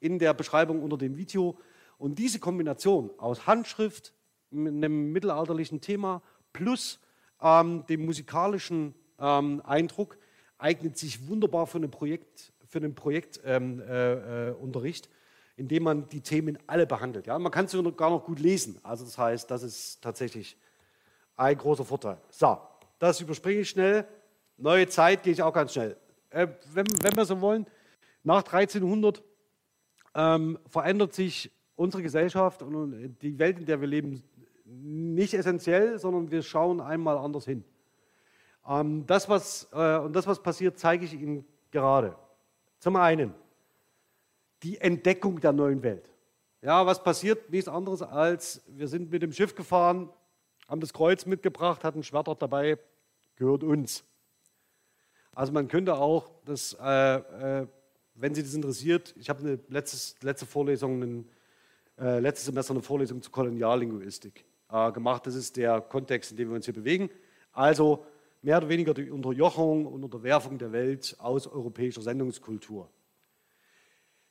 in 0.00 0.18
der 0.18 0.34
Beschreibung 0.34 0.82
unter 0.82 0.98
dem 0.98 1.16
Video. 1.16 1.58
Und 1.98 2.18
diese 2.18 2.38
Kombination 2.38 3.10
aus 3.18 3.46
Handschrift, 3.46 4.12
einem 4.52 5.12
mittelalterlichen 5.12 5.80
Thema 5.80 6.22
plus 6.52 7.00
ähm, 7.40 7.84
dem 7.88 8.04
musikalischen 8.04 8.94
ähm, 9.18 9.62
Eindruck 9.64 10.18
eignet 10.58 10.98
sich 10.98 11.26
wunderbar 11.28 11.66
für, 11.66 11.78
eine 11.78 11.88
Projekt, 11.88 12.52
für 12.66 12.78
einen 12.78 12.94
Projektunterricht, 12.94 13.40
ähm, 13.44 13.80
äh, 13.80 14.50
äh, 14.50 15.56
indem 15.56 15.82
man 15.82 16.08
die 16.08 16.20
Themen 16.20 16.58
alle 16.66 16.86
behandelt. 16.86 17.26
Ja? 17.26 17.38
Man 17.38 17.52
kann 17.52 17.64
es 17.64 17.72
sogar 17.72 18.10
noch 18.10 18.24
gut 18.24 18.40
lesen. 18.40 18.78
Also 18.82 19.04
das 19.04 19.16
heißt, 19.16 19.50
das 19.50 19.62
ist 19.62 20.02
tatsächlich 20.02 20.56
ein 21.36 21.56
großer 21.56 21.84
Vorteil. 21.84 22.18
So, 22.30 22.58
das 23.02 23.20
überspringe 23.20 23.62
ich 23.62 23.68
schnell. 23.68 24.06
Neue 24.56 24.86
Zeit 24.86 25.24
gehe 25.24 25.32
ich 25.32 25.42
auch 25.42 25.52
ganz 25.52 25.72
schnell. 25.72 25.96
Äh, 26.30 26.46
wenn, 26.72 26.86
wenn, 27.02 27.16
wir 27.16 27.24
so 27.24 27.40
wollen, 27.40 27.66
nach 28.22 28.44
1300 28.44 29.20
ähm, 30.14 30.56
verändert 30.68 31.12
sich 31.12 31.50
unsere 31.74 32.04
Gesellschaft 32.04 32.62
und 32.62 33.16
die 33.20 33.36
Welt, 33.40 33.58
in 33.58 33.66
der 33.66 33.80
wir 33.80 33.88
leben, 33.88 34.22
nicht 34.64 35.34
essentiell, 35.34 35.98
sondern 35.98 36.30
wir 36.30 36.42
schauen 36.42 36.80
einmal 36.80 37.18
anders 37.18 37.44
hin. 37.44 37.64
Ähm, 38.68 39.04
das, 39.04 39.28
was, 39.28 39.68
äh, 39.72 39.98
und 39.98 40.14
das, 40.14 40.28
was 40.28 40.40
passiert, 40.40 40.78
zeige 40.78 41.04
ich 41.04 41.12
Ihnen 41.12 41.44
gerade. 41.72 42.14
Zum 42.78 42.94
einen 42.94 43.34
die 44.62 44.80
Entdeckung 44.80 45.40
der 45.40 45.50
neuen 45.50 45.82
Welt. 45.82 46.08
Ja, 46.60 46.86
was 46.86 47.02
passiert? 47.02 47.50
Nichts 47.50 47.68
anderes 47.68 48.00
als, 48.00 48.62
wir 48.68 48.86
sind 48.86 49.10
mit 49.10 49.22
dem 49.22 49.32
Schiff 49.32 49.56
gefahren, 49.56 50.08
haben 50.68 50.80
das 50.80 50.92
Kreuz 50.92 51.26
mitgebracht, 51.26 51.82
hatten 51.82 52.04
Schwerter 52.04 52.36
dabei, 52.36 52.78
gehört 53.42 53.64
uns. 53.64 54.04
Also 55.34 55.52
man 55.52 55.66
könnte 55.66 55.96
auch, 55.96 56.30
das, 56.44 56.76
äh, 56.80 57.16
äh, 57.16 57.66
wenn 58.14 58.34
Sie 58.34 58.42
das 58.42 58.54
interessiert, 58.54 59.14
ich 59.18 59.28
habe 59.28 59.40
eine 59.40 59.58
letztes, 59.68 60.14
letzte 60.22 60.46
Vorlesung, 60.46 61.02
ein, 61.02 61.28
äh, 61.98 62.20
letztes 62.20 62.46
Semester 62.46 62.72
eine 62.72 62.82
Vorlesung 62.82 63.20
zur 63.20 63.32
Koloniallinguistik 63.32 64.44
äh, 64.70 64.92
gemacht. 64.92 65.26
Das 65.26 65.34
ist 65.34 65.56
der 65.56 65.80
Kontext, 65.80 66.30
in 66.30 66.36
dem 66.36 66.50
wir 66.50 66.56
uns 66.56 66.66
hier 66.66 66.74
bewegen. 66.74 67.10
Also 67.52 68.06
mehr 68.42 68.58
oder 68.58 68.68
weniger 68.68 68.94
die 68.94 69.10
Unterjochung 69.10 69.86
und 69.86 70.04
Unterwerfung 70.04 70.58
der 70.58 70.70
Welt 70.70 71.16
aus 71.18 71.48
europäischer 71.48 72.02
Sendungskultur. 72.02 72.88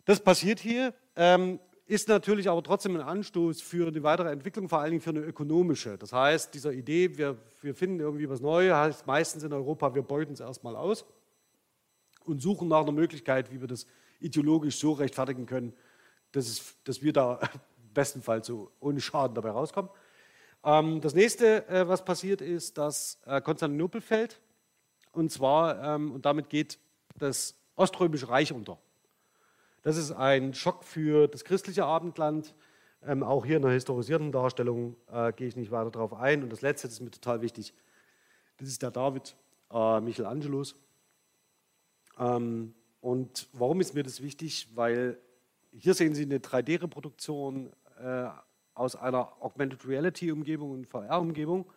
Das 0.06 0.22
passiert 0.22 0.60
hier, 0.60 0.94
ähm, 1.18 1.60
ist 1.86 2.08
natürlich 2.08 2.50
aber 2.50 2.64
trotzdem 2.64 2.96
ein 2.96 3.02
Anstoß 3.02 3.62
für 3.62 3.92
die 3.92 4.04
weitere 4.04 4.32
Entwicklung, 4.32 4.70
vor 4.70 4.80
allen 4.80 4.92
Dingen 4.92 5.02
für 5.02 5.10
eine 5.10 5.20
ökonomische. 5.20 5.98
Das 5.98 6.14
heißt, 6.14 6.54
dieser 6.54 6.72
Idee, 6.72 7.18
wir, 7.18 7.38
wir 7.62 7.76
finden 7.76 8.00
irgendwie 8.00 8.30
was 8.30 8.40
Neues, 8.40 8.74
heißt 8.74 9.08
meistens 9.08 9.44
in 9.44 9.52
Europa, 9.52 9.94
wir 9.94 10.02
beuten 10.02 10.34
es 10.34 10.40
erstmal 10.40 10.76
aus 10.76 11.06
und 12.26 12.42
suchen 12.42 12.68
nach 12.68 12.82
einer 12.82 12.92
Möglichkeit, 12.92 13.52
wie 13.52 13.60
wir 13.60 13.68
das 13.68 13.86
ideologisch 14.20 14.78
so 14.78 14.94
rechtfertigen 14.94 15.46
können, 15.46 15.74
dass, 16.32 16.48
es, 16.48 16.76
dass 16.84 17.02
wir 17.02 17.14
da 17.14 17.40
bestenfalls 17.94 18.48
so 18.48 18.72
ohne 18.80 19.02
Schaden 19.02 19.36
dabei 19.36 19.50
rauskommen. 19.50 19.92
Ähm, 20.64 21.02
das 21.02 21.14
nächste, 21.14 21.68
äh, 21.68 21.88
was 21.88 22.06
passiert, 22.06 22.42
ist, 22.42 22.78
dass 22.78 23.20
äh, 23.26 23.42
Konstantinopel 23.42 24.02
fällt. 24.02 24.40
Und 25.12 25.32
zwar, 25.32 25.96
ähm, 25.96 26.12
und 26.12 26.26
damit 26.26 26.50
geht 26.50 26.80
das 27.18 27.56
Oströmische 27.76 28.30
Reich 28.30 28.54
unter. 28.54 28.78
Das 29.82 29.98
ist 29.98 30.12
ein 30.12 30.54
Schock 30.54 30.84
für 30.84 31.28
das 31.28 31.44
christliche 31.44 31.86
Abendland. 31.86 32.56
Ähm, 33.04 33.24
auch 33.24 33.46
hier 33.46 33.56
in 33.56 33.64
der 33.64 33.72
historisierten 33.72 34.32
Darstellung 34.32 34.96
äh, 35.12 35.34
gehe 35.34 35.48
ich 35.48 35.56
nicht 35.56 35.72
weiter 35.72 35.90
darauf 35.90 36.14
ein. 36.14 36.44
Und 36.44 36.52
das 36.52 36.62
letzte, 36.62 36.88
das 36.88 36.96
ist 36.96 37.02
mir 37.02 37.10
total 37.10 37.42
wichtig, 37.42 37.74
das 38.58 38.68
ist 38.68 38.84
der 38.84 38.92
David 38.92 39.36
äh, 39.72 40.00
Michelangelos. 40.00 40.76
Ähm, 42.20 42.76
und 43.00 43.48
warum 43.54 43.82
ist 43.82 43.96
mir 43.96 44.04
das 44.04 44.22
wichtig? 44.22 44.70
Weil 44.76 45.20
hier 45.72 45.96
sehen 45.96 46.14
Sie 46.14 46.24
eine 46.24 46.38
3D-Reproduktion 46.38 47.72
äh, 48.00 48.30
aus 48.76 48.96
einer 48.96 49.42
Augmented 49.42 49.88
Reality-Umgebung 49.88 50.72
und 50.72 50.88
VR-Umgebung. 50.88 51.72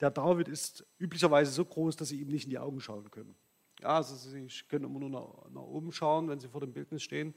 Der 0.00 0.10
David 0.10 0.48
ist 0.48 0.84
üblicherweise 0.98 1.52
so 1.52 1.64
groß, 1.64 1.94
dass 1.94 2.08
Sie 2.08 2.20
ihm 2.20 2.28
nicht 2.28 2.44
in 2.44 2.50
die 2.50 2.58
Augen 2.58 2.80
schauen 2.80 3.10
können. 3.12 3.36
Ja, 3.80 3.96
also 3.96 4.14
Sie 4.16 4.48
können 4.68 4.84
immer 4.84 4.98
nur 4.98 5.10
nach, 5.10 5.50
nach 5.50 5.62
oben 5.62 5.92
schauen, 5.92 6.28
wenn 6.28 6.40
Sie 6.40 6.48
vor 6.48 6.60
dem 6.60 6.72
Bildnis 6.72 7.02
stehen. 7.02 7.34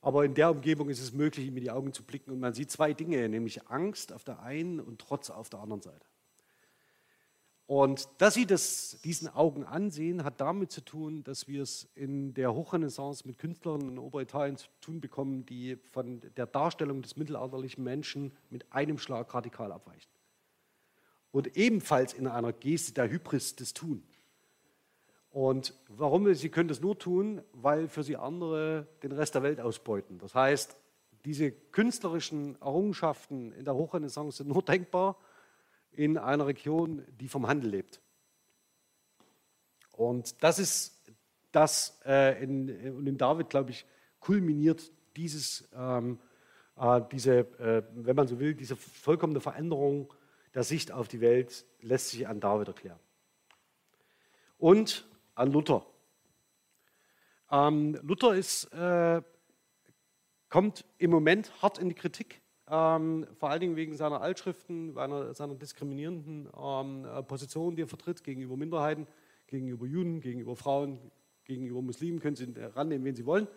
Aber 0.00 0.24
in 0.24 0.34
der 0.34 0.50
Umgebung 0.50 0.88
ist 0.88 1.00
es 1.00 1.12
möglich, 1.12 1.46
ihm 1.46 1.56
in 1.56 1.64
die 1.64 1.70
Augen 1.70 1.92
zu 1.92 2.04
blicken. 2.04 2.30
Und 2.30 2.40
man 2.40 2.54
sieht 2.54 2.70
zwei 2.70 2.92
Dinge, 2.92 3.28
nämlich 3.28 3.68
Angst 3.68 4.12
auf 4.12 4.24
der 4.24 4.40
einen 4.40 4.80
und 4.80 5.00
Trotz 5.00 5.30
auf 5.30 5.50
der 5.50 5.60
anderen 5.60 5.82
Seite. 5.82 6.06
Und 7.66 8.08
dass 8.16 8.32
Sie 8.32 8.46
das 8.46 8.98
diesen 9.04 9.28
Augen 9.28 9.62
ansehen, 9.62 10.24
hat 10.24 10.40
damit 10.40 10.72
zu 10.72 10.80
tun, 10.80 11.22
dass 11.22 11.48
wir 11.48 11.62
es 11.62 11.86
in 11.94 12.32
der 12.32 12.54
Hochrenaissance 12.54 13.26
mit 13.26 13.36
Künstlern 13.36 13.82
in 13.82 13.98
Oberitalien 13.98 14.56
zu 14.56 14.68
tun 14.80 15.02
bekommen, 15.02 15.44
die 15.44 15.76
von 15.76 16.22
der 16.38 16.46
Darstellung 16.46 17.02
des 17.02 17.16
mittelalterlichen 17.16 17.84
Menschen 17.84 18.32
mit 18.48 18.72
einem 18.72 18.96
Schlag 18.96 19.34
radikal 19.34 19.70
abweichen. 19.70 20.10
Und 21.30 21.58
ebenfalls 21.58 22.14
in 22.14 22.26
einer 22.26 22.54
Geste 22.54 22.94
der 22.94 23.10
Hybris 23.10 23.54
des 23.54 23.74
Tun. 23.74 24.02
Und 25.30 25.74
warum? 25.88 26.32
Sie 26.34 26.48
können 26.48 26.68
das 26.68 26.80
nur 26.80 26.98
tun, 26.98 27.42
weil 27.52 27.88
für 27.88 28.02
sie 28.02 28.16
andere 28.16 28.86
den 29.02 29.12
Rest 29.12 29.34
der 29.34 29.42
Welt 29.42 29.60
ausbeuten. 29.60 30.18
Das 30.18 30.34
heißt, 30.34 30.76
diese 31.24 31.50
künstlerischen 31.50 32.60
Errungenschaften 32.60 33.52
in 33.52 33.64
der 33.64 33.74
Hochrenaissance 33.74 34.38
sind 34.38 34.48
nur 34.48 34.62
denkbar, 34.62 35.16
in 35.92 36.16
einer 36.16 36.46
Region, 36.46 37.04
die 37.20 37.28
vom 37.28 37.46
Handel 37.46 37.70
lebt. 37.70 38.00
Und 39.92 40.42
das 40.42 40.58
ist 40.58 41.02
das, 41.50 42.00
äh, 42.04 42.42
in, 42.42 42.96
und 42.96 43.06
in 43.06 43.18
David, 43.18 43.50
glaube 43.50 43.70
ich, 43.70 43.84
kulminiert 44.20 44.92
dieses, 45.16 45.68
ähm, 45.74 46.20
äh, 46.76 47.00
diese, 47.10 47.38
äh, 47.58 47.82
wenn 47.94 48.14
man 48.14 48.28
so 48.28 48.38
will, 48.38 48.54
diese 48.54 48.76
vollkommene 48.76 49.40
Veränderung 49.40 50.12
der 50.54 50.62
Sicht 50.62 50.92
auf 50.92 51.08
die 51.08 51.20
Welt 51.20 51.66
lässt 51.80 52.10
sich 52.10 52.28
an 52.28 52.40
David 52.40 52.68
erklären. 52.68 53.00
Und 54.58 55.07
an 55.38 55.52
Luther. 55.52 55.86
Ähm, 57.50 57.98
Luther 58.02 58.34
ist, 58.34 58.64
äh, 58.72 59.22
kommt 60.48 60.84
im 60.98 61.10
Moment 61.10 61.62
hart 61.62 61.78
in 61.78 61.88
die 61.88 61.94
Kritik 61.94 62.42
ähm, 62.70 63.26
vor 63.38 63.50
allen 63.50 63.60
Dingen 63.60 63.76
wegen 63.76 63.96
seiner 63.96 64.20
Altschriften, 64.20 64.92
seiner, 64.92 65.32
seiner 65.34 65.54
diskriminierenden 65.54 66.48
ähm, 66.54 67.04
äh, 67.06 67.22
Position, 67.22 67.76
die 67.76 67.82
er 67.82 67.88
vertritt 67.88 68.22
gegenüber 68.22 68.56
Minderheiten, 68.56 69.06
gegenüber 69.46 69.86
Juden, 69.86 70.20
gegenüber 70.20 70.54
Frauen, 70.54 70.98
gegenüber 71.44 71.80
Muslimen, 71.80 72.20
können 72.20 72.36
Sie 72.36 72.52
rannehmen, 72.74 73.06
wen 73.06 73.16
Sie 73.16 73.24
wollen. 73.24 73.48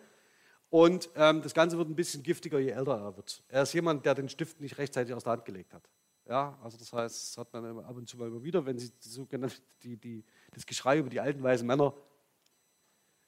Und 0.70 1.10
ähm, 1.16 1.42
das 1.42 1.52
Ganze 1.52 1.76
wird 1.76 1.90
ein 1.90 1.94
bisschen 1.94 2.22
giftiger, 2.22 2.58
je 2.58 2.70
älter 2.70 2.98
er 2.98 3.16
wird. 3.16 3.42
Er 3.48 3.62
ist 3.64 3.74
jemand, 3.74 4.06
der 4.06 4.14
den 4.14 4.30
Stift 4.30 4.60
nicht 4.60 4.78
rechtzeitig 4.78 5.12
aus 5.12 5.24
der 5.24 5.32
Hand 5.32 5.44
gelegt 5.44 5.74
hat. 5.74 5.86
Ja, 6.26 6.58
also 6.62 6.78
das 6.78 6.90
heißt, 6.90 7.36
das 7.36 7.36
hat 7.36 7.52
man 7.52 7.80
ab 7.80 7.96
und 7.96 8.08
zu 8.08 8.16
mal 8.16 8.28
immer 8.28 8.42
wieder, 8.42 8.64
wenn 8.64 8.78
Sie 8.78 8.90
sogenannte, 9.00 9.56
die, 9.82 9.98
die, 9.98 10.24
das 10.54 10.66
Geschrei 10.66 10.98
über 10.98 11.10
die 11.10 11.20
alten 11.20 11.42
weißen 11.42 11.66
Männer, 11.66 11.94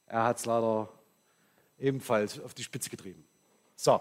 er 0.06 0.24
hat 0.24 0.38
es 0.38 0.46
leider 0.46 0.88
ebenfalls 1.78 2.40
auf 2.40 2.54
die 2.54 2.62
Spitze 2.62 2.90
getrieben. 2.90 3.24
So, 3.76 4.00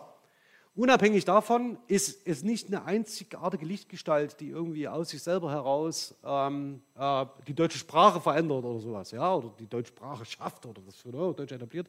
Unabhängig 0.75 1.23
davon 1.23 1.77
ist 1.85 2.25
es 2.25 2.41
nicht 2.41 2.67
eine 2.67 2.83
einzigartige 2.85 3.63
Lichtgestalt, 3.63 4.39
die 4.39 4.49
irgendwie 4.49 4.87
aus 4.87 5.09
sich 5.09 5.21
selber 5.21 5.51
heraus 5.51 6.15
ähm, 6.23 6.81
äh, 6.95 7.27
die 7.47 7.53
deutsche 7.53 7.77
Sprache 7.77 8.19
verändert 8.19 8.63
oder 8.63 8.79
sowas, 8.79 9.11
ja, 9.11 9.35
oder 9.35 9.53
die 9.59 9.67
deutsche 9.67 9.89
Sprache 9.89 10.25
schafft 10.25 10.65
oder 10.65 10.81
das 10.81 10.95
für 10.95 11.11
Deutsch 11.11 11.51
etabliert, 11.51 11.87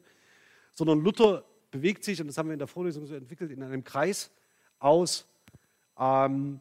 sondern 0.71 0.99
Luther 0.99 1.43
bewegt 1.71 2.03
sich, 2.03 2.21
und 2.21 2.27
das 2.27 2.37
haben 2.37 2.47
wir 2.47 2.53
in 2.53 2.59
der 2.59 2.67
Vorlesung 2.67 3.07
so 3.07 3.15
entwickelt, 3.15 3.49
in 3.49 3.63
einem 3.63 3.83
Kreis 3.83 4.29
aus 4.77 5.25
ähm, 5.97 6.59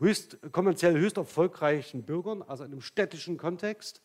höchst, 0.00 0.38
kommerziell 0.50 0.98
höchst 0.98 1.16
erfolgreichen 1.16 2.02
Bürgern, 2.02 2.42
also 2.42 2.64
in 2.64 2.72
einem 2.72 2.80
städtischen 2.80 3.36
Kontext. 3.36 4.02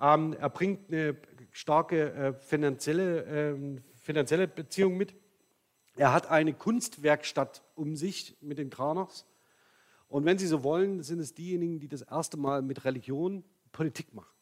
Ähm, 0.00 0.34
er 0.34 0.50
bringt 0.50 0.92
eine 0.92 1.16
starke 1.50 2.12
äh, 2.12 2.32
finanzielle, 2.34 3.24
äh, 3.24 3.80
finanzielle 3.96 4.46
Beziehung 4.46 4.96
mit 4.96 5.14
er 5.96 6.12
hat 6.12 6.30
eine 6.30 6.54
Kunstwerkstatt 6.54 7.62
um 7.74 7.96
sich 7.96 8.36
mit 8.40 8.58
den 8.58 8.70
Kranachs. 8.70 9.26
Und 10.08 10.24
wenn 10.24 10.38
Sie 10.38 10.46
so 10.46 10.62
wollen, 10.62 11.02
sind 11.02 11.20
es 11.20 11.34
diejenigen, 11.34 11.80
die 11.80 11.88
das 11.88 12.02
erste 12.02 12.36
Mal 12.36 12.62
mit 12.62 12.84
Religion 12.84 13.44
Politik 13.72 14.14
machen. 14.14 14.34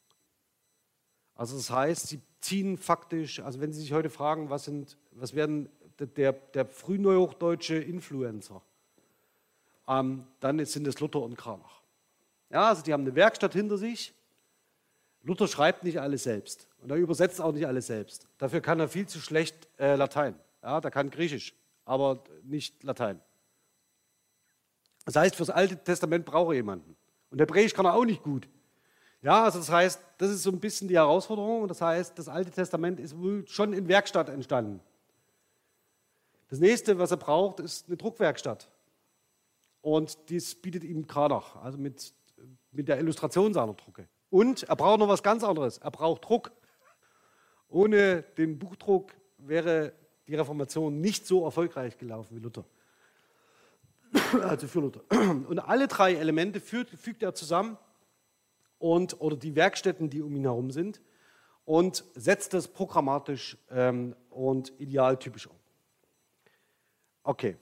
Also 1.35 1.57
das 1.57 1.71
heißt, 1.71 2.09
sie 2.09 2.21
ziehen 2.41 2.77
faktisch, 2.77 3.41
also 3.41 3.61
wenn 3.61 3.73
Sie 3.73 3.81
sich 3.81 3.93
heute 3.93 4.11
fragen, 4.11 4.51
was, 4.51 4.65
sind, 4.65 4.99
was 5.13 5.35
werden 5.35 5.69
der, 5.99 6.33
der 6.33 6.67
frühneuhochdeutsche 6.67 7.77
Influencer, 7.77 8.63
ähm, 9.91 10.25
dann 10.39 10.65
sind 10.65 10.87
es 10.87 11.01
Luther 11.01 11.21
und 11.21 11.37
Kranach. 11.37 11.83
Ja, 12.49 12.69
also 12.69 12.83
die 12.83 12.93
haben 12.93 13.03
eine 13.03 13.15
Werkstatt 13.15 13.53
hinter 13.53 13.77
sich. 13.77 14.15
Luther 15.23 15.49
schreibt 15.49 15.85
nicht 15.85 16.01
alles 16.01 16.23
selbst 16.23 16.67
und 16.79 16.91
er 16.91 16.97
übersetzt 16.97 17.41
auch 17.41 17.53
nicht 17.53 17.67
alles 17.67 17.89
selbst. 17.89 18.27
Dafür 18.39 18.61
kann 18.61 18.81
er 18.81 18.89
viel 18.89 19.07
zu 19.07 19.19
schlecht 19.19 19.69
äh, 19.79 19.97
Latein. 19.97 20.35
Ja, 20.63 20.81
der 20.81 20.91
kann 20.91 21.11
Griechisch, 21.11 21.55
aber 21.85 22.23
nicht 22.43 22.83
Latein. 22.83 23.21
Das 25.05 25.17
heißt, 25.17 25.37
fürs 25.37 25.51
Alte 25.51 25.77
Testament 25.77 26.25
braucht 26.25 26.53
er 26.53 26.55
jemanden. 26.55 26.97
Und 27.31 27.41
Hebräisch 27.41 27.75
kann 27.75 27.87
er 27.87 27.95
auch 27.95 28.05
nicht 28.05 28.23
gut. 28.23 28.49
Ja, 29.23 29.45
also 29.45 29.59
das 29.59 29.71
heißt, 29.71 30.01
das 30.19 30.31
ist 30.31 30.43
so 30.43 30.51
ein 30.51 30.61
bisschen 30.61 30.89
die 30.89 30.97
Herausforderung. 30.97 31.69
Das 31.69 31.81
heißt, 31.81 32.19
das 32.19 32.29
Alte 32.29 32.51
Testament 32.51 33.01
ist 33.01 33.19
wohl 33.19 33.47
schon 33.47 33.73
in 33.73 33.89
Werkstatt 33.89 34.29
entstanden. 34.29 34.81
Das 36.49 36.59
nächste, 36.59 36.99
was 36.99 37.11
er 37.11 37.17
braucht, 37.19 37.61
ist 37.61 37.87
eine 37.89 37.97
Druckwerkstatt. 37.97 38.69
Und 39.83 40.29
dies 40.29 40.55
bietet 40.55 40.85
ihm 40.85 41.07
Kranach, 41.07 41.57
also 41.57 41.79
mit 41.79 42.15
mit 42.73 42.89
der 42.89 42.99
Illustration 42.99 43.53
seiner 43.53 43.75
Drucke. 43.75 44.09
Und 44.31 44.63
er 44.65 44.77
braucht 44.77 45.01
noch 45.01 45.09
was 45.09 45.23
ganz 45.23 45.43
anderes. 45.43 45.79
Er 45.79 45.91
braucht 45.91 46.25
Druck. 46.25 46.53
Ohne 47.69 48.23
den 48.37 48.59
Buchdruck 48.59 49.13
wäre 49.39 49.93
die 50.27 50.35
Reformation 50.35 51.01
nicht 51.01 51.27
so 51.27 51.45
erfolgreich 51.45 51.99
gelaufen 51.99 52.37
wie 52.37 52.41
Luther. 52.41 52.65
Also 54.43 54.69
für 54.69 54.81
Luther. 54.81 55.03
Und 55.49 55.59
alle 55.59 55.89
drei 55.89 56.15
Elemente 56.15 56.61
fügt, 56.61 56.91
fügt 56.91 57.23
er 57.23 57.35
zusammen 57.35 57.77
und, 58.79 59.21
oder 59.21 59.37
die 59.37 59.55
Werkstätten, 59.55 60.09
die 60.09 60.23
um 60.23 60.35
ihn 60.35 60.45
herum 60.45 60.71
sind, 60.71 61.03
und 61.67 62.03
setzt 62.15 62.55
das 62.55 62.67
programmatisch 62.67 63.59
ähm, 63.71 64.17
und 64.31 64.73
idealtypisch 64.81 65.47
um. 65.49 65.57
Okay. 67.23 67.57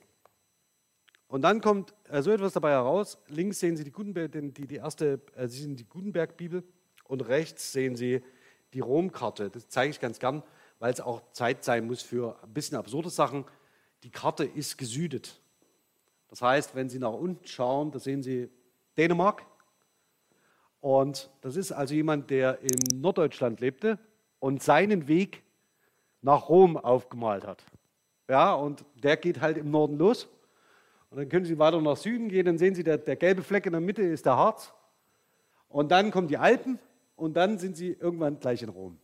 Und 1.28 1.42
dann 1.42 1.60
kommt 1.60 1.94
äh, 2.08 2.22
so 2.22 2.30
etwas 2.30 2.54
dabei 2.54 2.70
heraus. 2.70 3.18
Links 3.28 3.60
sehen 3.60 3.76
Sie 3.76 3.84
die, 3.84 3.92
Gutenberg, 3.92 4.32
die, 4.32 4.66
die 4.66 4.76
erste, 4.76 5.20
äh, 5.36 5.46
Sie 5.46 5.60
sehen 5.60 5.76
die 5.76 5.86
Gutenberg-Bibel 5.88 6.64
und 7.04 7.28
rechts 7.28 7.72
sehen 7.72 7.96
Sie 7.96 8.22
die 8.72 8.80
Romkarte. 8.80 9.50
Das 9.50 9.68
zeige 9.68 9.90
ich 9.90 10.00
ganz 10.00 10.18
gern, 10.18 10.42
weil 10.78 10.92
es 10.92 11.00
auch 11.00 11.22
Zeit 11.32 11.64
sein 11.64 11.86
muss 11.86 12.02
für 12.02 12.42
ein 12.42 12.52
bisschen 12.52 12.78
absurde 12.78 13.10
Sachen. 13.10 13.44
Die 14.02 14.10
Karte 14.10 14.44
ist 14.44 14.78
gesüdet. 14.78 15.40
Das 16.28 16.42
heißt, 16.42 16.74
wenn 16.74 16.88
Sie 16.88 16.98
nach 16.98 17.12
unten 17.12 17.46
schauen, 17.46 17.90
da 17.90 17.98
sehen 17.98 18.22
Sie 18.22 18.48
Dänemark. 18.96 19.44
Und 20.80 21.30
das 21.42 21.56
ist 21.56 21.72
also 21.72 21.94
jemand, 21.94 22.30
der 22.30 22.60
in 22.60 23.00
Norddeutschland 23.00 23.60
lebte 23.60 23.98
und 24.38 24.62
seinen 24.62 25.08
Weg 25.08 25.42
nach 26.22 26.48
Rom 26.48 26.76
aufgemalt 26.76 27.46
hat. 27.46 27.64
Ja, 28.28 28.54
und 28.54 28.84
der 28.94 29.16
geht 29.16 29.40
halt 29.40 29.56
im 29.56 29.70
Norden 29.70 29.98
los. 29.98 30.28
Und 31.10 31.18
dann 31.18 31.28
können 31.28 31.44
Sie 31.44 31.58
weiter 31.58 31.80
nach 31.80 31.96
Süden 31.96 32.28
gehen, 32.28 32.46
dann 32.46 32.58
sehen 32.58 32.74
Sie, 32.74 32.84
der, 32.84 32.98
der 32.98 33.16
gelbe 33.16 33.42
Fleck 33.42 33.66
in 33.66 33.72
der 33.72 33.80
Mitte 33.80 34.02
ist 34.02 34.26
der 34.26 34.36
Harz. 34.36 34.72
Und 35.68 35.90
dann 35.90 36.10
kommen 36.10 36.28
die 36.28 36.36
Alpen 36.36 36.78
und 37.16 37.34
dann 37.34 37.58
sind 37.58 37.76
Sie 37.76 37.92
irgendwann 37.92 38.38
gleich 38.38 38.62
in 38.62 38.68
Rom. 38.68 38.98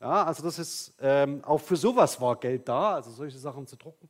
Ja, 0.00 0.24
also 0.24 0.42
das 0.42 0.58
ist, 0.58 0.94
ähm, 1.00 1.42
auch 1.44 1.60
für 1.60 1.76
sowas 1.76 2.20
war 2.20 2.36
Geld 2.38 2.68
da, 2.68 2.94
also 2.94 3.10
solche 3.10 3.38
Sachen 3.38 3.66
zu 3.66 3.76
drucken. 3.76 4.08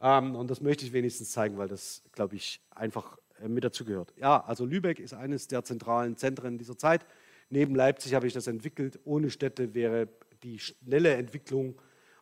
Ähm, 0.00 0.34
und 0.34 0.50
das 0.50 0.60
möchte 0.60 0.84
ich 0.86 0.92
wenigstens 0.92 1.32
zeigen, 1.32 1.58
weil 1.58 1.68
das, 1.68 2.02
glaube 2.12 2.36
ich, 2.36 2.60
einfach 2.70 3.18
äh, 3.42 3.48
mit 3.48 3.64
dazugehört. 3.64 4.14
Ja, 4.16 4.42
also 4.44 4.64
Lübeck 4.64 5.00
ist 5.00 5.12
eines 5.12 5.48
der 5.48 5.64
zentralen 5.64 6.16
Zentren 6.16 6.56
dieser 6.56 6.78
Zeit. 6.78 7.04
Neben 7.50 7.74
Leipzig 7.74 8.14
habe 8.14 8.26
ich 8.26 8.32
das 8.32 8.46
entwickelt. 8.46 8.98
Ohne 9.04 9.30
Städte 9.30 9.74
wäre 9.74 10.08
die 10.42 10.58
schnelle 10.58 11.14
Entwicklung 11.14 11.80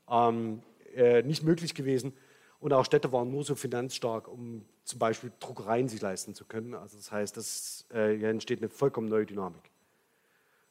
ähm, 0.09 0.62
äh, 0.95 1.23
nicht 1.23 1.43
möglich 1.43 1.75
gewesen. 1.75 2.12
Und 2.61 2.73
auch 2.73 2.85
Städte 2.85 3.13
waren 3.13 3.31
nur 3.31 3.45
so 3.45 3.55
finanzstark, 3.55 4.29
um 4.29 4.65
zum 4.85 4.99
Beispiel 4.99 5.33
Druckereien 5.41 5.89
sich 5.89 6.01
leisten 6.01 6.35
zu 6.35 6.45
können. 6.45 6.75
Also 6.75 6.97
das 6.97 7.13
heißt, 7.13 7.37
das, 7.37 7.87
äh, 7.91 8.17
hier 8.17 8.29
entsteht 8.29 8.61
eine 8.61 8.69
vollkommen 8.69 9.09
neue 9.09 9.27
Dynamik. 9.27 9.71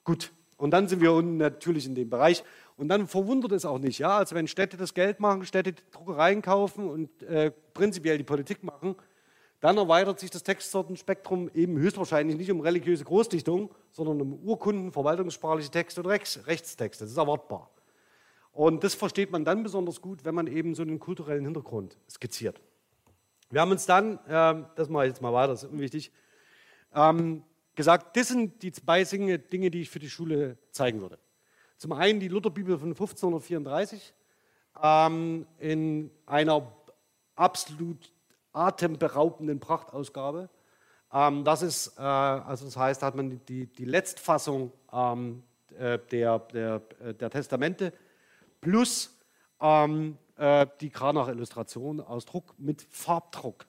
Gut, 0.04 0.32
und 0.58 0.72
dann 0.72 0.88
sind 0.88 1.02
wir 1.02 1.12
unten 1.12 1.38
natürlich 1.38 1.86
in 1.86 1.96
dem 1.96 2.10
Bereich. 2.10 2.44
Und 2.78 2.88
dann 2.88 3.08
verwundert 3.08 3.52
es 3.52 3.66
auch 3.66 3.80
nicht. 3.80 4.00
Ja? 4.00 4.18
Also 4.18 4.36
wenn 4.36 4.48
Städte 4.48 4.78
das 4.78 4.94
Geld 4.94 5.20
machen, 5.20 5.46
Städte 5.46 5.74
Druckereien 5.92 6.42
kaufen 6.42 6.90
und 6.90 7.24
äh, 7.24 7.52
prinzipiell 7.74 8.18
die 8.18 8.24
Politik 8.24 8.64
machen, 8.64 8.96
dann 9.62 9.78
erweitert 9.78 10.20
sich 10.20 10.30
das 10.30 10.44
Textsortenspektrum 10.44 11.50
eben 11.54 11.78
höchstwahrscheinlich 11.78 12.38
nicht 12.38 12.52
um 12.52 12.60
religiöse 12.60 13.04
Großdichtung, 13.04 13.74
sondern 13.92 14.22
um 14.22 14.34
Urkunden, 14.44 14.92
verwaltungssprachliche 14.92 15.72
Texte 15.72 16.02
und 16.02 16.08
Rechtstexte. 16.08 17.04
Das 17.04 17.12
ist 17.12 17.18
erwartbar. 17.18 17.70
Und 18.56 18.86
das 18.86 18.96
versteht 18.96 19.32
man 19.32 19.44
dann 19.44 19.64
besonders 19.64 20.00
gut, 20.00 20.24
wenn 20.24 20.34
man 20.34 20.48
eben 20.48 20.76
so 20.76 20.82
einen 20.82 20.98
kulturellen 20.98 21.44
Hintergrund 21.44 21.98
skizziert. 22.10 22.62
Wir 23.50 23.60
haben 23.60 23.72
uns 23.72 23.86
dann, 23.86 24.18
äh, 24.28 24.64
das 24.78 24.88
mache 24.88 25.04
ich 25.04 25.10
jetzt 25.10 25.22
mal 25.22 25.34
weiter, 25.34 25.50
das 25.50 25.64
ist 25.64 25.72
unwichtig, 25.72 26.10
ähm, 26.94 27.44
gesagt, 27.76 28.16
das 28.16 28.30
sind 28.30 28.64
die 28.64 28.72
zwei 28.72 29.04
Dinge, 29.04 29.72
die 29.72 29.82
ich 29.82 29.90
für 29.90 30.00
die 30.00 30.10
Schule 30.10 30.58
zeigen 30.72 31.02
würde. 31.02 31.20
Zum 31.78 31.92
einen 31.92 32.22
die 32.22 32.30
Lutherbibel 32.30 32.80
von 32.80 32.92
1534 32.92 34.14
ähm, 34.82 35.46
in 35.60 36.10
einer 36.26 36.72
absolut 37.36 38.14
atemberaubenden 38.54 39.60
Prachtausgabe. 39.60 40.50
Ähm, 41.12 41.44
das 41.44 41.62
ist, 41.62 41.98
äh, 41.98 42.02
also 42.02 42.64
das 42.64 42.78
heißt, 42.78 43.02
da 43.02 43.08
hat 43.08 43.16
man 43.16 43.42
die, 43.48 43.68
die 43.68 43.86
Letztfassung 43.86 44.72
ähm, 44.94 45.44
äh, 45.78 46.00
der, 46.10 46.40
der, 46.40 46.82
äh, 47.04 47.14
der 47.14 47.30
Testamente 47.30 47.92
plus 48.66 49.16
ähm, 49.62 50.18
äh, 50.38 50.66
die 50.82 50.90
Kranach-Illustration 50.90 52.02
aus 52.02 52.26
Druck 52.26 52.56
mit 52.58 52.82
Farbdruck. 52.82 53.68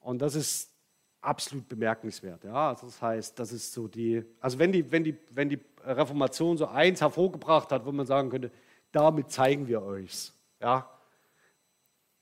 Und 0.00 0.20
das 0.20 0.34
ist 0.34 0.72
absolut 1.20 1.68
bemerkenswert. 1.68 2.42
Ja? 2.44 2.70
Also 2.70 2.86
das 2.86 3.00
heißt, 3.00 3.38
das 3.38 3.52
ist 3.52 3.72
so 3.72 3.86
die, 3.86 4.24
also 4.40 4.58
wenn 4.58 4.72
die, 4.72 4.90
wenn, 4.90 5.04
die, 5.04 5.16
wenn 5.30 5.48
die 5.48 5.60
Reformation 5.84 6.56
so 6.56 6.66
eins 6.66 7.00
hervorgebracht 7.00 7.70
hat, 7.70 7.86
wo 7.86 7.92
man 7.92 8.06
sagen 8.06 8.28
könnte, 8.28 8.50
damit 8.90 9.30
zeigen 9.30 9.68
wir 9.68 9.82
euch's. 9.82 10.34
Ja? 10.60 10.90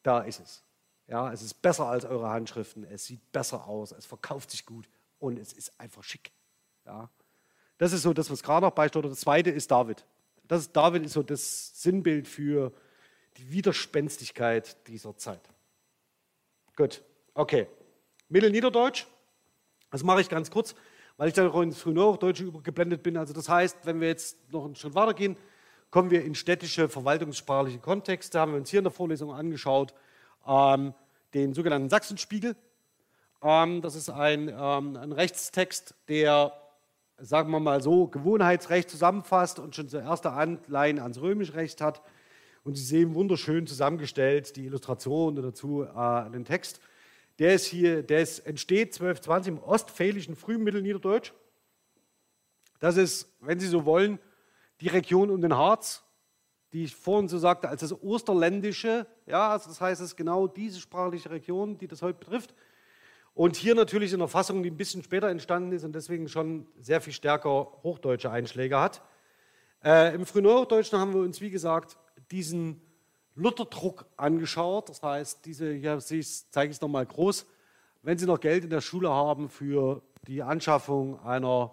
Da 0.03 0.21
ist 0.21 0.41
es. 0.41 0.63
Ja, 1.07 1.33
es 1.33 1.43
ist 1.43 1.55
besser 1.55 1.87
als 1.87 2.05
eure 2.05 2.29
Handschriften, 2.29 2.85
es 2.85 3.05
sieht 3.05 3.31
besser 3.31 3.67
aus, 3.67 3.93
es 3.93 4.07
verkauft 4.07 4.51
sich 4.51 4.65
gut 4.65 4.89
und 5.19 5.39
es 5.39 5.53
ist 5.53 5.79
einfach 5.79 6.03
schick. 6.03 6.31
Ja? 6.85 7.09
Das 7.79 7.93
ist 7.93 8.03
so 8.03 8.13
das, 8.13 8.31
was 8.31 8.43
gerade 8.43 8.67
noch 8.67 8.73
beisteuert. 8.73 9.07
Das 9.07 9.21
zweite 9.21 9.51
ist 9.51 9.71
David. 9.71 10.05
Das 10.49 10.61
ist, 10.61 10.73
David 10.73 11.09
so 11.09 11.23
das 11.23 11.81
Sinnbild 11.83 12.29
für 12.29 12.73
die 13.37 13.51
Widerspenstigkeit 13.51 14.87
dieser 14.89 15.17
Zeit. 15.17 15.41
Gut, 16.77 17.03
okay. 17.35 17.67
Mittelniederdeutsch, 18.29 19.07
das 19.91 20.03
mache 20.03 20.21
ich 20.21 20.29
ganz 20.29 20.51
kurz, 20.51 20.75
weil 21.17 21.29
ich 21.29 21.35
dann 21.35 21.51
auch 21.51 21.61
ins 21.61 21.81
Frühneuhochdeutsche 21.81 22.45
übergeblendet 22.45 23.03
bin. 23.03 23.17
Also 23.17 23.33
das 23.33 23.49
heißt, 23.49 23.79
wenn 23.85 24.01
wir 24.01 24.09
jetzt 24.09 24.53
noch 24.53 24.65
einen 24.65 24.75
Schritt 24.75 24.95
weitergehen, 24.95 25.37
kommen 25.91 26.11
wir 26.11 26.25
in 26.25 26.35
städtische 26.35 26.89
verwaltungssprachliche 26.89 27.79
Kontexte, 27.79 28.41
haben 28.41 28.53
wir 28.53 28.59
uns 28.59 28.71
hier 28.71 28.79
in 28.79 28.85
der 28.85 28.93
Vorlesung 28.93 29.33
angeschaut, 29.33 29.95
ähm, 30.47 30.95
den 31.35 31.55
sogenannten 31.55 31.89
Sachsenspiegel. 31.89 32.57
Ähm, 33.43 33.83
das 33.83 33.95
ist 33.95 34.11
ein, 34.11 34.49
ähm, 34.49 34.97
ein 34.97 35.13
Rechtstext, 35.13 35.95
der, 36.09 36.53
sagen 37.19 37.51
wir 37.51 37.61
mal 37.61 37.83
so, 37.83 38.07
Gewohnheitsrecht 38.09 38.91
zusammenfasst 38.91 39.59
und 39.59 39.75
schon 39.75 39.89
so 39.89 39.99
erste 39.99 40.33
Anleihen 40.33 40.99
ans 40.99 41.21
römische 41.21 41.55
Recht 41.55 41.81
hat. 41.81 42.03
Und 42.65 42.77
Sie 42.77 42.85
sehen 42.85 43.15
wunderschön 43.15 43.67
zusammengestellt 43.67 44.57
die 44.57 44.65
Illustration 44.65 45.37
dazu, 45.37 45.85
äh, 45.85 46.31
den 46.31 46.45
Text. 46.45 46.81
Der 47.39 47.55
ist 47.55 47.67
hier, 47.67 48.03
der 48.03 48.23
ist, 48.23 48.41
entsteht 48.41 48.95
1220 48.95 49.53
im 49.53 49.59
ostfälischen 49.59 50.37
Frühmittelniederdeutsch. 50.37 51.33
Das 52.81 52.97
ist, 52.97 53.35
wenn 53.41 53.61
Sie 53.61 53.67
so 53.67 53.85
wollen, 53.85 54.19
die 54.81 54.89
Region 54.89 55.31
um 55.31 55.41
den 55.41 55.55
Harz, 55.55 56.03
die 56.73 56.85
ich 56.85 56.95
vorhin 56.95 57.29
so 57.29 57.39
sagte, 57.39 57.69
als 57.69 57.81
das 57.81 58.03
Osterländische. 58.03 59.07
Ja, 59.27 59.51
also 59.51 59.69
das 59.69 59.81
heißt, 59.81 60.01
es 60.01 60.11
ist 60.11 60.17
genau 60.17 60.49
diese 60.49 60.81
sprachliche 60.81 61.31
Region, 61.31 61.79
die 61.79 61.87
das 61.87 62.03
heute 62.03 62.19
betrifft. 62.19 62.55
Und 63.35 63.57
hier 63.57 63.75
natürlich 63.75 64.13
in 64.13 64.21
einer 64.21 64.29
Fassung, 64.29 64.63
die 64.63 64.71
ein 64.71 64.77
bisschen 64.77 65.03
später 65.03 65.29
entstanden 65.29 65.73
ist 65.73 65.85
und 65.85 65.93
deswegen 65.93 66.29
schon 66.29 66.69
sehr 66.79 67.01
viel 67.01 67.13
stärker 67.13 67.73
hochdeutsche 67.83 68.31
Einschläge 68.31 68.79
hat. 68.79 69.03
Äh, 69.83 70.15
Im 70.15 70.25
Frühneuhochdeutschen 70.25 70.99
haben 70.99 71.13
wir 71.13 71.21
uns, 71.21 71.41
wie 71.41 71.51
gesagt, 71.51 71.99
diesen 72.31 72.81
Lutherdruck 73.35 74.07
angeschaut. 74.17 74.89
Das 74.89 75.03
heißt, 75.03 75.45
diese, 75.45 75.73
hier 75.73 75.99
zeige 75.99 76.71
ich 76.71 76.77
es 76.77 76.81
nochmal 76.81 77.07
groß. 77.07 77.45
Wenn 78.03 78.19
Sie 78.19 78.27
noch 78.27 78.39
Geld 78.39 78.63
in 78.63 78.71
der 78.71 78.81
Schule 78.81 79.11
haben 79.11 79.49
für 79.49 80.03
die 80.29 80.43
Anschaffung 80.43 81.19
einer, 81.25 81.73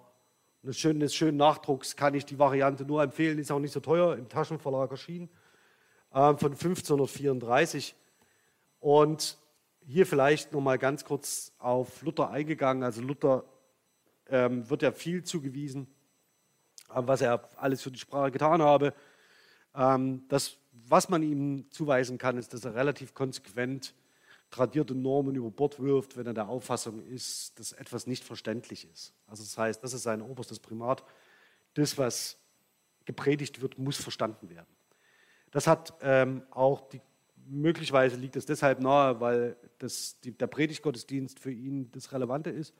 eines, 0.63 0.79
schönen, 0.79 1.01
eines 1.01 1.13
schönen 1.13 1.37
Nachdrucks, 1.37 1.95
kann 1.95 2.15
ich 2.15 2.25
die 2.25 2.39
Variante 2.39 2.85
nur 2.85 3.03
empfehlen. 3.03 3.37
Ist 3.37 3.51
auch 3.51 3.59
nicht 3.59 3.73
so 3.73 3.81
teuer, 3.81 4.15
im 4.15 4.29
Taschenverlag 4.29 4.89
erschienen, 4.89 5.29
äh, 6.11 6.33
von 6.35 6.53
1534. 6.53 7.95
Und 8.79 9.37
hier 9.85 10.05
vielleicht 10.05 10.53
nochmal 10.53 10.77
ganz 10.77 11.03
kurz 11.03 11.53
auf 11.57 12.01
Luther 12.01 12.29
eingegangen. 12.29 12.83
Also 12.83 13.01
Luther 13.01 13.43
ähm, 14.27 14.69
wird 14.69 14.81
ja 14.81 14.91
viel 14.91 15.23
zugewiesen, 15.23 15.87
äh, 16.89 16.95
was 16.95 17.21
er 17.21 17.49
alles 17.57 17.81
für 17.81 17.91
die 17.91 17.99
Sprache 17.99 18.31
getan 18.31 18.61
habe. 18.61 18.93
Ähm, 19.75 20.23
das 20.27 20.57
was 20.71 21.09
man 21.09 21.23
ihm 21.23 21.69
zuweisen 21.71 22.17
kann, 22.17 22.37
ist, 22.37 22.53
dass 22.53 22.65
er 22.65 22.75
relativ 22.75 23.13
konsequent 23.13 23.93
tradierte 24.49 24.93
Normen 24.93 25.35
über 25.35 25.49
Bord 25.49 25.79
wirft, 25.79 26.17
wenn 26.17 26.27
er 26.27 26.33
der 26.33 26.49
Auffassung 26.49 27.01
ist, 27.05 27.57
dass 27.59 27.71
etwas 27.71 28.07
nicht 28.07 28.23
verständlich 28.23 28.89
ist. 28.91 29.13
Also 29.27 29.43
das 29.43 29.57
heißt, 29.57 29.83
das 29.83 29.93
ist 29.93 30.03
sein 30.03 30.21
oberstes 30.21 30.59
Primat. 30.59 31.03
Das, 31.73 31.97
was 31.97 32.37
gepredigt 33.05 33.61
wird, 33.61 33.77
muss 33.77 33.97
verstanden 33.97 34.49
werden. 34.49 34.67
Das 35.51 35.67
hat 35.67 35.93
ähm, 36.01 36.43
auch 36.51 36.89
die, 36.89 37.01
möglicherweise 37.47 38.15
liegt 38.17 38.35
es 38.35 38.45
deshalb 38.45 38.79
nahe, 38.79 39.19
weil 39.19 39.55
das, 39.79 40.19
die, 40.21 40.31
der 40.31 40.47
Predigtgottesdienst 40.47 41.39
für 41.39 41.51
ihn 41.51 41.91
das 41.91 42.11
Relevante 42.11 42.49
ist. 42.49 42.73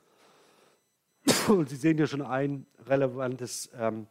Und 1.48 1.70
Sie 1.70 1.76
sehen 1.76 1.98
hier 1.98 2.08
schon 2.08 2.22
ein 2.22 2.66
relevantes 2.88 3.70
ähm, 3.78 4.08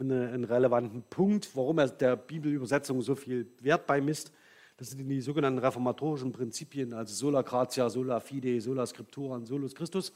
einen 0.00 0.44
relevanten 0.44 1.02
Punkt, 1.02 1.54
warum 1.54 1.78
er 1.78 1.88
der 1.88 2.16
Bibelübersetzung 2.16 3.02
so 3.02 3.14
viel 3.14 3.46
Wert 3.60 3.86
beimisst. 3.86 4.32
Das 4.76 4.90
sind 4.90 5.06
die 5.06 5.20
sogenannten 5.20 5.58
reformatorischen 5.58 6.32
Prinzipien, 6.32 6.94
also 6.94 7.14
sola 7.14 7.42
gratia, 7.42 7.90
sola 7.90 8.18
fide, 8.18 8.60
sola 8.60 8.86
scriptura 8.86 9.36
und 9.36 9.46
solus 9.46 9.74
Christus. 9.74 10.12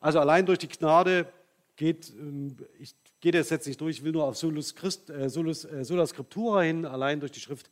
Also 0.00 0.18
allein 0.18 0.46
durch 0.46 0.58
die 0.58 0.68
Gnade 0.68 1.28
geht, 1.76 2.12
ähm, 2.18 2.56
ich 2.78 2.94
gehe 3.20 3.32
das 3.32 3.50
jetzt 3.50 3.66
nicht 3.66 3.80
durch, 3.80 3.98
ich 3.98 4.04
will 4.04 4.12
nur 4.12 4.24
auf 4.24 4.36
Solus, 4.36 4.74
Christ, 4.74 5.10
äh, 5.10 5.30
Solus, 5.30 5.64
äh, 5.64 5.84
Sola 5.84 6.06
Scriptura 6.06 6.62
hin, 6.62 6.84
allein 6.84 7.20
durch 7.20 7.32
die 7.32 7.40
Schrift, 7.40 7.70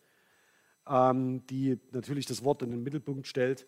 ähm, 0.89 1.47
die 1.47 1.79
natürlich 1.93 2.27
das 2.27 2.45
Wort 2.45 2.63
in 2.63 2.71
den 2.71 2.83
Mittelpunkt 2.83 3.27
stellt. 3.27 3.67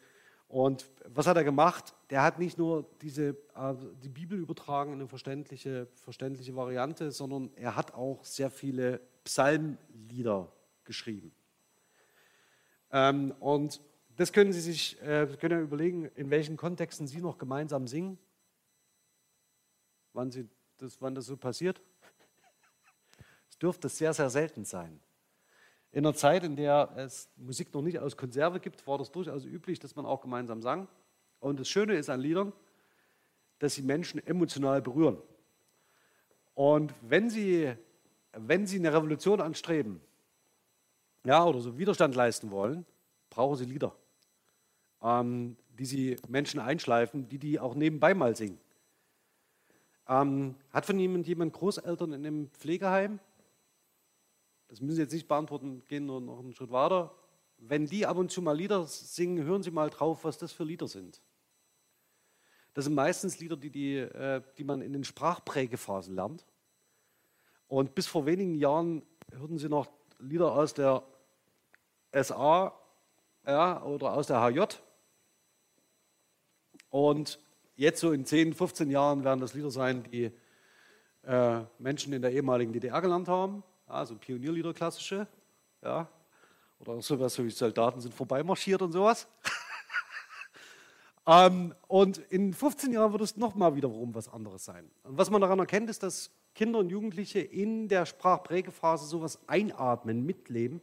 Und 0.48 0.88
was 1.06 1.26
hat 1.26 1.36
er 1.36 1.44
gemacht? 1.44 1.94
Der 2.10 2.22
hat 2.22 2.38
nicht 2.38 2.58
nur 2.58 2.88
diese, 3.02 3.30
äh, 3.54 3.74
die 4.02 4.08
Bibel 4.08 4.38
übertragen 4.38 4.92
in 4.92 5.00
eine 5.00 5.08
verständliche, 5.08 5.88
verständliche 5.96 6.54
Variante, 6.54 7.10
sondern 7.10 7.50
er 7.56 7.76
hat 7.76 7.94
auch 7.94 8.24
sehr 8.24 8.50
viele 8.50 9.00
Psalmlieder 9.24 10.52
geschrieben. 10.84 11.32
Ähm, 12.92 13.32
und 13.40 13.80
das 14.16 14.32
können 14.32 14.52
Sie 14.52 14.60
sich 14.60 15.00
äh, 15.02 15.26
können 15.40 15.62
überlegen, 15.62 16.06
in 16.14 16.30
welchen 16.30 16.56
Kontexten 16.56 17.06
Sie 17.06 17.20
noch 17.20 17.38
gemeinsam 17.38 17.88
singen, 17.88 18.18
wann, 20.12 20.30
Sie 20.30 20.48
das, 20.76 21.00
wann 21.00 21.14
das 21.14 21.26
so 21.26 21.36
passiert. 21.36 21.82
Es 23.50 23.58
dürfte 23.58 23.88
sehr, 23.88 24.14
sehr 24.14 24.30
selten 24.30 24.64
sein. 24.64 25.00
In 25.94 26.04
einer 26.04 26.14
Zeit, 26.14 26.42
in 26.42 26.56
der 26.56 26.90
es 26.96 27.28
Musik 27.36 27.72
noch 27.72 27.80
nicht 27.80 28.00
aus 28.00 28.16
Konserve 28.16 28.58
gibt, 28.58 28.84
war 28.84 28.98
das 28.98 29.12
durchaus 29.12 29.44
üblich, 29.44 29.78
dass 29.78 29.94
man 29.94 30.04
auch 30.04 30.20
gemeinsam 30.20 30.60
sang. 30.60 30.88
Und 31.38 31.60
das 31.60 31.68
Schöne 31.68 31.94
ist 31.94 32.10
an 32.10 32.18
Liedern, 32.18 32.52
dass 33.60 33.74
sie 33.74 33.82
Menschen 33.82 34.18
emotional 34.26 34.82
berühren. 34.82 35.18
Und 36.54 36.92
wenn 37.00 37.30
sie, 37.30 37.72
wenn 38.32 38.66
sie 38.66 38.80
eine 38.80 38.92
Revolution 38.92 39.40
anstreben, 39.40 40.00
ja, 41.24 41.44
oder 41.44 41.60
so 41.60 41.78
Widerstand 41.78 42.16
leisten 42.16 42.50
wollen, 42.50 42.84
brauchen 43.30 43.56
sie 43.56 43.64
Lieder, 43.64 43.94
ähm, 45.00 45.56
die 45.78 45.86
sie 45.86 46.16
Menschen 46.26 46.58
einschleifen, 46.58 47.28
die 47.28 47.38
die 47.38 47.60
auch 47.60 47.76
nebenbei 47.76 48.14
mal 48.14 48.34
singen. 48.34 48.58
Ähm, 50.08 50.56
hat 50.72 50.86
von 50.86 50.98
Ihnen 50.98 51.22
jemand 51.22 51.52
Großeltern 51.52 52.14
in 52.14 52.26
einem 52.26 52.50
Pflegeheim? 52.50 53.20
Das 54.74 54.80
müssen 54.80 54.96
Sie 54.96 55.02
jetzt 55.02 55.12
nicht 55.12 55.28
beantworten, 55.28 55.84
gehen 55.86 56.04
nur 56.04 56.20
noch 56.20 56.40
einen 56.40 56.52
Schritt 56.52 56.72
weiter. 56.72 57.14
Wenn 57.58 57.86
die 57.86 58.06
ab 58.06 58.16
und 58.16 58.32
zu 58.32 58.42
mal 58.42 58.56
Lieder 58.56 58.84
singen, 58.86 59.44
hören 59.44 59.62
Sie 59.62 59.70
mal 59.70 59.88
drauf, 59.88 60.24
was 60.24 60.36
das 60.36 60.50
für 60.50 60.64
Lieder 60.64 60.88
sind. 60.88 61.22
Das 62.72 62.86
sind 62.86 62.94
meistens 62.94 63.38
Lieder, 63.38 63.56
die, 63.56 63.70
die, 63.70 63.98
äh, 63.98 64.42
die 64.58 64.64
man 64.64 64.82
in 64.82 64.92
den 64.92 65.04
Sprachprägephasen 65.04 66.16
lernt. 66.16 66.44
Und 67.68 67.94
bis 67.94 68.08
vor 68.08 68.26
wenigen 68.26 68.56
Jahren 68.56 69.02
hörten 69.30 69.58
Sie 69.58 69.68
noch 69.68 69.86
Lieder 70.18 70.50
aus 70.52 70.74
der 70.74 71.04
SA 72.12 72.74
ja, 73.46 73.80
oder 73.84 74.14
aus 74.14 74.26
der 74.26 74.42
HJ. 74.42 74.64
Und 76.90 77.38
jetzt 77.76 78.00
so 78.00 78.10
in 78.10 78.26
10, 78.26 78.54
15 78.54 78.90
Jahren 78.90 79.22
werden 79.22 79.38
das 79.38 79.54
Lieder 79.54 79.70
sein, 79.70 80.02
die 80.10 80.32
äh, 81.22 81.60
Menschen 81.78 82.12
in 82.12 82.22
der 82.22 82.32
ehemaligen 82.32 82.72
DDR 82.72 83.00
gelernt 83.00 83.28
haben. 83.28 83.62
Also 83.86 84.16
Pionierlieder 84.16 84.72
klassische. 84.72 85.26
Ja. 85.82 86.08
Oder 86.78 87.00
sowas 87.02 87.34
so 87.34 87.44
wie 87.44 87.50
Soldaten 87.50 88.00
sind 88.00 88.14
vorbeimarschiert 88.14 88.82
und 88.82 88.92
sowas. 88.92 89.26
ähm, 91.26 91.74
und 91.86 92.18
in 92.18 92.52
15 92.52 92.92
Jahren 92.92 93.12
wird 93.12 93.22
es 93.22 93.36
nochmal 93.36 93.74
wiederum 93.74 94.14
was 94.14 94.28
anderes 94.28 94.64
sein. 94.64 94.90
Und 95.02 95.16
was 95.18 95.30
man 95.30 95.40
daran 95.40 95.58
erkennt, 95.58 95.88
ist, 95.90 96.02
dass 96.02 96.30
Kinder 96.54 96.78
und 96.78 96.90
Jugendliche 96.90 97.40
in 97.40 97.88
der 97.88 98.06
Sprachprägephase 98.06 99.06
sowas 99.06 99.38
einatmen, 99.46 100.24
mitleben. 100.24 100.80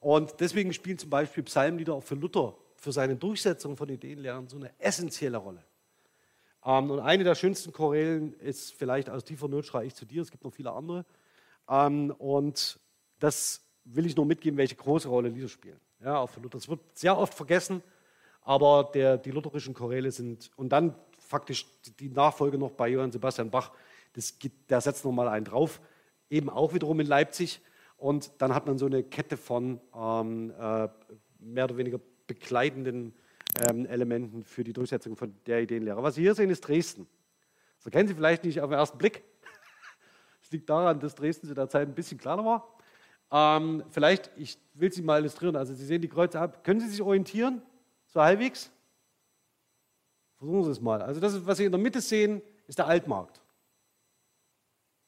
Und 0.00 0.40
deswegen 0.40 0.72
spielen 0.72 0.98
zum 0.98 1.10
Beispiel 1.10 1.42
Psalmlieder 1.44 1.94
auch 1.94 2.02
für 2.02 2.14
Luther, 2.14 2.56
für 2.76 2.92
seine 2.92 3.16
Durchsetzung 3.16 3.76
von 3.76 3.88
Ideenlehren 3.88 4.48
so 4.48 4.56
eine 4.56 4.70
essentielle 4.78 5.38
Rolle. 5.38 5.64
Ähm, 6.64 6.90
und 6.90 7.00
eine 7.00 7.24
der 7.24 7.34
schönsten 7.34 7.72
Chorälen 7.72 8.34
ist 8.40 8.72
vielleicht 8.72 9.10
aus 9.10 9.24
tiefer 9.24 9.48
Not 9.48 9.66
schrei 9.66 9.86
ich 9.86 9.94
zu 9.94 10.04
dir, 10.04 10.22
es 10.22 10.30
gibt 10.30 10.44
noch 10.44 10.52
viele 10.52 10.72
andere. 10.72 11.04
Ähm, 11.68 12.10
und 12.18 12.78
das 13.18 13.62
will 13.84 14.06
ich 14.06 14.16
nur 14.16 14.26
mitgeben, 14.26 14.58
welche 14.58 14.76
große 14.76 15.08
Rolle 15.08 15.28
Lieder 15.28 15.48
spielen. 15.48 15.80
Ja, 16.02 16.18
auch 16.18 16.30
für 16.30 16.40
Luther. 16.40 16.58
Das 16.58 16.68
wird 16.68 16.80
sehr 16.94 17.16
oft 17.16 17.34
vergessen, 17.34 17.82
aber 18.42 18.90
der, 18.94 19.18
die 19.18 19.30
lutherischen 19.30 19.74
Choräle 19.74 20.10
sind, 20.10 20.50
und 20.56 20.70
dann 20.70 20.94
faktisch 21.18 21.66
die 21.98 22.08
Nachfolge 22.08 22.58
noch 22.58 22.70
bei 22.70 22.88
Johann 22.88 23.12
Sebastian 23.12 23.50
Bach, 23.50 23.72
das, 24.12 24.38
der 24.68 24.80
setzt 24.80 25.04
nochmal 25.04 25.28
einen 25.28 25.44
drauf, 25.44 25.80
eben 26.30 26.48
auch 26.48 26.72
wiederum 26.74 27.00
in 27.00 27.06
Leipzig. 27.06 27.60
Und 27.96 28.30
dann 28.38 28.54
hat 28.54 28.66
man 28.66 28.78
so 28.78 28.86
eine 28.86 29.02
Kette 29.02 29.36
von 29.36 29.80
ähm, 29.94 30.52
äh, 30.58 30.88
mehr 31.40 31.64
oder 31.64 31.76
weniger 31.76 32.00
begleitenden 32.26 33.14
ähm, 33.68 33.86
Elementen 33.86 34.44
für 34.44 34.62
die 34.62 34.72
Durchsetzung 34.72 35.16
von 35.16 35.34
der 35.46 35.62
Ideenlehre. 35.62 36.02
Was 36.02 36.14
Sie 36.14 36.22
hier 36.22 36.34
sehen, 36.34 36.50
ist 36.50 36.60
Dresden. 36.60 37.08
Das 37.82 37.92
kennen 37.92 38.08
Sie 38.08 38.14
vielleicht 38.14 38.44
nicht 38.44 38.60
auf 38.60 38.70
den 38.70 38.78
ersten 38.78 38.98
Blick. 38.98 39.24
Das 40.48 40.52
liegt 40.54 40.70
daran, 40.70 40.98
dass 40.98 41.14
Dresden 41.14 41.46
zu 41.46 41.52
der 41.52 41.68
Zeit 41.68 41.86
ein 41.86 41.94
bisschen 41.94 42.16
kleiner 42.16 42.42
war. 42.42 42.66
Ähm, 43.30 43.84
vielleicht, 43.90 44.30
ich 44.34 44.58
will 44.72 44.90
Sie 44.90 45.02
mal 45.02 45.20
illustrieren. 45.20 45.56
Also 45.56 45.74
Sie 45.74 45.84
sehen 45.84 46.00
die 46.00 46.08
Kreuze 46.08 46.40
ab. 46.40 46.64
Können 46.64 46.80
Sie 46.80 46.88
sich 46.88 47.02
orientieren? 47.02 47.60
So 48.06 48.22
halbwegs? 48.22 48.70
Versuchen 50.38 50.64
Sie 50.64 50.70
es 50.70 50.80
mal. 50.80 51.02
Also 51.02 51.20
das, 51.20 51.44
was 51.44 51.58
Sie 51.58 51.66
in 51.66 51.70
der 51.70 51.78
Mitte 51.78 52.00
sehen, 52.00 52.40
ist 52.66 52.78
der 52.78 52.86
Altmarkt. 52.86 53.42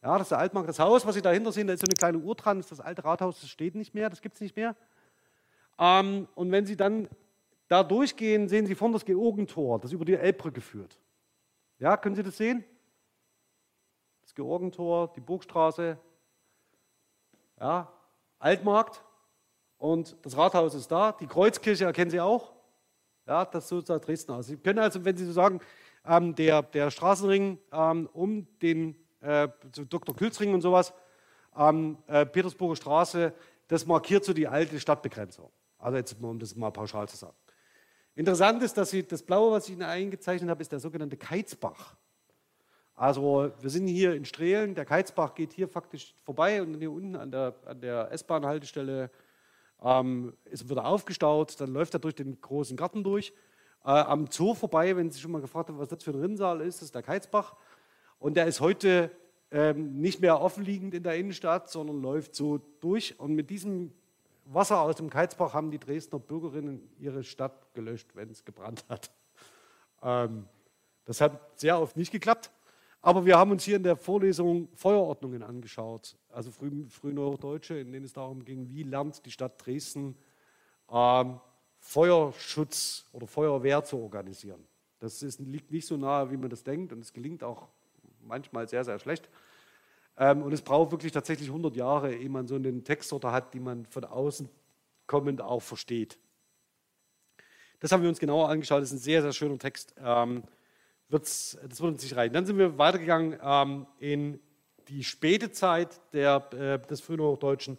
Ja, 0.03 0.13
das 0.19 0.27
ist 0.27 0.33
der 0.33 0.41
Altmarkt. 0.41 0.69
Das 0.69 0.79
Haus, 0.79 1.07
was 1.07 1.15
Sie 1.15 1.23
dahinter 1.23 1.53
sehen, 1.53 1.67
da 1.67 1.73
ist 1.73 1.81
so 1.81 1.87
eine 1.87 1.95
kleine 1.95 2.19
Uhr 2.19 2.35
dran. 2.35 2.59
Das 2.59 2.67
ist 2.67 2.79
das 2.79 2.85
alte 2.85 3.03
Rathaus, 3.03 3.41
das 3.41 3.49
steht 3.49 3.75
nicht 3.75 3.95
mehr, 3.95 4.11
das 4.11 4.21
gibt 4.21 4.35
es 4.35 4.43
nicht 4.43 4.57
mehr. 4.57 4.77
Ähm, 5.79 6.29
und 6.35 6.53
wenn 6.53 6.67
Sie 6.67 6.77
dann 6.77 7.09
da 7.67 7.83
durchgehen, 7.83 8.47
sehen 8.47 8.67
Sie 8.67 8.75
vorne 8.75 8.93
das 8.93 9.07
Georgentor, 9.07 9.81
das 9.81 9.93
über 9.93 10.05
die 10.05 10.17
Elbbrücke 10.17 10.61
führt. 10.61 10.99
Ja, 11.79 11.97
können 11.97 12.15
Sie 12.15 12.23
das 12.23 12.37
sehen? 12.37 12.63
Das 14.31 14.37
Georgentor, 14.37 15.13
die 15.17 15.21
Burgstraße, 15.21 15.99
ja, 17.59 17.93
Altmarkt 18.39 19.03
und 19.77 20.17
das 20.23 20.37
Rathaus 20.37 20.73
ist 20.75 20.87
da. 20.87 21.11
Die 21.11 21.27
Kreuzkirche 21.27 21.85
erkennen 21.85 22.13
Sie 22.13 22.21
auch. 22.21 22.53
Ja, 23.27 23.45
das 23.45 23.67
so 23.67 23.81
sah 23.81 23.99
Dresden 23.99 24.31
aus. 24.31 24.47
Sie 24.47 24.57
können 24.57 24.79
also, 24.79 25.05
wenn 25.05 25.17
Sie 25.17 25.27
so 25.27 25.33
sagen, 25.33 25.59
ähm, 26.07 26.37
der, 26.37 26.63
der 26.63 26.93
Straßenring 26.93 27.59
ähm, 27.73 28.09
um 28.13 28.47
den 28.63 28.95
äh, 29.19 29.49
Dr. 29.89 30.15
Külzring 30.15 30.55
und 30.55 30.61
sowas, 30.61 30.95
ähm, 31.57 31.99
äh, 32.07 32.25
Petersburger 32.25 32.77
Straße, 32.77 33.35
das 33.67 33.85
markiert 33.85 34.25
so 34.25 34.33
die 34.33 34.47
alte 34.47 34.79
Stadtbegrenzung. 34.79 35.51
Also 35.77 35.97
jetzt, 35.97 36.23
um 36.23 36.39
das 36.39 36.55
mal 36.55 36.71
pauschal 36.71 37.09
zu 37.09 37.17
sagen. 37.17 37.37
Interessant 38.15 38.63
ist, 38.63 38.77
dass 38.77 38.91
Sie, 38.91 39.03
das 39.03 39.25
Blaue, 39.25 39.51
was 39.51 39.67
ich 39.67 39.73
Ihnen 39.73 39.83
eingezeichnet 39.83 40.49
habe, 40.51 40.63
ist 40.63 40.71
der 40.71 40.79
sogenannte 40.79 41.17
Keizbach. 41.17 41.97
Also 43.01 43.51
wir 43.59 43.71
sind 43.71 43.87
hier 43.87 44.13
in 44.13 44.27
Strehlen, 44.27 44.75
der 44.75 44.85
Keizbach 44.85 45.35
geht 45.35 45.55
hier 45.55 45.69
faktisch 45.69 46.15
vorbei 46.23 46.61
und 46.61 46.75
hier 46.75 46.93
unten 46.93 47.17
an 47.17 47.31
der, 47.31 47.55
an 47.65 47.81
der 47.81 48.13
S-Bahn-Haltestelle 48.13 49.11
ähm, 49.83 50.35
ist 50.45 50.69
wieder 50.69 50.85
aufgestaut, 50.85 51.59
dann 51.63 51.73
läuft 51.73 51.95
er 51.95 52.01
durch 52.01 52.15
den 52.15 52.39
großen 52.43 52.77
Garten 52.77 53.03
durch. 53.03 53.33
Äh, 53.87 53.89
am 53.93 54.27
Zoo 54.31 54.53
vorbei, 54.53 54.95
wenn 54.99 55.11
Sie 55.11 55.19
schon 55.19 55.31
mal 55.31 55.41
gefragt 55.41 55.71
haben, 55.71 55.79
was 55.79 55.89
das 55.89 56.05
für 56.05 56.11
ein 56.11 56.21
Rinnsal 56.21 56.61
ist, 56.61 56.83
ist 56.83 56.95
der 56.95 57.03
Keizbach. 57.03 57.57
Und 58.19 58.37
der 58.37 58.45
ist 58.45 58.61
heute 58.61 59.11
ähm, 59.51 59.99
nicht 59.99 60.21
mehr 60.21 60.39
offenliegend 60.39 60.93
in 60.93 61.03
der 61.03 61.17
Innenstadt, 61.17 61.71
sondern 61.71 62.03
läuft 62.03 62.35
so 62.35 62.59
durch. 62.81 63.19
Und 63.19 63.35
mit 63.35 63.49
diesem 63.49 63.95
Wasser 64.45 64.79
aus 64.79 64.97
dem 64.97 65.09
Keizbach 65.09 65.55
haben 65.55 65.71
die 65.71 65.79
Dresdner 65.79 66.19
Bürgerinnen 66.19 66.87
ihre 66.99 67.25
Stadt 67.25 67.73
gelöscht, 67.73 68.15
wenn 68.15 68.29
es 68.29 68.45
gebrannt 68.45 68.85
hat. 68.91 69.11
Ähm, 70.03 70.45
das 71.07 71.23
hat 71.23 71.59
sehr 71.59 71.81
oft 71.81 71.97
nicht 71.97 72.13
geklappt. 72.13 72.51
Aber 73.03 73.25
wir 73.25 73.39
haben 73.39 73.51
uns 73.51 73.65
hier 73.65 73.77
in 73.77 73.83
der 73.83 73.97
Vorlesung 73.97 74.69
Feuerordnungen 74.75 75.43
angeschaut, 75.43 76.17
also 76.29 76.51
früh, 76.51 76.85
frühneurodeutsche, 76.89 77.79
in 77.79 77.93
denen 77.93 78.05
es 78.05 78.13
darum 78.13 78.45
ging, 78.45 78.69
wie 78.69 78.83
lernt 78.83 79.25
die 79.25 79.31
Stadt 79.31 79.65
Dresden 79.65 80.17
ähm, 80.91 81.41
Feuerschutz 81.79 83.07
oder 83.13 83.27
Feuerwehr 83.27 83.83
zu 83.85 83.99
organisieren. 83.99 84.67
Das 84.99 85.23
ist, 85.23 85.41
liegt 85.41 85.71
nicht 85.71 85.87
so 85.87 85.97
nahe, 85.97 86.31
wie 86.31 86.37
man 86.37 86.51
das 86.51 86.63
denkt 86.63 86.93
und 86.93 87.01
es 87.01 87.13
gelingt 87.13 87.43
auch 87.43 87.69
manchmal 88.21 88.69
sehr, 88.69 88.85
sehr 88.85 88.99
schlecht. 88.99 89.31
Ähm, 90.19 90.43
und 90.43 90.53
es 90.53 90.61
braucht 90.61 90.91
wirklich 90.91 91.13
tatsächlich 91.13 91.49
100 91.49 91.75
Jahre, 91.77 92.15
ehe 92.15 92.29
man 92.29 92.47
so 92.47 92.57
einen 92.57 92.85
Textsorte 92.85 93.33
hat, 93.33 93.55
die 93.55 93.61
man 93.61 93.87
von 93.87 94.05
außen 94.05 94.49
kommend 95.07 95.41
auch 95.41 95.63
versteht. 95.63 96.19
Das 97.81 97.93
haben 97.93 98.03
wir 98.03 98.11
uns 98.11 98.21
genauer 98.21 98.51
angeschaut. 98.51 98.83
Das 98.83 98.91
ist 98.91 98.99
ein 98.99 99.03
sehr, 99.03 99.23
sehr 99.23 99.33
schöner 99.33 99.59
Text. 99.59 99.95
Ähm, 99.99 100.43
das 101.11 101.59
wird 101.63 101.81
uns 101.81 102.03
nicht 102.03 102.17
reichen. 102.17 102.33
Dann 102.33 102.47
sind 102.47 102.59
wir 102.59 102.79
weitergegangen 102.79 103.39
ähm, 103.43 103.87
in 103.99 104.41
die 104.89 105.05
späte 105.05 105.51
Zeit 105.51 106.01
der, 106.13 106.49
äh, 106.53 106.87
des 106.87 107.01
Frühhochdeutschen. 107.01 107.79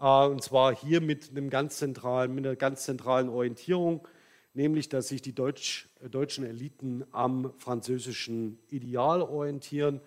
Äh, 0.00 0.26
und 0.26 0.42
zwar 0.42 0.74
hier 0.74 1.00
mit, 1.00 1.30
einem 1.30 1.50
ganz 1.50 1.78
zentralen, 1.78 2.34
mit 2.34 2.46
einer 2.46 2.56
ganz 2.56 2.84
zentralen 2.84 3.28
Orientierung, 3.28 4.06
nämlich 4.54 4.88
dass 4.88 5.08
sich 5.08 5.22
die 5.22 5.34
Deutsch, 5.34 5.88
deutschen 6.10 6.44
Eliten 6.44 7.04
am 7.10 7.52
französischen 7.58 8.58
Ideal 8.68 9.22
orientieren 9.22 10.00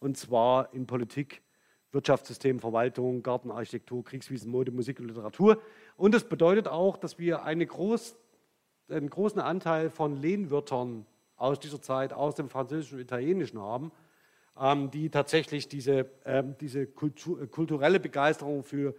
und 0.00 0.16
zwar 0.16 0.72
in 0.74 0.86
Politik, 0.86 1.42
Wirtschaftssystem, 1.92 2.58
Verwaltung, 2.58 3.22
Gartenarchitektur, 3.22 4.04
Kriegswiesen, 4.04 4.50
Mode, 4.50 4.72
Musik 4.72 4.98
und 5.00 5.06
Literatur. 5.06 5.62
Und 5.96 6.12
das 6.12 6.24
bedeutet 6.24 6.66
auch, 6.66 6.96
dass 6.96 7.18
wir 7.18 7.44
eine 7.44 7.64
groß, 7.64 8.16
einen 8.88 9.08
großen 9.08 9.40
Anteil 9.40 9.90
von 9.90 10.16
Lehnwörtern 10.20 11.06
aus 11.36 11.58
dieser 11.60 11.80
Zeit, 11.80 12.12
aus 12.12 12.34
dem 12.34 12.48
Französischen 12.48 12.96
und 12.96 13.00
Italienischen 13.00 13.60
haben, 13.60 13.92
ähm, 14.58 14.90
die 14.90 15.10
tatsächlich 15.10 15.68
diese, 15.68 16.10
ähm, 16.24 16.56
diese 16.60 16.86
Kultur, 16.86 17.42
äh, 17.42 17.46
kulturelle 17.46 18.00
Begeisterung 18.00 18.62
für 18.62 18.94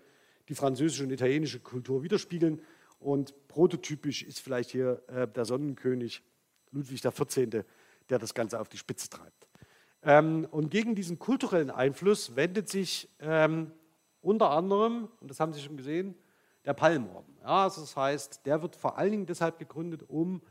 die 0.49 0.55
französische 0.55 1.03
und 1.03 1.11
italienische 1.11 1.59
Kultur 1.59 2.03
widerspiegeln. 2.03 2.61
Und 2.99 3.47
prototypisch 3.47 4.23
ist 4.23 4.39
vielleicht 4.39 4.71
hier 4.71 5.01
äh, 5.07 5.27
der 5.27 5.45
Sonnenkönig 5.45 6.23
Ludwig 6.71 7.01
XIV., 7.01 7.63
der 8.09 8.19
das 8.19 8.33
Ganze 8.33 8.59
auf 8.59 8.69
die 8.69 8.77
Spitze 8.77 9.09
treibt. 9.09 9.47
Ähm, 10.03 10.47
und 10.51 10.69
gegen 10.69 10.93
diesen 10.93 11.17
kulturellen 11.17 11.71
Einfluss 11.71 12.35
wendet 12.35 12.69
sich 12.69 13.09
ähm, 13.19 13.71
unter 14.21 14.51
anderem, 14.51 15.09
und 15.19 15.29
das 15.29 15.39
haben 15.39 15.53
Sie 15.53 15.61
schon 15.61 15.77
gesehen, 15.77 16.15
der 16.65 16.73
Palmorden. 16.73 17.37
Ja, 17.41 17.63
also 17.63 17.81
das 17.81 17.95
heißt, 17.95 18.45
der 18.45 18.61
wird 18.61 18.75
vor 18.75 18.97
allen 18.97 19.11
Dingen 19.11 19.25
deshalb 19.25 19.59
gegründet, 19.59 20.03
um 20.07 20.41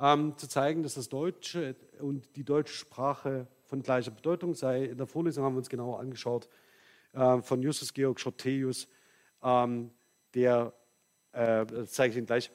ähm, 0.00 0.36
zu 0.36 0.48
zeigen, 0.48 0.82
dass 0.82 0.94
das 0.94 1.08
Deutsche 1.08 1.76
und 2.00 2.36
die 2.36 2.44
deutsche 2.44 2.74
Sprache 2.74 3.46
von 3.64 3.82
gleicher 3.82 4.10
Bedeutung 4.10 4.54
sei. 4.54 4.84
In 4.84 4.98
der 4.98 5.06
Vorlesung 5.06 5.44
haben 5.44 5.54
wir 5.54 5.58
uns 5.58 5.68
genauer 5.68 6.00
angeschaut 6.00 6.48
äh, 7.12 7.40
von 7.42 7.62
Justus 7.62 7.92
Georg 7.94 8.20
Schotteus, 8.20 8.88
ähm, 9.42 9.90
der, 10.34 10.72
äh, 11.32 11.64
das 11.66 11.92
zeige 11.92 12.12
ich 12.12 12.18
Ihnen 12.18 12.26
gleich, 12.26 12.50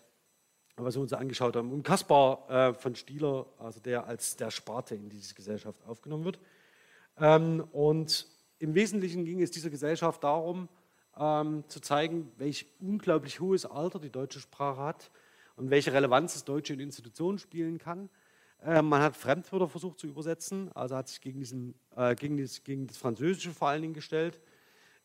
was 0.76 0.96
wir 0.96 1.02
uns 1.02 1.14
angeschaut 1.14 1.56
haben, 1.56 1.72
und 1.72 1.84
Kaspar 1.84 2.50
äh, 2.50 2.74
von 2.74 2.96
Stieler, 2.96 3.46
also 3.58 3.80
der 3.80 4.06
als 4.06 4.36
der 4.36 4.52
Sparte 4.52 4.96
in 4.96 5.10
diese 5.10 5.34
Gesellschaft 5.34 5.84
aufgenommen 5.86 6.26
wird. 6.26 6.40
Ähm, 7.18 7.66
und 7.72 8.28
im 8.60 8.76
Wesentlichen 8.76 9.26
ging 9.26 9.42
es 9.42 9.52
dieser 9.52 9.70
Gesellschaft 9.70 10.24
darum, 10.24 10.70
ähm, 11.18 11.64
zu 11.68 11.82
zeigen, 11.82 12.32
welch 12.38 12.66
unglaublich 12.80 13.40
hohes 13.40 13.66
Alter 13.66 14.00
die 14.00 14.10
deutsche 14.10 14.40
Sprache 14.40 14.82
hat 14.82 15.12
und 15.60 15.70
welche 15.70 15.94
Relevanz 15.94 16.34
das 16.34 16.46
Deutsche 16.46 16.74
in 16.74 16.80
Institutionen 16.80 17.38
spielen 17.38 17.78
kann. 17.78 18.10
Äh, 18.64 18.82
man 18.82 19.02
hat 19.02 19.16
Fremdwörter 19.16 19.68
versucht 19.68 20.00
zu 20.00 20.08
übersetzen, 20.08 20.72
also 20.74 20.96
hat 20.96 21.10
sich 21.10 21.20
gegen, 21.20 21.40
diesen, 21.40 21.76
äh, 21.96 22.16
gegen, 22.16 22.38
das, 22.38 22.64
gegen 22.64 22.88
das 22.88 22.98
Französische 22.98 23.52
vor 23.52 23.68
allen 23.68 23.82
Dingen 23.82 23.94
gestellt, 23.94 24.40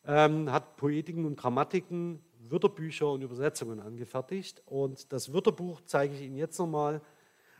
ähm, 0.05 0.51
hat 0.51 0.77
Poetiken 0.77 1.25
und 1.25 1.35
Grammatiken, 1.37 2.23
Wörterbücher 2.39 3.11
und 3.11 3.21
Übersetzungen 3.21 3.81
angefertigt. 3.81 4.63
Und 4.65 5.11
das 5.11 5.33
Wörterbuch 5.33 5.81
zeige 5.85 6.15
ich 6.15 6.21
Ihnen 6.21 6.37
jetzt 6.37 6.57
nochmal 6.57 7.01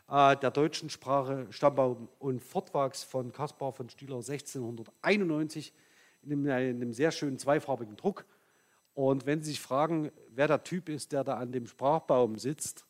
äh, 0.10 0.38
der 0.38 0.52
deutschen 0.52 0.90
Sprache 0.90 1.48
Stammbaum 1.50 2.08
und 2.20 2.42
Fortwachs 2.42 3.04
von 3.04 3.34
Caspar 3.34 3.74
von 3.74 3.90
Stieler 3.90 4.18
1691 4.18 5.74
in 6.24 6.32
einem, 6.32 6.46
in 6.46 6.82
einem 6.82 6.94
sehr 6.94 7.12
schönen 7.12 7.38
zweifarbigen 7.40 7.98
Druck. 7.98 8.26
Und 8.96 9.26
wenn 9.26 9.44
Sie 9.44 9.52
sich 9.52 9.60
fragen, 9.60 10.10
wer 10.30 10.48
der 10.48 10.64
Typ 10.64 10.90
ist, 10.90 11.12
der 11.12 11.26
da 11.26 11.38
an 11.38 11.52
dem 11.52 11.68
Sprachbaum 11.68 12.38
sitzt, 12.38 12.86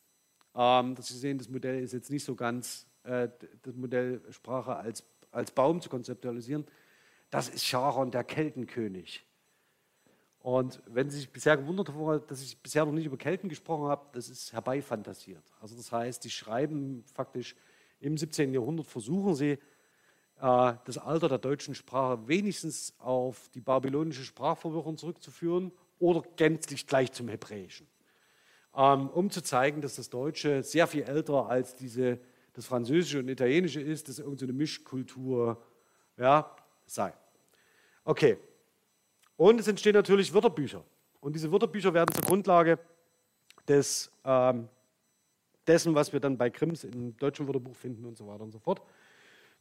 ähm, 0.54 0.94
dass 0.94 1.08
Sie 1.08 1.18
sehen, 1.18 1.36
das 1.36 1.48
Modell 1.48 1.82
ist 1.82 1.92
jetzt 1.92 2.10
nicht 2.10 2.24
so 2.24 2.36
ganz, 2.36 2.86
äh, 3.02 3.28
das 3.62 3.74
Modell 3.74 4.22
Sprache 4.30 4.76
als, 4.76 5.04
als 5.32 5.50
Baum 5.50 5.80
zu 5.80 5.88
konzeptualisieren, 5.88 6.64
das 7.28 7.48
ist 7.48 7.64
Charon, 7.64 8.12
der 8.12 8.22
Keltenkönig. 8.22 9.26
Und 10.38 10.80
wenn 10.86 11.10
Sie 11.10 11.18
sich 11.18 11.28
bisher 11.28 11.56
gewundert 11.56 11.88
haben, 11.88 12.22
dass 12.28 12.40
ich 12.40 12.56
bisher 12.62 12.84
noch 12.84 12.92
nicht 12.92 13.06
über 13.06 13.16
Kelten 13.16 13.48
gesprochen 13.48 13.88
habe, 13.88 14.06
das 14.12 14.28
ist 14.28 14.52
herbeifantasiert. 14.52 15.42
Also 15.60 15.74
das 15.74 15.90
heißt, 15.90 16.22
die 16.22 16.30
schreiben 16.30 17.02
faktisch 17.14 17.56
im 17.98 18.16
17. 18.16 18.54
Jahrhundert, 18.54 18.86
versuchen 18.86 19.34
sie, 19.34 19.58
äh, 20.40 20.74
das 20.84 20.98
Alter 20.98 21.28
der 21.28 21.38
deutschen 21.38 21.74
Sprache 21.74 22.28
wenigstens 22.28 22.94
auf 22.98 23.48
die 23.54 23.60
babylonische 23.60 24.22
Sprachverwirrung 24.22 24.96
zurückzuführen 24.96 25.72
oder 25.98 26.22
gänzlich 26.36 26.86
gleich 26.86 27.12
zum 27.12 27.28
Hebräischen, 27.28 27.86
ähm, 28.74 29.08
um 29.08 29.30
zu 29.30 29.42
zeigen, 29.42 29.80
dass 29.80 29.96
das 29.96 30.10
Deutsche 30.10 30.62
sehr 30.62 30.86
viel 30.86 31.02
älter 31.02 31.48
als 31.48 31.76
diese, 31.76 32.18
das 32.52 32.66
Französische 32.66 33.18
und 33.18 33.28
Italienische 33.28 33.80
ist, 33.80 34.08
dass 34.08 34.18
irgendeine 34.18 34.52
Mischkultur 34.52 35.62
ja, 36.16 36.54
sei. 36.86 37.12
Okay, 38.04 38.38
und 39.36 39.60
es 39.60 39.68
entstehen 39.68 39.94
natürlich 39.94 40.32
Wörterbücher. 40.32 40.82
Und 41.20 41.34
diese 41.34 41.50
Wörterbücher 41.50 41.92
werden 41.92 42.12
zur 42.14 42.24
Grundlage 42.24 42.78
des, 43.68 44.10
ähm, 44.24 44.68
dessen, 45.66 45.94
was 45.94 46.12
wir 46.12 46.20
dann 46.20 46.38
bei 46.38 46.50
Krims 46.50 46.84
im 46.84 47.16
deutschen 47.16 47.46
Wörterbuch 47.46 47.74
finden 47.74 48.04
und 48.04 48.16
so 48.16 48.26
weiter 48.26 48.44
und 48.44 48.52
so 48.52 48.58
fort. 48.58 48.80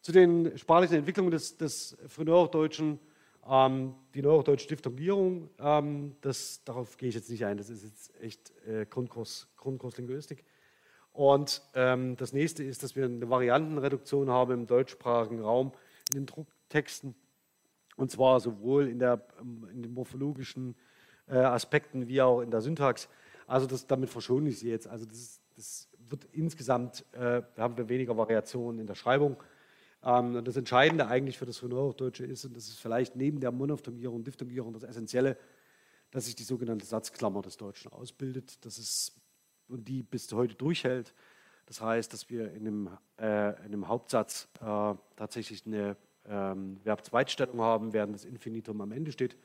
Zu 0.01 0.11
den 0.11 0.57
sprachlichen 0.57 0.97
Entwicklungen 0.97 1.31
des, 1.31 1.57
des 1.57 1.97
Frühneuhochdeutschen, 2.07 2.91
ähm, 2.91 2.99
die 3.47 4.21
Neuhochdeutsche 4.23 4.67
Diphthongierung, 4.67 5.51
ähm, 5.59 6.15
das, 6.21 6.63
darauf 6.63 6.97
gehe 6.97 7.09
ich 7.09 7.15
jetzt 7.15 7.29
nicht 7.29 7.45
ein, 7.45 7.57
das 7.57 7.69
ist 7.69 7.83
jetzt 7.83 8.19
echt 8.19 8.51
äh, 8.67 8.87
Grundkurs, 8.87 9.47
Grundkurs 9.55 9.97
Linguistik. 9.97 10.43
Und 11.13 11.61
ähm, 11.75 12.17
das 12.17 12.33
nächste 12.33 12.63
ist, 12.63 12.81
dass 12.81 12.95
wir 12.95 13.05
eine 13.05 13.29
Variantenreduktion 13.29 14.31
haben 14.31 14.51
im 14.51 14.67
deutschsprachigen 14.67 15.41
Raum 15.41 15.73
in 16.11 16.21
den 16.21 16.25
Drucktexten 16.25 17.13
und 17.95 18.11
zwar 18.11 18.39
sowohl 18.39 18.87
in, 18.87 18.99
der, 18.99 19.21
in 19.71 19.83
den 19.83 19.93
morphologischen 19.93 20.75
äh, 21.27 21.37
Aspekten 21.37 22.07
wie 22.07 22.21
auch 22.21 22.41
in 22.41 22.51
der 22.51 22.61
Syntax. 22.61 23.07
Also 23.47 23.67
das, 23.67 23.87
damit 23.87 24.09
verschone 24.09 24.49
ich 24.49 24.59
Sie 24.59 24.69
jetzt. 24.69 24.87
Also 24.87 25.05
das, 25.05 25.39
das 25.55 25.87
wird 26.09 26.25
insgesamt, 26.31 27.05
äh, 27.13 27.41
haben 27.57 27.77
wir 27.77 27.87
weniger 27.89 28.17
Variationen 28.17 28.81
in 28.81 28.87
der 28.87 28.95
Schreibung. 28.95 29.37
Ähm, 30.05 30.45
das 30.45 30.55
Entscheidende 30.55 31.07
eigentlich 31.07 31.37
für 31.37 31.45
das 31.45 31.61
Hochdeutsche 31.61 32.25
ist, 32.25 32.45
und 32.45 32.55
das 32.55 32.67
ist 32.67 32.79
vielleicht 32.79 33.15
neben 33.15 33.39
der 33.39 33.51
Monophthongierung 33.51 34.17
und 34.17 34.27
Diphthongierung 34.27 34.71
das 34.73 34.83
Essentielle, 34.83 35.37
dass 36.11 36.25
sich 36.25 36.35
die 36.35 36.43
sogenannte 36.43 36.85
Satzklammer 36.85 37.41
des 37.41 37.57
Deutschen 37.57 37.91
ausbildet. 37.91 38.63
Das 38.63 38.77
ist, 38.77 39.19
und 39.67 39.87
die 39.87 40.03
bis 40.03 40.31
heute 40.31 40.55
durchhält. 40.55 41.13
Das 41.65 41.81
heißt, 41.81 42.13
dass 42.13 42.29
wir 42.29 42.51
in 42.53 42.67
einem, 42.67 42.89
äh, 43.19 43.49
in 43.65 43.73
einem 43.73 43.87
Hauptsatz 43.87 44.47
äh, 44.61 44.93
tatsächlich 45.15 45.65
eine 45.65 45.97
ähm, 46.27 46.79
Verb-Zweitstellung 46.83 47.59
haben, 47.59 47.91
während 47.91 48.13
das 48.13 48.25
Infinitum 48.25 48.81
am 48.81 48.91
Ende 48.91 49.11
steht. 49.11 49.35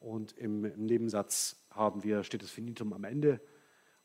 Und 0.00 0.32
im, 0.32 0.64
im, 0.64 0.84
Nebensatz 0.84 1.56
haben 1.70 2.04
wir, 2.04 2.22
steht 2.22 2.42
das 2.42 2.50
Finitum 2.50 2.92
am 2.92 3.04
Ende. 3.04 3.40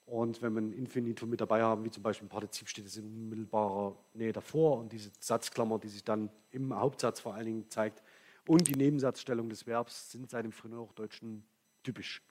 Und 0.06 0.42
wenn 0.42 0.54
wir 0.54 0.62
ein 0.62 0.74
Infinitum 0.74 1.30
mit 1.30 1.42
dabei 1.42 1.62
haben, 1.62 1.86
wie 1.86 1.92
zum 1.92 2.04
Beispiel 2.04 2.26
im 2.26 2.30
Partizip, 2.30 2.68
steht 2.68 2.86
es 2.86 2.98
in 2.98 3.06
unmittelbarer 3.06 3.96
Nähe 4.14 4.34
davor. 4.34 4.80
Und 4.80 4.92
diese 4.92 5.12
Satzklammer, 5.20 5.80
die 5.80 5.88
sich 5.88 6.04
dann 6.04 6.30
im 6.52 6.76
Hauptsatz 6.76 7.20
vor 7.20 7.34
allen 7.34 7.46
Dingen 7.46 7.70
zeigt, 7.70 8.04
und 8.46 8.68
die 8.68 8.76
Nebensatzstellung 8.76 9.50
des 9.50 9.66
Verbs 9.66 10.12
sind 10.12 10.30
seit 10.30 10.44
dem 10.44 10.52
Frühhochdeutschen 10.52 11.46
typisch. 11.82 12.22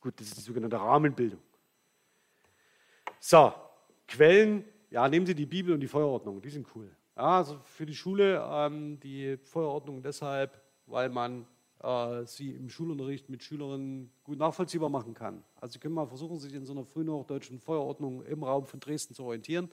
Gut, 0.00 0.20
das 0.20 0.28
ist 0.28 0.38
die 0.38 0.42
sogenannte 0.42 0.80
Rahmenbildung. 0.80 1.40
So, 3.20 3.52
Quellen, 4.06 4.64
ja, 4.90 5.08
nehmen 5.08 5.26
Sie 5.26 5.34
die 5.34 5.46
Bibel 5.46 5.74
und 5.74 5.80
die 5.80 5.88
Feuerordnung, 5.88 6.40
die 6.40 6.50
sind 6.50 6.66
cool. 6.74 6.90
Ja, 7.16 7.38
also 7.38 7.58
für 7.64 7.84
die 7.84 7.94
Schule 7.94 8.44
ähm, 8.50 8.98
die 9.00 9.36
Feuerordnung 9.36 10.02
deshalb, 10.02 10.60
weil 10.86 11.08
man 11.08 11.46
äh, 11.82 12.24
sie 12.26 12.50
im 12.50 12.68
Schulunterricht 12.68 13.28
mit 13.28 13.42
Schülerinnen 13.42 14.10
gut 14.24 14.38
nachvollziehbar 14.38 14.88
machen 14.88 15.14
kann. 15.14 15.44
Also 15.56 15.74
Sie 15.74 15.78
können 15.78 15.94
mal 15.94 16.06
versuchen, 16.06 16.38
sich 16.38 16.52
in 16.54 16.64
so 16.64 16.72
einer 16.72 16.84
frühnhochdeutschen 16.84 17.58
Feuerordnung 17.58 18.24
im 18.24 18.42
Raum 18.42 18.66
von 18.66 18.80
Dresden 18.80 19.14
zu 19.14 19.24
orientieren. 19.24 19.70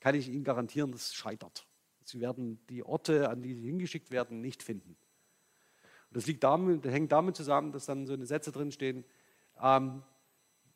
Kann 0.00 0.14
ich 0.14 0.28
Ihnen 0.28 0.44
garantieren, 0.44 0.92
das 0.92 1.14
scheitert. 1.14 1.66
Sie 2.04 2.20
werden 2.20 2.58
die 2.68 2.82
Orte, 2.82 3.28
an 3.28 3.42
die 3.42 3.54
Sie 3.54 3.62
hingeschickt 3.62 4.10
werden, 4.10 4.40
nicht 4.40 4.62
finden. 4.62 4.96
Und 6.10 6.16
das 6.16 6.26
liegt 6.26 6.42
damit, 6.42 6.84
das 6.84 6.92
hängt 6.92 7.12
damit 7.12 7.36
zusammen, 7.36 7.72
dass 7.72 7.86
dann 7.86 8.06
so 8.06 8.14
eine 8.14 8.26
Sätze 8.26 8.50
drinstehen. 8.50 9.04
Ähm, 9.60 10.02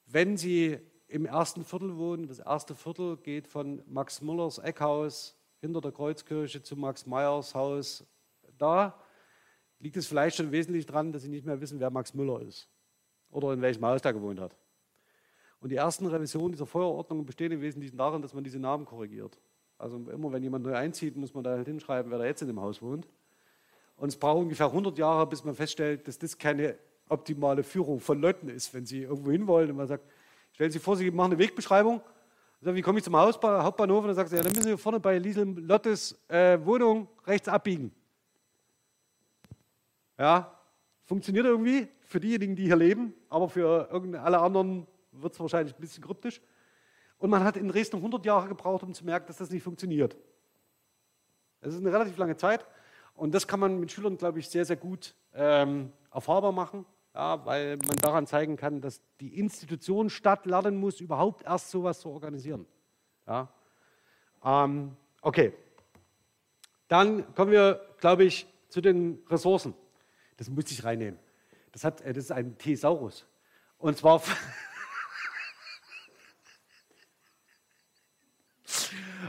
wenn 0.07 0.37
Sie 0.37 0.79
im 1.09 1.27
ersten 1.27 1.65
Viertel 1.65 1.97
wohnen, 1.97 2.27
das 2.27 2.39
erste 2.39 2.75
Viertel 2.75 3.17
geht 3.17 3.47
von 3.49 3.83
Max 3.87 4.21
Müllers 4.21 4.59
Eckhaus 4.59 5.37
hinter 5.61 5.81
der 5.81 5.93
Kreuzkirche 5.93 6.63
zu 6.63 6.77
Max 6.77 7.07
Meyers 7.07 7.55
Haus 7.55 8.05
da, 8.59 9.02
liegt 9.83 9.97
es 9.97 10.07
vielleicht 10.07 10.37
schon 10.37 10.51
wesentlich 10.51 10.87
daran, 10.87 11.13
dass 11.13 11.23
Sie 11.23 11.29
nicht 11.29 11.45
mehr 11.45 11.61
wissen, 11.61 11.79
wer 11.79 11.91
Max 11.91 12.15
Müller 12.15 12.41
ist 12.41 12.69
oder 13.31 13.53
in 13.53 13.61
welchem 13.61 13.85
Haus 13.85 14.01
der 14.01 14.15
gewohnt 14.15 14.41
hat. 14.41 14.57
Und 15.61 15.71
die 15.71 15.77
ersten 15.77 16.07
Revisionen 16.07 16.53
dieser 16.53 16.67
Feuerordnung 16.67 17.27
bestehen 17.27 17.53
im 17.53 17.61
Wesentlichen 17.61 17.97
darin, 17.97 18.23
dass 18.23 18.35
man 18.35 18.43
diese 18.43 18.59
Namen 18.59 18.85
korrigiert. 18.85 19.39
Also 19.79 19.97
immer, 19.97 20.33
wenn 20.33 20.43
jemand 20.43 20.65
neu 20.65 20.75
einzieht, 20.75 21.17
muss 21.17 21.35
man 21.35 21.45
da 21.45 21.51
halt 21.51 21.67
hinschreiben, 21.67 22.11
wer 22.11 22.19
da 22.19 22.25
jetzt 22.25 22.43
in 22.43 22.49
dem 22.49 22.61
Haus 22.61 22.81
wohnt. 22.81 23.07
Und 23.97 24.09
es 24.09 24.17
braucht 24.17 24.39
ungefähr 24.39 24.67
100 24.67 24.97
Jahre, 24.99 25.27
bis 25.27 25.45
man 25.45 25.55
feststellt, 25.55 26.09
dass 26.09 26.19
das 26.19 26.39
keine 26.39 26.79
optimale 27.09 27.63
Führung 27.63 28.01
von 28.01 28.21
Leuten 28.21 28.49
ist, 28.49 28.73
wenn 28.75 28.87
sie 28.87 29.03
irgendwo 29.03 29.31
hinwollen 29.31 29.71
und 29.71 29.77
man 29.77 29.87
sagt, 29.87 30.05
stellen 30.53 30.71
Sie 30.71 30.79
vor, 30.79 30.97
Sie 30.97 31.11
machen 31.11 31.33
eine 31.33 31.39
Wegbeschreibung 31.39 32.01
so, 32.65 32.73
wie 32.77 32.83
komme 32.83 32.99
ich 32.99 33.05
zum 33.05 33.17
Hauptbahnhof? 33.17 34.03
Und 34.03 34.07
dann 34.07 34.15
sagt 34.15 34.31
sie, 34.31 34.37
ja, 34.37 34.43
dann 34.43 34.53
müssen 34.53 34.71
Sie 34.71 34.79
vorne 34.79 35.01
bei 35.01 35.19
Liesel 35.19 35.53
Lottes 35.67 36.17
äh, 36.29 36.57
Wohnung 36.65 37.09
rechts 37.27 37.49
abbiegen. 37.49 37.93
Ja, 40.23 40.57
funktioniert 41.03 41.47
irgendwie 41.47 41.89
für 42.03 42.21
diejenigen, 42.21 42.55
die 42.55 42.67
hier 42.67 42.77
leben, 42.77 43.13
aber 43.29 43.49
für 43.49 43.91
alle 43.91 44.39
anderen 44.39 44.87
wird 45.11 45.33
es 45.33 45.41
wahrscheinlich 45.41 45.75
ein 45.75 45.81
bisschen 45.81 46.05
kryptisch. 46.05 46.41
Und 47.19 47.31
man 47.31 47.43
hat 47.43 47.57
in 47.57 47.67
Dresden 47.67 47.97
100 47.97 48.25
Jahre 48.25 48.47
gebraucht, 48.47 48.85
um 48.85 48.95
zu 48.95 49.05
merken, 49.05 49.27
dass 49.27 49.39
das 49.39 49.51
nicht 49.51 49.65
funktioniert. 49.65 50.17
Das 51.61 51.75
ist 51.75 51.81
eine 51.81 51.93
relativ 51.93 52.17
lange 52.19 52.37
Zeit 52.37 52.65
und 53.15 53.35
das 53.35 53.49
kann 53.49 53.59
man 53.59 53.81
mit 53.81 53.91
Schülern, 53.91 54.17
glaube 54.17 54.39
ich, 54.39 54.49
sehr, 54.49 54.65
sehr 54.65 54.77
gut 54.77 55.15
ähm, 55.35 55.93
erfahrbar 56.13 56.53
machen 56.53 56.87
ja, 57.15 57.45
weil 57.45 57.77
man 57.77 57.97
daran 57.97 58.27
zeigen 58.27 58.57
kann, 58.57 58.81
dass 58.81 59.03
die 59.21 59.39
Institution 59.39 60.09
Stadt 60.09 60.47
lernen 60.47 60.77
muss, 60.77 60.99
überhaupt 61.01 61.45
erst 61.45 61.71
sowas 61.71 62.01
zu 62.01 62.09
organisieren. 62.09 62.65
Ja. 63.27 63.53
Ähm, 64.45 64.97
Okay. 65.25 65.53
Dann 66.89 67.33
kommen 67.37 67.53
wir, 67.53 67.81
glaube 68.01 68.25
ich, 68.25 68.47
zu 68.69 68.81
den 68.81 69.23
Ressourcen. 69.31 69.73
Das 70.43 70.51
muss 70.51 70.69
ich 70.73 70.83
reinnehmen. 70.83 71.21
Das, 71.71 71.85
hat, 71.85 72.01
äh, 72.01 72.13
das 72.13 72.25
ist 72.25 72.33
ein 72.33 72.59
Thesaurus. 72.59 73.25
Und 73.79 73.97
zwar. 73.97 74.21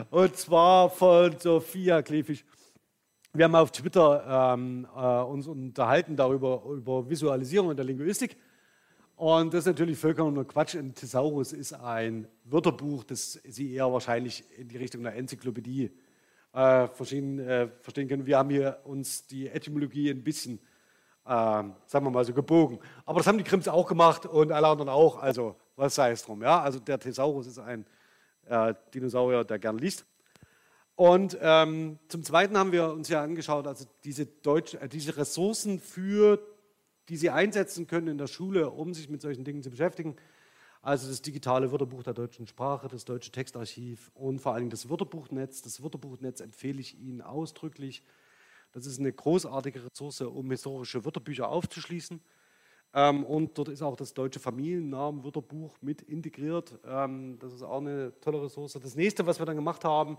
Und 0.10 0.36
zwar 0.36 0.90
von 0.90 1.38
Sophia 1.38 2.02
Klefisch. 2.02 2.44
Wir 3.32 3.46
haben 3.46 3.54
auf 3.54 3.72
Twitter 3.72 4.56
ähm, 4.56 4.88
äh, 4.96 5.22
uns 5.22 5.46
unterhalten 5.46 6.16
darüber, 6.16 6.64
über 6.66 7.08
Visualisierung 7.08 7.70
in 7.70 7.78
der 7.78 7.86
Linguistik. 7.86 8.36
Und 9.16 9.54
das 9.54 9.60
ist 9.60 9.68
natürlich 9.68 10.00
vollkommener 10.00 10.46
Quatsch. 10.46 10.74
Ein 10.74 10.96
Thesaurus 10.96 11.54
ist 11.54 11.74
ein 11.74 12.28
Wörterbuch, 12.46 13.04
das 13.04 13.34
Sie 13.34 13.72
eher 13.72 13.94
wahrscheinlich 13.94 14.46
in 14.58 14.68
die 14.68 14.78
Richtung 14.78 15.06
einer 15.06 15.16
Enzyklopädie 15.16 15.92
äh, 16.54 16.88
verstehen, 16.88 17.38
äh, 17.38 17.68
verstehen, 17.82 18.08
können. 18.08 18.26
Wir 18.26 18.40
haben 18.40 18.50
hier 18.50 18.80
uns 18.84 19.28
die 19.28 19.48
Etymologie 19.48 20.10
ein 20.10 20.24
bisschen, 20.24 20.60
äh, 21.26 21.30
sagen 21.30 22.06
wir 22.06 22.10
mal 22.10 22.26
so, 22.26 22.34
gebogen. 22.34 22.80
Aber 23.06 23.20
das 23.20 23.28
haben 23.28 23.38
die 23.38 23.44
Krims 23.44 23.68
auch 23.68 23.88
gemacht 23.88 24.26
und 24.26 24.52
alle 24.52 24.68
anderen 24.68 24.90
auch. 24.90 25.22
Also, 25.22 25.56
was 25.76 25.96
sei 25.96 26.12
es 26.12 26.24
drum. 26.24 26.42
Ja? 26.42 26.62
Also, 26.62 26.80
der 26.80 27.00
Thesaurus 27.00 27.48
ist 27.48 27.60
ein 27.60 27.86
äh, 28.46 28.74
Dinosaurier, 28.94 29.44
der 29.44 29.60
gern 29.60 29.78
liest. 29.78 30.06
Und 30.96 31.38
ähm, 31.42 31.98
zum 32.08 32.24
Zweiten 32.24 32.58
haben 32.58 32.72
wir 32.72 32.92
uns 32.92 33.10
ja 33.10 33.24
angeschaut, 33.24 33.66
also 33.66 33.86
diese, 34.04 34.26
Deutsch, 34.26 34.76
äh, 34.76 34.88
diese 34.88 35.18
Ressourcen 35.18 35.80
für 35.80 36.40
die 37.10 37.18
Sie 37.18 37.30
einsetzen 37.30 37.88
können 37.88 38.08
in 38.08 38.18
der 38.18 38.28
Schule, 38.28 38.70
um 38.70 38.94
sich 38.94 39.10
mit 39.10 39.22
solchen 39.22 39.44
Dingen 39.44 39.64
zu 39.64 39.70
beschäftigen. 39.70 40.16
Also 40.82 41.08
das 41.08 41.22
digitale 41.22 41.72
Wörterbuch 41.72 42.04
der 42.04 42.14
deutschen 42.14 42.46
Sprache, 42.46 42.88
das 42.88 43.06
deutsche 43.06 43.32
Textarchiv 43.32 44.12
und 44.14 44.40
vor 44.40 44.54
allem 44.54 44.70
das 44.70 44.90
Wörterbuchnetz. 44.90 45.62
Das 45.62 45.82
Wörterbuchnetz 45.82 46.42
empfehle 46.42 46.80
ich 46.80 47.00
Ihnen 47.00 47.22
ausdrücklich. 47.22 48.04
Das 48.74 48.86
ist 48.86 49.00
eine 49.00 49.14
großartige 49.14 49.86
Ressource, 49.86 50.22
um 50.22 50.50
historische 50.50 51.06
Wörterbücher 51.06 51.48
aufzuschließen. 51.48 52.20
Ähm, 52.96 53.24
und 53.24 53.58
dort 53.58 53.70
ist 53.70 53.82
auch 53.82 53.96
das 53.96 54.14
deutsche 54.14 54.40
Familiennamenwörterbuch 54.40 55.78
mit 55.82 56.02
integriert. 56.02 56.80
Ähm, 56.86 57.38
das 57.40 57.54
ist 57.54 57.64
auch 57.64 57.80
eine 57.80 58.14
tolle 58.20 58.44
Ressource. 58.44 58.74
Das 58.74 58.96
nächste, 58.96 59.26
was 59.26 59.40
wir 59.40 59.46
dann 59.46 59.56
gemacht 59.56 59.84
haben, 59.86 60.18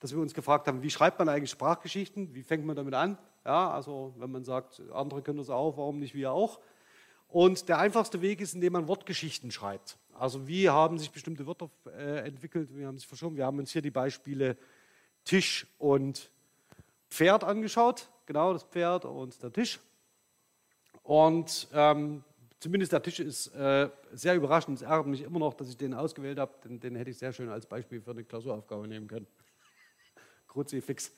dass 0.00 0.12
wir 0.12 0.20
uns 0.20 0.34
gefragt 0.34 0.68
haben, 0.68 0.82
wie 0.82 0.90
schreibt 0.90 1.18
man 1.18 1.28
eigentlich 1.28 1.50
Sprachgeschichten? 1.50 2.34
Wie 2.34 2.42
fängt 2.42 2.66
man 2.66 2.76
damit 2.76 2.94
an? 2.94 3.18
Ja, 3.44 3.70
also 3.70 4.14
wenn 4.18 4.30
man 4.30 4.44
sagt, 4.44 4.82
andere 4.92 5.22
können 5.22 5.38
das 5.38 5.50
auch, 5.50 5.76
warum 5.76 5.98
nicht 5.98 6.14
wir 6.14 6.32
auch? 6.32 6.60
Und 7.28 7.68
der 7.68 7.78
einfachste 7.78 8.20
Weg 8.20 8.40
ist, 8.40 8.54
indem 8.54 8.74
man 8.74 8.88
Wortgeschichten 8.88 9.50
schreibt. 9.50 9.98
Also 10.12 10.46
wie 10.46 10.68
haben 10.68 10.98
sich 10.98 11.10
bestimmte 11.10 11.46
Wörter 11.46 11.70
äh, 11.86 12.26
entwickelt, 12.26 12.70
wie 12.72 12.86
haben 12.86 12.98
sich 12.98 13.06
verschoben. 13.06 13.36
Wir 13.36 13.46
haben 13.46 13.58
uns 13.58 13.70
hier 13.70 13.82
die 13.82 13.90
Beispiele 13.90 14.56
Tisch 15.24 15.66
und 15.78 16.30
Pferd 17.10 17.44
angeschaut. 17.44 18.08
Genau, 18.26 18.52
das 18.52 18.64
Pferd 18.64 19.04
und 19.04 19.42
der 19.42 19.52
Tisch. 19.52 19.78
Und 21.02 21.68
ähm, 21.72 22.24
zumindest 22.58 22.92
der 22.92 23.02
Tisch 23.02 23.20
ist 23.20 23.48
äh, 23.54 23.88
sehr 24.12 24.34
überraschend. 24.34 24.78
Es 24.78 24.82
ärgert 24.82 25.06
mich 25.06 25.22
immer 25.22 25.38
noch, 25.38 25.54
dass 25.54 25.68
ich 25.68 25.76
den 25.76 25.94
ausgewählt 25.94 26.38
habe. 26.38 26.52
Den, 26.64 26.80
den 26.80 26.96
hätte 26.96 27.10
ich 27.10 27.18
sehr 27.18 27.32
schön 27.32 27.48
als 27.48 27.66
Beispiel 27.66 28.00
für 28.00 28.10
eine 28.10 28.24
Klausuraufgabe 28.24 28.88
nehmen 28.88 29.06
können. 29.06 29.26
Kruzifix. 30.48 31.12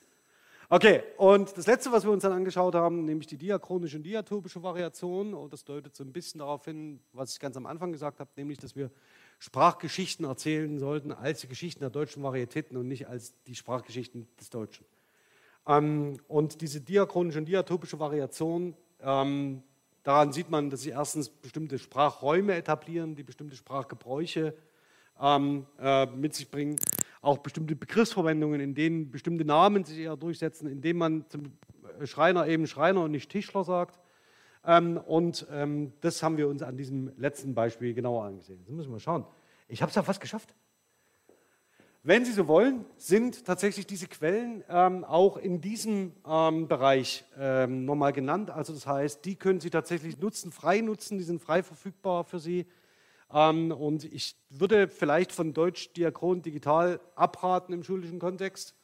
Okay, 0.71 1.03
und 1.17 1.57
das 1.57 1.67
letzte, 1.67 1.91
was 1.93 2.05
wir 2.05 2.11
uns 2.11 2.25
dann 2.25 2.33
angeschaut 2.33 2.75
haben, 2.75 3.07
nämlich 3.07 3.27
die 3.27 3.39
diachronische 3.39 3.97
und 3.97 4.03
diatopische 4.03 4.63
Variation, 4.63 5.33
und 5.33 5.51
das 5.51 5.65
deutet 5.65 5.97
so 5.97 6.05
ein 6.05 6.13
bisschen 6.13 6.41
darauf 6.41 6.67
hin, 6.67 7.01
was 7.15 7.33
ich 7.33 7.41
ganz 7.41 7.57
am 7.57 7.65
Anfang 7.65 7.91
gesagt 7.91 8.21
habe, 8.21 8.29
nämlich, 8.37 8.59
dass 8.59 8.77
wir 8.77 8.91
Sprachgeschichten 9.39 10.27
erzählen 10.27 10.79
sollten 10.79 11.11
als 11.11 11.41
die 11.41 11.49
Geschichten 11.49 11.81
der 11.81 11.89
deutschen 11.89 12.23
Varietäten 12.23 12.77
und 12.77 12.87
nicht 12.87 13.09
als 13.09 13.33
die 13.45 13.55
Sprachgeschichten 13.55 14.29
des 14.39 14.51
Deutschen. 14.51 14.85
Ähm, 15.69 16.17
und 16.27 16.61
diese 16.63 16.81
diachronische 16.81 17.39
und 17.39 17.45
diatopische 17.45 18.01
Variation, 18.01 18.75
ähm, 19.01 19.63
daran 20.03 20.33
sieht 20.33 20.51
man, 20.51 20.71
dass 20.71 20.81
sie 20.81 20.91
erstens 20.91 21.29
bestimmte 21.29 21.79
Sprachräume 21.79 22.55
etablieren, 22.55 23.15
die 23.15 23.23
bestimmte 23.23 23.55
Sprachgebräuche 23.55 24.55
ähm, 25.21 25.67
äh, 25.79 26.07
mit 26.07 26.35
sich 26.35 26.51
bringen 26.51 26.77
auch 27.21 27.39
bestimmte 27.39 27.75
Begriffsverwendungen, 27.75 28.61
in 28.61 28.75
denen 28.75 29.11
bestimmte 29.11 29.45
Namen 29.45 29.85
sich 29.85 29.99
eher 29.99 30.17
durchsetzen, 30.17 30.69
indem 30.69 30.99
man 30.99 31.25
zum 31.29 31.53
Schreiner 32.05 32.47
eben 32.47 32.67
Schreiner 32.67 33.03
und 33.03 33.11
nicht 33.11 33.31
Tischler 33.31 33.65
sagt. 33.65 33.99
Und 35.07 35.47
das 36.01 36.23
haben 36.23 36.37
wir 36.37 36.49
uns 36.49 36.63
an 36.63 36.77
diesem 36.77 37.13
letzten 37.17 37.55
Beispiel 37.55 37.93
genauer 37.95 38.25
angesehen. 38.25 38.61
Jetzt 38.61 38.71
müssen 38.71 38.93
wir 38.93 39.01
schauen. 39.01 39.25
Ich 39.67 39.83
habe 39.83 39.91
es 39.91 39.97
ja 39.97 40.03
fast 40.03 40.21
geschafft. 40.21 40.55
Wenn 42.05 42.25
Sie 42.25 42.33
so 42.33 42.47
wollen, 42.47 42.85
sind 42.97 43.45
tatsächlich 43.45 43.85
diese 43.85 44.07
Quellen 44.07 44.63
ähm, 44.69 45.05
auch 45.05 45.37
in 45.37 45.61
diesem 45.61 46.13
ähm, 46.25 46.69
Bereich 46.69 47.25
ähm, 47.37 47.85
nochmal 47.85 48.13
genannt. 48.13 48.51
Also 48.51 48.73
das 48.73 48.87
heißt, 48.87 49.25
die 49.25 49.35
können 49.35 49.59
Sie 49.59 49.69
tatsächlich 49.69 50.19
nutzen, 50.19 50.53
frei 50.53 50.81
nutzen, 50.81 51.19
die 51.19 51.25
sind 51.25 51.43
frei 51.43 51.65
verfügbar 51.65 52.23
für 52.23 52.39
Sie. 52.39 52.67
Ähm, 53.33 53.73
und 53.73 54.05
ich 54.05 54.37
würde 54.49 54.89
vielleicht 54.89 55.33
von 55.33 55.53
Deutsch 55.53 55.93
Diakron 55.93 56.41
digital 56.41 57.01
abraten 57.17 57.73
im 57.73 57.83
schulischen 57.83 58.21
Kontext, 58.21 58.77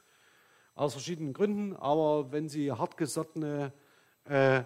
aus 0.75 0.95
verschiedenen 0.95 1.33
Gründen. 1.35 1.77
Aber 1.77 2.33
wenn 2.33 2.49
Sie 2.49 2.73
hartgesottene 2.73 3.73
äh, 4.25 4.65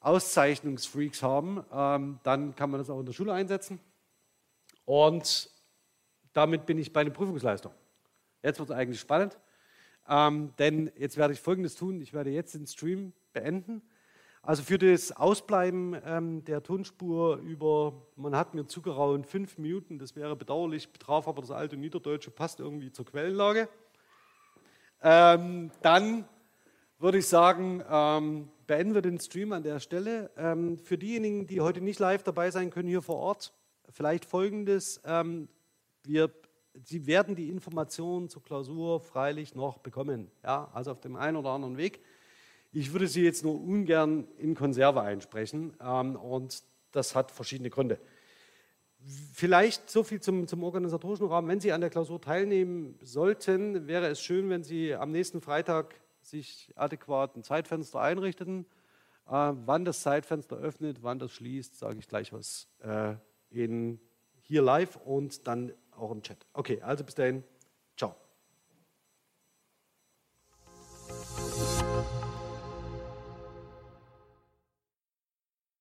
Auszeichnungsfreaks 0.00 1.22
haben, 1.22 1.64
ähm, 1.72 2.20
dann 2.24 2.54
kann 2.54 2.70
man 2.70 2.78
das 2.78 2.90
auch 2.90 3.00
in 3.00 3.06
der 3.06 3.14
Schule 3.14 3.32
einsetzen. 3.32 3.80
Und 4.84 5.50
damit 6.40 6.66
bin 6.66 6.78
ich 6.78 6.92
bei 6.92 7.04
der 7.04 7.10
Prüfungsleistung. 7.10 7.72
Jetzt 8.42 8.58
wird 8.58 8.70
es 8.70 8.76
eigentlich 8.76 9.00
spannend, 9.00 9.38
ähm, 10.08 10.52
denn 10.58 10.90
jetzt 10.96 11.16
werde 11.16 11.34
ich 11.34 11.40
Folgendes 11.40 11.74
tun. 11.74 12.00
Ich 12.00 12.12
werde 12.12 12.30
jetzt 12.30 12.54
den 12.54 12.66
Stream 12.66 13.12
beenden 13.32 13.82
also 14.42 14.62
für 14.62 14.78
das 14.78 15.12
Ausbleiben 15.12 16.00
ähm, 16.04 16.44
der 16.44 16.62
Tonspur 16.62 17.36
über, 17.38 17.92
man 18.16 18.34
hat 18.34 18.54
mir 18.54 18.66
zugeraunt, 18.66 19.26
fünf 19.26 19.58
Minuten, 19.58 19.98
das 19.98 20.16
wäre 20.16 20.34
bedauerlich, 20.34 20.90
betraf 20.90 21.28
aber 21.28 21.42
das 21.42 21.50
alte 21.50 21.76
Niederdeutsche, 21.76 22.30
passt 22.30 22.58
irgendwie 22.58 22.90
zur 22.90 23.04
Quellenlage. 23.04 23.68
Ähm, 25.02 25.70
dann 25.82 26.24
würde 26.98 27.18
ich 27.18 27.26
sagen, 27.26 27.84
ähm, 27.90 28.48
beenden 28.66 28.94
wir 28.94 29.02
den 29.02 29.20
Stream 29.20 29.52
an 29.52 29.62
der 29.62 29.78
Stelle. 29.78 30.30
Ähm, 30.38 30.78
für 30.78 30.96
diejenigen, 30.96 31.46
die 31.46 31.60
heute 31.60 31.82
nicht 31.82 31.98
live 31.98 32.22
dabei 32.22 32.50
sein 32.50 32.70
können 32.70 32.88
hier 32.88 33.02
vor 33.02 33.16
Ort, 33.16 33.52
vielleicht 33.90 34.24
folgendes. 34.24 35.02
Wir, 36.04 36.30
Sie 36.84 37.06
werden 37.06 37.34
die 37.34 37.48
Informationen 37.48 38.28
zur 38.28 38.42
Klausur 38.42 39.00
freilich 39.00 39.54
noch 39.54 39.78
bekommen, 39.78 40.30
ja, 40.42 40.70
also 40.72 40.92
auf 40.92 41.00
dem 41.00 41.16
einen 41.16 41.36
oder 41.36 41.50
anderen 41.50 41.76
Weg. 41.76 42.00
Ich 42.72 42.92
würde 42.92 43.08
sie 43.08 43.24
jetzt 43.24 43.42
nur 43.42 43.60
ungern 43.60 44.28
in 44.38 44.54
Konserve 44.54 45.02
einsprechen 45.02 45.74
ähm, 45.82 46.14
und 46.14 46.62
das 46.92 47.16
hat 47.16 47.32
verschiedene 47.32 47.70
Gründe. 47.70 47.98
Vielleicht 49.32 49.88
so 49.90 50.04
viel 50.04 50.20
zum, 50.20 50.46
zum, 50.46 50.62
organisatorischen 50.62 51.26
Rahmen. 51.26 51.48
Wenn 51.48 51.60
Sie 51.60 51.72
an 51.72 51.80
der 51.80 51.90
Klausur 51.90 52.20
teilnehmen 52.20 52.98
sollten, 53.02 53.88
wäre 53.88 54.06
es 54.08 54.20
schön, 54.20 54.50
wenn 54.50 54.62
Sie 54.62 54.94
am 54.94 55.10
nächsten 55.10 55.40
Freitag 55.40 55.94
sich 56.20 56.70
adäquat 56.76 57.34
ein 57.34 57.42
Zeitfenster 57.42 58.00
einrichteten. 58.00 58.66
Äh, 59.26 59.52
wann 59.64 59.84
das 59.84 60.02
Zeitfenster 60.02 60.56
öffnet, 60.56 61.02
wann 61.02 61.18
das 61.18 61.32
schließt, 61.32 61.78
sage 61.78 61.98
ich 61.98 62.08
gleich 62.08 62.32
was 62.32 62.68
äh, 62.82 63.14
in, 63.50 64.00
hier 64.42 64.62
live 64.62 64.96
und 64.96 65.46
dann 65.46 65.72
auch 66.00 66.10
im 66.10 66.22
Chat. 66.22 66.46
Okay, 66.52 66.80
also 66.82 67.04
bis 67.04 67.14
dahin. 67.14 67.44